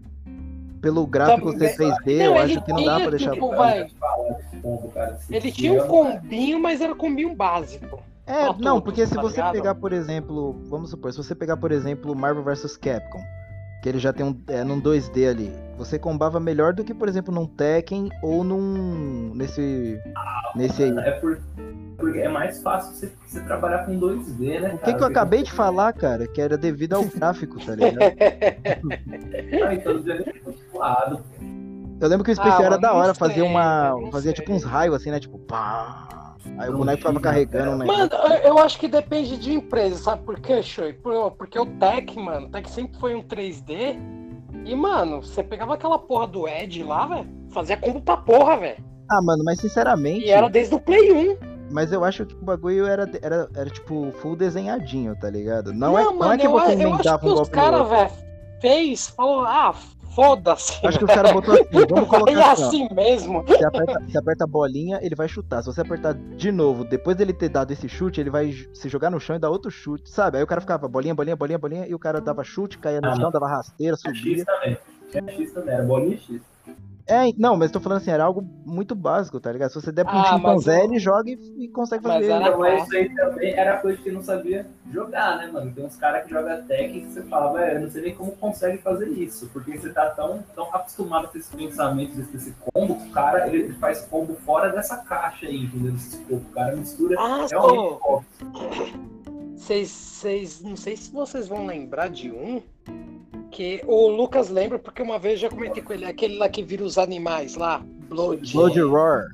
[0.83, 3.31] Pelo gráfico Também- ser 3D, Não, eu acho que não dá pra deixar.
[3.33, 3.87] tipo, vai.
[5.31, 8.01] Ele tinha um combinho, mas era combinho básico.
[8.27, 11.71] É, não, porque se tá você pegar, por exemplo, vamos supor, se você pegar, por
[11.73, 13.21] exemplo, Marvel vs Capcom,
[13.83, 17.09] que ele já tem um, é, num 2D ali, você combava melhor do que, por
[17.09, 19.35] exemplo, num Tekken ou num.
[19.35, 20.01] nesse.
[20.55, 20.97] nesse aí.
[20.99, 21.41] É por-
[21.99, 24.73] porque é mais fácil você, você trabalhar com 2D, né?
[24.75, 28.13] O que, que eu acabei de falar, cara, que era devido ao gráfico, tá ligado?
[29.65, 30.33] Ah, então 2D é.
[32.01, 33.91] Eu lembro que o especial Ah, era da hora, fazia uma.
[33.91, 35.21] eu não fazia tipo uns raios assim, né?
[35.21, 36.22] Tipo, pá.
[36.59, 38.11] Aí o Não boneco tinha, carregando um Mano,
[38.45, 40.93] eu- acho que depende de empresa, sabe por quê, Shoei?
[40.93, 43.97] Por- Porque o Tech, mano, o Tech sempre foi um 3D.
[44.65, 48.85] E, mano, você pegava aquela porra do Ed lá, velho, fazia combo pra porra, velho.
[49.11, 50.27] Ah, mano, mas sinceramente.
[50.27, 51.37] E era desde o Play 1.
[51.71, 55.73] Mas eu acho que o bagulho era, era, era tipo full desenhadinho, tá ligado?
[55.73, 57.57] Não, é, não mano, é que eu, você eu acho emendava que um os golpe
[57.57, 58.11] no caras, velho,
[58.61, 59.75] fez, falou, ah,
[60.15, 60.85] foda-se.
[60.87, 62.67] Acho que os caras botou assim, vamos Vai colocar assim, ó.
[62.69, 63.43] assim mesmo.
[63.43, 65.63] Você aperta, você aperta a bolinha, ele vai chutar.
[65.63, 69.11] Se você apertar de novo, depois dele ter dado esse chute, ele vai se jogar
[69.11, 70.39] no chão e dar outro chute, sabe?
[70.39, 73.09] Aí o cara ficava bolinha, bolinha, bolinha, bolinha, e o cara dava chute, caía no
[73.09, 74.45] Ah, chão, dava rasteira, Tinha X subia.
[74.45, 74.79] também.
[75.11, 76.52] Tinha X também, era bolinha X.
[77.07, 79.71] É, não, mas tô falando assim, era algo muito básico, tá ligado?
[79.71, 82.15] Se você der pra um Ah, mas chimpanzé, eu- ele joga e, e consegue Mas
[82.15, 82.31] fazer.
[82.31, 85.73] era- Então, mas isso aí também era coisa que não sabia jogar, né, mano?
[85.73, 88.33] Tem uns caras que jogam tech que você fala, velho, eu não sei nem como
[88.33, 93.09] consegue fazer isso, porque você tá tão, tão acostumado com esses pensamentos, desse combo, que
[93.09, 95.95] o cara ele, faz combo fora dessa caixa aí, entendeu?
[95.95, 98.25] Esse combo, o cara mistura Ah, realmente combo.
[99.57, 102.63] vocês, vocês, não sei se vocês vão lembrar de um,
[103.53, 106.63] que o Lucas lembra, porque uma vez eu já comentei com ele, aquele lá que
[106.63, 108.53] vira os animais lá, Blood.
[108.53, 109.27] Blood Roar.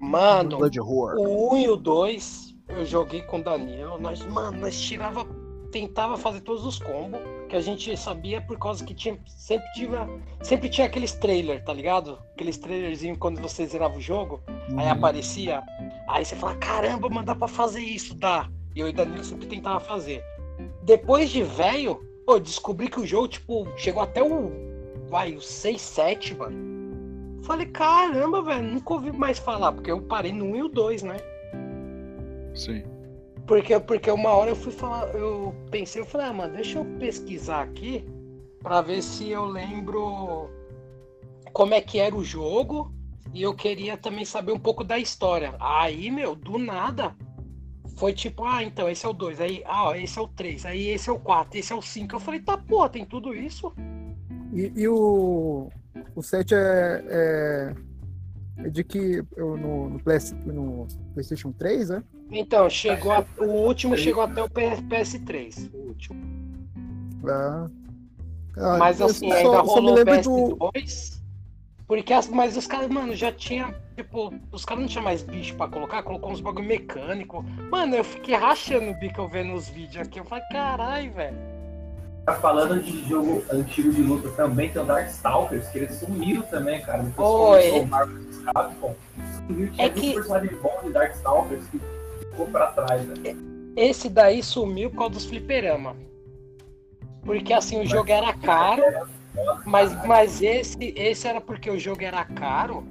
[0.00, 1.16] Mano, Blood Roar.
[1.16, 3.98] O 1 e o 2 eu joguei com o Daniel.
[4.00, 5.26] Nós, mano, nós tirava,
[5.70, 10.08] tentava fazer todos os combos que a gente sabia por causa que tinha, sempre tinha,
[10.42, 12.18] sempre tinha aqueles trailers, tá ligado?
[12.34, 14.42] Aqueles trailerzinhos quando você zerava o jogo,
[14.76, 14.92] aí Uhum.
[14.92, 15.62] aparecia,
[16.08, 18.48] aí você fala, caramba, mano, dá pra fazer isso, dá.
[18.74, 20.22] E eu e o Danilo sempre tentava fazer.
[20.82, 24.52] Depois de velho, pô, descobri que o jogo, tipo, chegou até o,
[25.08, 27.42] vai, o 6, 7, mano.
[27.42, 31.02] Falei, caramba, velho, nunca ouvi mais falar, porque eu parei no 1 e o 2,
[31.04, 31.16] né?
[32.54, 32.84] Sim.
[33.46, 36.84] Porque, porque uma hora eu fui falar, eu pensei, eu falei, ah, mano, deixa eu
[36.98, 38.04] pesquisar aqui
[38.62, 40.50] pra ver se eu lembro
[41.54, 42.92] como é que era o jogo
[43.32, 45.54] e eu queria também saber um pouco da história.
[45.58, 47.16] Aí, meu, do nada,
[47.98, 50.64] foi tipo, ah, então esse é o 2, aí, ah, ó, esse é o 3,
[50.64, 52.14] aí esse é o 4, esse é o 5.
[52.14, 53.72] Eu falei, tá, pô, tem tudo isso?
[54.52, 55.68] E, e o,
[56.14, 57.74] o 7 é, é,
[58.66, 62.02] é de que eu, no, no, PS, no PlayStation 3, né?
[62.30, 66.20] Então, chegou a- o último chegou até o PS3, o último.
[67.26, 67.68] Ah,
[68.58, 70.58] ah, Mas assim, só- ainda rolou lembro do.
[71.88, 71.96] PS2.
[71.96, 73.74] Porque as, mas os caras, mano, já tinha.
[73.96, 77.42] Tipo, os caras não tinham mais bicho pra colocar, colocou uns bagulho mecânico.
[77.70, 80.20] Mano, eu fiquei rachando o bico eu vendo os vídeos aqui.
[80.20, 81.36] Eu falei, caralho, velho.
[82.26, 86.78] Tá falando de jogo antigo de luta também, tem o Darkstalkers, que eles sumiram também,
[86.82, 87.02] cara.
[87.02, 87.58] Depois Oi.
[87.62, 88.16] começou o Marvel
[88.54, 88.94] Capcom.
[89.46, 91.80] Sumiu, tinha É que- personagens bons de Darkstalkers que
[92.30, 93.14] ficou pra trás, né?
[93.74, 95.96] Esse daí sumiu por causa dos fliperama.
[97.24, 98.82] Porque assim, o jogo era caro,
[99.64, 102.84] mas, mas esse, esse era porque o jogo era caro,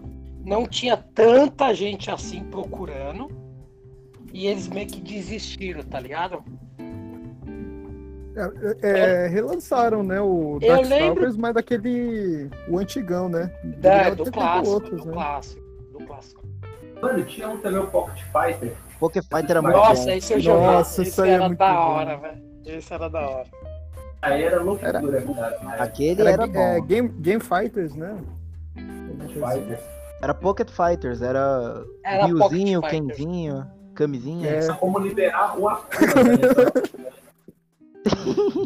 [0.43, 3.29] não tinha tanta gente assim procurando.
[4.33, 6.43] E eles meio que desistiram, tá ligado?
[8.83, 10.21] É, é, relançaram, né?
[10.21, 12.49] O Eu Darkstalkers, mas daquele.
[12.69, 13.51] O antigão, né?
[13.79, 15.13] Da, do feito clássico, outros, do né?
[15.13, 15.61] clássico,
[15.91, 16.47] do clássico.
[17.01, 18.75] Mano, tinha um também, o Pocket Fighter.
[18.99, 20.09] Poké Fighter era muito Nossa, bom.
[20.11, 20.67] esse eu joguei.
[20.67, 21.79] Nossa, esse isso aí é era muito da bom.
[21.79, 22.43] hora, velho.
[22.65, 23.47] Esse era da hora.
[24.27, 25.83] Aí era loucura, cara.
[25.83, 26.85] Aquele Era, era é, bom.
[26.85, 28.17] Game, Game Fighters, né?
[29.33, 29.79] Fighter.
[30.21, 32.89] Era Pocket Fighters, era Era Fighters.
[32.89, 34.49] Kenzinho, camisinha.
[34.49, 34.61] É.
[34.61, 36.37] Só como liberar o Akuma, né?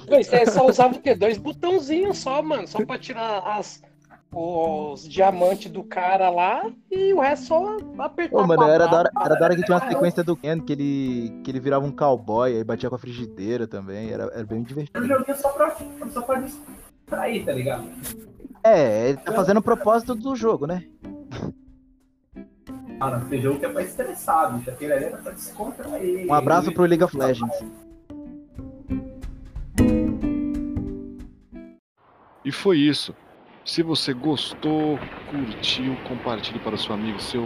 [0.10, 1.16] Você só usava o quê?
[1.16, 2.68] Dois botãozinhos só, mano.
[2.68, 3.82] Só pra tirar as,
[4.34, 8.38] os diamantes do cara lá e o resto só apertar.
[8.38, 10.72] Ô, mano, era da, hora, era da hora que tinha uma sequência do Ken que
[10.72, 14.64] ele, que ele virava um cowboy, aí batia com a frigideira também, era, era bem
[14.64, 14.98] divertido.
[14.98, 15.76] Eu joguei só pra,
[16.14, 17.90] só pra distrair, tá ligado?
[18.64, 20.86] É, ele tá fazendo o propósito do jogo, né?
[23.00, 24.70] Mano, tem jogo que é pra estressar, bicho.
[24.70, 26.28] Aquele ali era pra descontrair.
[26.28, 27.66] Um abraço pro League of Legends.
[32.46, 33.16] E foi isso.
[33.64, 34.98] Se você gostou,
[35.30, 37.46] curtiu, compartilhe para o seu amigo, seu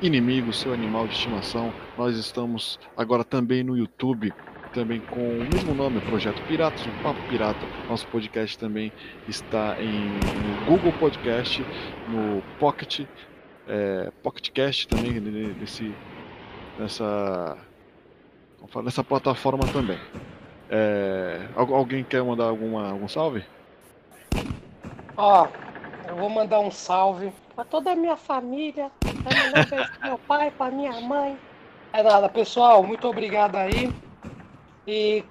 [0.00, 1.72] inimigo, seu animal de estimação.
[1.98, 4.32] Nós estamos agora também no YouTube,
[4.72, 7.60] também com o mesmo nome, Projeto Piratas, o Papo Pirata.
[7.88, 8.90] Nosso podcast também
[9.28, 11.62] está em, no Google Podcast,
[12.08, 13.00] no Pocket,
[13.68, 15.94] é, Pocket Cast também, ne- nesse,
[16.78, 17.58] nessa,
[18.82, 19.98] nessa plataforma também.
[20.70, 23.44] É, al- alguém quer mandar alguma, algum salve?
[25.16, 25.46] Ó,
[26.08, 31.00] eu vou mandar um salve pra toda a minha família, pro meu pai, pra minha
[31.00, 31.38] mãe.
[31.92, 33.92] É nada, pessoal, muito obrigado aí.
[34.86, 35.24] E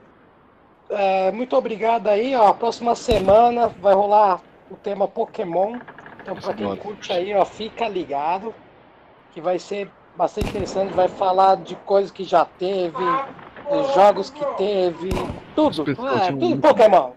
[0.90, 2.54] é, muito obrigado aí, ó.
[2.54, 4.40] Próxima semana vai rolar
[4.72, 5.78] o tema Pokémon.
[6.22, 8.56] Então, pra quem curte aí, ó, fica ligado.
[9.32, 10.94] Que vai ser bastante interessante.
[10.94, 15.10] Vai falar de coisas que já teve, de jogos que teve,
[15.56, 15.84] tudo.
[15.92, 17.12] É, tudo Pokémon.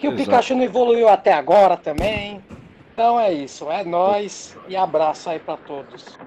[0.00, 0.24] Que o Exato.
[0.30, 2.42] Pikachu não evoluiu até agora também.
[2.92, 6.18] Então é isso, é nóis e abraço aí pra todos.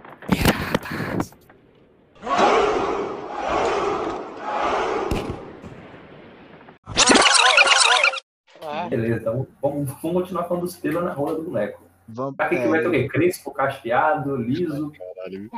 [8.90, 11.82] Beleza, então vamos, vamos continuar falando dos pelos na rola do boneco.
[12.08, 13.08] Vamos, Pra que, que é, vai ter o quê?
[13.08, 15.50] Crespo, cacheado, liso, Caralho.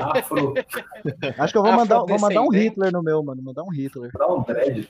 [0.00, 0.54] afro,
[1.38, 2.50] acho que eu vou mandar, vou mandar um.
[2.50, 3.42] Hitler no meu, mano.
[3.42, 4.10] Mandar um Hitler.
[4.16, 4.88] dá um dread,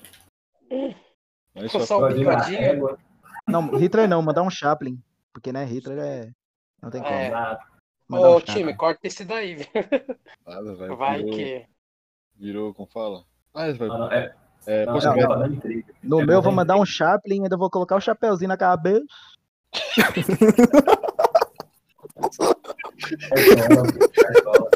[1.55, 2.98] O
[3.47, 5.01] Não, Hitler não, mandar um Chaplin.
[5.32, 6.31] Porque, né, Hitler é.
[6.82, 7.14] Não tem como.
[7.14, 7.59] É.
[8.10, 8.55] um Ô Chaplin.
[8.55, 9.66] time, corta esse daí, viu?
[10.47, 11.66] nada, vai, Vai virou, que.
[12.36, 13.24] virou, como fala?
[13.55, 14.35] Ah, vai, Não, não, é,
[14.66, 15.94] é, não, não, tá intriga.
[16.02, 18.56] No É meu, eu vou bom, mandar um Chaplin, ainda vou colocar o chapeuzinho na
[18.56, 19.05] cabeça.
[23.31, 24.70] Cartola, cartola.